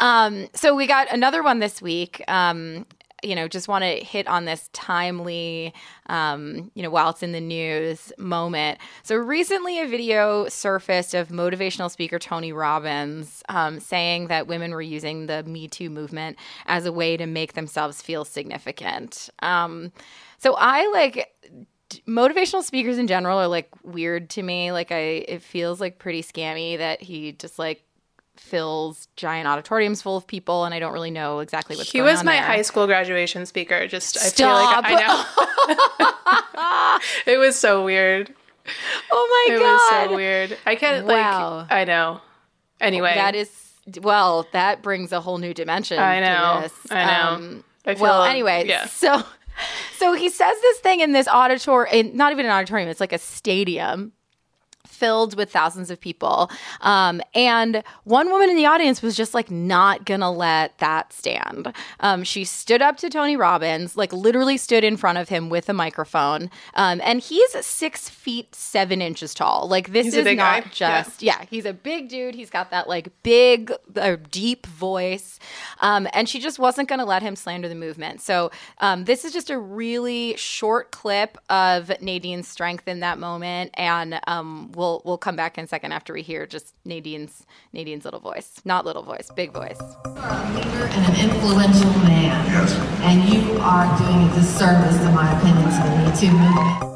um, 0.00 0.48
so 0.54 0.74
we 0.74 0.86
got 0.86 1.12
another 1.12 1.42
one 1.42 1.60
this 1.60 1.80
week. 1.80 2.22
Um, 2.28 2.86
you 3.22 3.34
know, 3.34 3.48
just 3.48 3.68
want 3.68 3.82
to 3.84 3.96
hit 4.04 4.26
on 4.26 4.44
this 4.44 4.68
timely, 4.72 5.74
um, 6.06 6.70
you 6.74 6.82
know, 6.82 6.90
while 6.90 7.10
it's 7.10 7.22
in 7.22 7.32
the 7.32 7.40
news 7.40 8.12
moment. 8.18 8.78
So 9.02 9.16
recently, 9.16 9.80
a 9.80 9.86
video 9.86 10.48
surfaced 10.48 11.14
of 11.14 11.28
motivational 11.28 11.90
speaker 11.90 12.18
Tony 12.18 12.52
Robbins 12.52 13.42
um, 13.48 13.80
saying 13.80 14.28
that 14.28 14.46
women 14.46 14.72
were 14.72 14.82
using 14.82 15.26
the 15.26 15.42
Me 15.44 15.68
Too 15.68 15.90
movement 15.90 16.36
as 16.66 16.86
a 16.86 16.92
way 16.92 17.16
to 17.16 17.26
make 17.26 17.54
themselves 17.54 18.02
feel 18.02 18.24
significant. 18.24 19.30
Um, 19.40 19.92
so 20.38 20.54
I 20.56 20.90
like 20.92 21.32
motivational 22.06 22.62
speakers 22.62 22.98
in 22.98 23.06
general 23.06 23.38
are 23.38 23.48
like 23.48 23.68
weird 23.82 24.30
to 24.30 24.42
me. 24.42 24.72
Like 24.72 24.92
I, 24.92 25.24
it 25.28 25.42
feels 25.42 25.80
like 25.80 25.98
pretty 25.98 26.22
scammy 26.22 26.78
that 26.78 27.02
he 27.02 27.32
just 27.32 27.58
like 27.58 27.84
fills 28.40 29.06
giant 29.16 29.46
auditoriums 29.46 30.02
full 30.02 30.16
of 30.16 30.26
people, 30.26 30.64
and 30.64 30.74
I 30.74 30.78
don't 30.78 30.92
really 30.92 31.10
know 31.10 31.38
exactly 31.38 31.76
what's. 31.76 31.92
He 31.92 32.02
was 32.02 32.24
my 32.24 32.32
there. 32.32 32.42
high 32.42 32.62
school 32.62 32.86
graduation 32.86 33.46
speaker. 33.46 33.86
Just 33.86 34.18
Stop. 34.18 34.82
I 34.82 34.88
feel 34.88 34.96
like 34.96 35.26
I 35.68 36.98
know. 37.26 37.32
it 37.32 37.38
was 37.38 37.56
so 37.56 37.84
weird. 37.84 38.34
Oh 39.10 39.46
my 39.48 39.54
it 39.54 39.58
god, 39.58 39.64
it 39.64 39.72
was 39.72 40.10
so 40.10 40.16
weird. 40.16 40.58
I 40.64 40.76
can't 40.76 41.04
wow. 41.04 41.56
like. 41.56 41.72
I 41.72 41.84
know. 41.84 42.20
Anyway, 42.80 43.12
that 43.14 43.34
is 43.34 43.50
well. 44.00 44.46
That 44.52 44.80
brings 44.80 45.10
a 45.10 45.20
whole 45.20 45.38
new 45.38 45.52
dimension. 45.52 45.98
I 45.98 46.20
know. 46.20 46.68
I 46.90 47.04
know. 47.04 47.30
Um, 47.30 47.64
I 47.84 47.94
well, 47.94 48.22
anyway, 48.22 48.66
yeah. 48.68 48.86
so 48.86 49.24
so 49.96 50.12
he 50.12 50.28
says 50.28 50.54
this 50.60 50.78
thing 50.80 51.00
in 51.00 51.12
this 51.12 51.26
auditorium, 51.26 52.16
not 52.16 52.32
even 52.32 52.46
an 52.46 52.52
auditorium, 52.52 52.88
it's 52.88 53.00
like 53.00 53.12
a 53.12 53.18
stadium 53.18 54.12
filled 55.00 55.34
with 55.36 55.50
thousands 55.50 55.90
of 55.90 55.98
people. 55.98 56.50
Um, 56.82 57.22
and 57.34 57.82
one 58.04 58.30
woman 58.30 58.50
in 58.50 58.56
the 58.56 58.66
audience 58.66 59.00
was 59.00 59.16
just 59.16 59.32
like 59.32 59.50
not 59.50 60.04
gonna 60.04 60.30
let 60.30 60.78
that 60.78 61.12
stand. 61.12 61.72
Um, 62.00 62.22
she 62.22 62.44
stood 62.44 62.82
up 62.82 62.98
to 62.98 63.08
Tony 63.08 63.36
Robbins, 63.36 63.96
like 63.96 64.12
literally 64.12 64.58
stood 64.58 64.84
in 64.84 64.98
front 64.98 65.16
of 65.18 65.30
him 65.30 65.48
with 65.48 65.68
a 65.68 65.72
microphone. 65.72 66.50
Um, 66.74 67.00
and 67.02 67.20
he's 67.20 67.50
six 67.64 68.10
feet 68.10 68.54
seven 68.54 69.00
inches 69.00 69.32
tall. 69.32 69.66
Like 69.68 69.92
this 69.92 70.04
he's 70.04 70.16
is 70.16 70.24
not 70.36 70.36
guy. 70.36 70.70
just 70.70 71.22
yeah. 71.22 71.38
yeah. 71.40 71.46
he's 71.48 71.64
a 71.64 71.72
big 71.72 72.08
dude. 72.10 72.34
He's 72.34 72.50
got 72.50 72.70
that 72.70 72.88
like 72.88 73.08
big, 73.22 73.72
uh, 73.96 74.16
deep 74.30 74.66
voice. 74.66 75.38
Um, 75.80 76.06
and 76.12 76.28
she 76.28 76.38
just 76.38 76.58
wasn't 76.58 76.88
gonna 76.88 77.06
let 77.06 77.22
him 77.22 77.36
slander 77.36 77.68
the 77.68 77.74
movement. 77.74 78.20
So 78.20 78.50
um, 78.78 79.04
this 79.04 79.24
is 79.24 79.32
just 79.32 79.48
a 79.48 79.58
really 79.58 80.36
short 80.36 80.90
clip 80.90 81.38
of 81.48 81.90
Nadine's 82.02 82.48
strength 82.48 82.86
in 82.86 83.00
that 83.00 83.18
moment, 83.18 83.70
and 83.74 84.20
um, 84.26 84.72
we'll 84.72 84.89
we'll 84.90 85.02
we'll 85.04 85.18
come 85.18 85.36
back 85.36 85.58
in 85.58 85.64
a 85.64 85.66
second 85.66 85.92
after 85.92 86.12
we 86.12 86.22
hear 86.22 86.46
just 86.46 86.74
Nadine's 86.84 87.46
Nadine's 87.72 88.04
little 88.04 88.20
voice, 88.20 88.60
not 88.64 88.84
little 88.84 89.02
voice, 89.02 89.30
big 89.34 89.52
voice. 89.52 89.78
You 89.80 90.10
are 90.16 90.30
a 90.30 90.54
leader 90.54 90.84
and 90.90 91.14
an 91.14 91.30
influential 91.30 91.90
man, 92.02 92.46
yes. 92.46 92.72
and 93.02 93.28
you 93.28 93.58
are 93.58 93.86
doing 93.98 94.28
a 94.28 94.34
disservice, 94.34 94.98
in 95.00 95.14
my 95.14 95.38
opinion, 95.38 95.64
to 95.64 95.80
the 95.82 95.96
Me 95.98 96.20
Too 96.20 96.32
movement. 96.36 96.86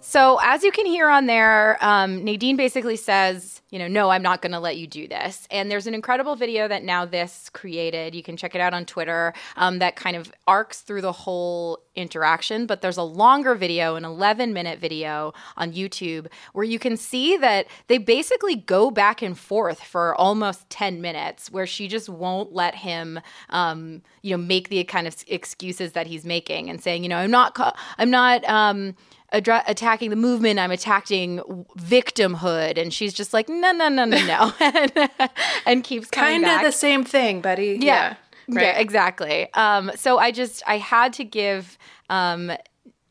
So, 0.00 0.40
as 0.42 0.64
you 0.64 0.72
can 0.72 0.86
hear 0.86 1.08
on 1.10 1.26
there, 1.26 1.76
um, 1.80 2.24
Nadine 2.24 2.56
basically 2.56 2.96
says, 2.96 3.57
you 3.70 3.78
know, 3.78 3.88
no, 3.88 4.10
I'm 4.10 4.22
not 4.22 4.40
going 4.40 4.52
to 4.52 4.60
let 4.60 4.78
you 4.78 4.86
do 4.86 5.06
this. 5.06 5.46
And 5.50 5.70
there's 5.70 5.86
an 5.86 5.94
incredible 5.94 6.36
video 6.36 6.68
that 6.68 6.82
NowThis 6.82 7.52
created. 7.52 8.14
You 8.14 8.22
can 8.22 8.36
check 8.36 8.54
it 8.54 8.60
out 8.60 8.72
on 8.72 8.86
Twitter 8.86 9.34
um, 9.56 9.78
that 9.80 9.94
kind 9.94 10.16
of 10.16 10.32
arcs 10.46 10.80
through 10.80 11.02
the 11.02 11.12
whole 11.12 11.80
interaction. 11.94 12.66
But 12.66 12.80
there's 12.80 12.96
a 12.96 13.02
longer 13.02 13.54
video, 13.54 13.96
an 13.96 14.04
11 14.04 14.54
minute 14.54 14.78
video 14.78 15.34
on 15.56 15.72
YouTube, 15.72 16.28
where 16.54 16.64
you 16.64 16.78
can 16.78 16.96
see 16.96 17.36
that 17.36 17.66
they 17.88 17.98
basically 17.98 18.56
go 18.56 18.90
back 18.90 19.20
and 19.20 19.38
forth 19.38 19.82
for 19.82 20.14
almost 20.14 20.68
10 20.70 21.02
minutes, 21.02 21.50
where 21.50 21.66
she 21.66 21.88
just 21.88 22.08
won't 22.08 22.54
let 22.54 22.74
him, 22.74 23.20
um, 23.50 24.00
you 24.22 24.30
know, 24.30 24.42
make 24.42 24.70
the 24.70 24.82
kind 24.84 25.06
of 25.06 25.14
excuses 25.26 25.92
that 25.92 26.06
he's 26.06 26.24
making 26.24 26.70
and 26.70 26.82
saying, 26.82 27.02
you 27.02 27.08
know, 27.10 27.18
I'm 27.18 27.30
not, 27.30 27.76
I'm 27.98 28.10
not, 28.10 28.48
um, 28.48 28.94
attacking 29.32 30.10
the 30.10 30.16
movement. 30.16 30.58
I'm 30.58 30.70
attacking 30.70 31.38
victimhood. 31.78 32.78
And 32.78 32.92
she's 32.92 33.12
just 33.12 33.32
like, 33.32 33.48
no, 33.48 33.72
no, 33.72 33.88
no, 33.88 34.04
no, 34.04 34.26
no. 34.26 34.52
and, 34.60 35.10
and 35.66 35.84
keeps 35.84 36.08
kind 36.08 36.44
of 36.44 36.62
the 36.62 36.72
same 36.72 37.04
thing, 37.04 37.40
buddy. 37.40 37.78
Yeah. 37.80 38.16
Yeah, 38.48 38.54
right. 38.56 38.62
yeah 38.62 38.78
exactly. 38.78 39.52
Um, 39.54 39.90
so 39.96 40.18
I 40.18 40.30
just, 40.30 40.62
I 40.66 40.78
had 40.78 41.12
to 41.14 41.24
give, 41.24 41.78
um, 42.08 42.52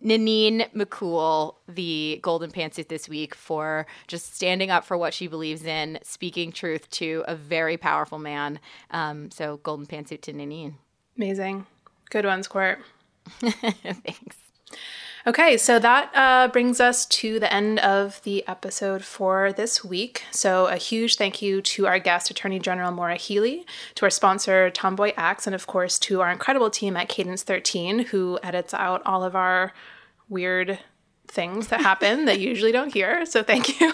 Nanine 0.03 0.72
McCool 0.76 1.55
the 1.68 2.20
golden 2.22 2.51
pantsuit 2.51 2.88
this 2.88 3.09
week 3.09 3.34
for 3.34 3.88
just 4.07 4.36
standing 4.36 4.70
up 4.70 4.86
for 4.86 4.95
what 4.97 5.13
she 5.13 5.28
believes 5.28 5.65
in, 5.65 5.97
speaking 6.03 6.51
truth 6.51 6.89
to 6.91 7.24
a 7.28 7.36
very 7.36 7.78
powerful 7.78 8.20
man. 8.20 8.59
Um, 8.91 9.32
so 9.32 9.57
golden 9.63 9.88
pantsuit 9.88 10.22
to 10.22 10.34
Nanine. 10.34 10.76
Amazing. 11.18 11.65
Good 12.09 12.26
ones, 12.26 12.47
Court. 12.47 12.80
Thanks. 13.39 14.38
Okay, 15.28 15.57
so 15.57 15.78
that 15.78 16.09
uh, 16.15 16.47
brings 16.47 16.80
us 16.80 17.05
to 17.07 17.38
the 17.38 17.53
end 17.53 17.80
of 17.80 18.21
the 18.23 18.47
episode 18.47 19.03
for 19.03 19.51
this 19.51 19.84
week. 19.84 20.23
So, 20.32 20.67
a 20.67 20.78
huge 20.78 21.17
thank 21.17 21.41
you 21.41 21.61
to 21.63 21.86
our 21.86 21.99
guest, 21.99 22.32
Attorney 22.32 22.59
General 22.59 22.93
Maura 22.93 23.17
Healey, 23.17 23.65
to 23.95 24.05
our 24.05 24.09
sponsor, 24.09 24.71
TomboyX, 24.71 25.45
and 25.45 25.53
of 25.53 25.67
course 25.67 25.99
to 25.99 26.21
our 26.21 26.32
incredible 26.32 26.69
team 26.69 26.95
at 26.95 27.09
Cadence 27.09 27.43
13, 27.43 28.05
who 28.05 28.39
edits 28.41 28.73
out 28.73 29.01
all 29.05 29.21
of 29.21 29.36
our 29.36 29.73
weird 30.30 30.80
things 31.28 31.67
that 31.67 31.82
happen 31.82 32.23
that 32.23 32.39
you 32.39 32.47
usually 32.51 32.71
don't 32.71 32.93
hear. 32.93 33.25
So, 33.25 33.43
thank 33.43 33.82
you. 33.82 33.91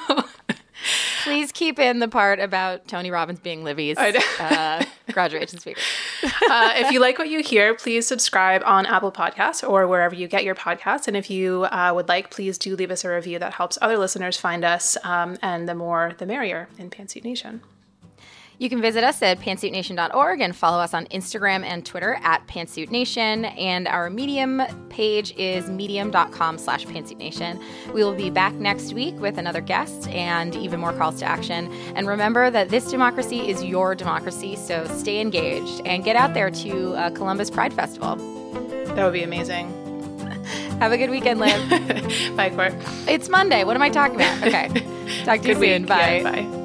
Please 1.23 1.51
keep 1.51 1.79
in 1.79 1.97
the 1.97 2.07
part 2.07 2.39
about 2.39 2.87
Tony 2.87 3.09
Robbins 3.09 3.39
being 3.39 3.63
Libby's 3.63 3.97
uh, 3.97 4.85
graduation 5.11 5.57
speaker. 5.57 5.81
uh, 6.23 6.73
if 6.75 6.91
you 6.91 6.99
like 6.99 7.17
what 7.17 7.29
you 7.29 7.41
hear, 7.41 7.73
please 7.73 8.07
subscribe 8.07 8.61
on 8.65 8.85
Apple 8.85 9.11
Podcasts 9.11 9.67
or 9.67 9.87
wherever 9.87 10.15
you 10.15 10.27
get 10.27 10.43
your 10.43 10.55
podcasts. 10.55 11.07
And 11.07 11.17
if 11.17 11.29
you 11.29 11.63
uh, 11.65 11.91
would 11.93 12.07
like, 12.07 12.31
please 12.31 12.57
do 12.57 12.75
leave 12.75 12.91
us 12.91 13.03
a 13.03 13.09
review 13.09 13.39
that 13.39 13.53
helps 13.53 13.77
other 13.81 13.97
listeners 13.97 14.37
find 14.37 14.63
us. 14.63 14.97
Um, 15.03 15.37
and 15.41 15.67
the 15.67 15.75
more, 15.75 16.13
the 16.17 16.25
merrier 16.25 16.67
in 16.77 16.89
Pantsuit 16.89 17.23
Nation. 17.23 17.61
You 18.63 18.69
can 18.69 18.81
visit 18.81 19.03
us 19.03 19.21
at 19.21 19.41
pantsuitnation.org 19.41 20.39
and 20.39 20.55
follow 20.55 20.79
us 20.79 20.93
on 20.93 21.05
Instagram 21.07 21.65
and 21.65 21.85
Twitter 21.85 22.17
at 22.23 22.47
pantsuitnation. 22.47 23.53
And 23.59 23.89
our 23.89 24.09
Medium 24.09 24.61
page 24.87 25.33
is 25.35 25.69
medium.com 25.69 26.57
slash 26.57 26.85
pantsuitnation. 26.85 27.61
We 27.93 28.05
will 28.05 28.15
be 28.15 28.29
back 28.29 28.53
next 28.53 28.93
week 28.93 29.15
with 29.19 29.37
another 29.37 29.59
guest 29.59 30.07
and 30.07 30.55
even 30.55 30.79
more 30.79 30.93
calls 30.93 31.19
to 31.19 31.25
action. 31.25 31.73
And 31.97 32.07
remember 32.07 32.49
that 32.51 32.69
this 32.69 32.89
democracy 32.89 33.49
is 33.49 33.61
your 33.65 33.95
democracy, 33.95 34.55
so 34.55 34.87
stay 34.87 35.19
engaged 35.19 35.81
and 35.85 36.05
get 36.05 36.15
out 36.15 36.33
there 36.33 36.49
to 36.49 36.93
uh, 36.93 37.09
Columbus 37.09 37.49
Pride 37.49 37.73
Festival. 37.73 38.15
That 38.95 39.03
would 39.03 39.11
be 39.11 39.23
amazing. 39.23 39.73
Have 40.79 40.93
a 40.93 40.97
good 40.97 41.09
weekend, 41.09 41.41
Liv. 41.41 41.69
bye, 42.37 42.49
Court. 42.49 42.73
It's 43.09 43.27
Monday. 43.27 43.65
What 43.65 43.75
am 43.75 43.81
I 43.81 43.89
talking 43.89 44.15
about? 44.15 44.41
Okay. 44.41 44.69
Talk 45.25 45.41
to 45.41 45.49
you 45.49 45.55
soon. 45.55 45.85
Bye. 45.85 46.19
Yeah, 46.19 46.31
bye. 46.31 46.62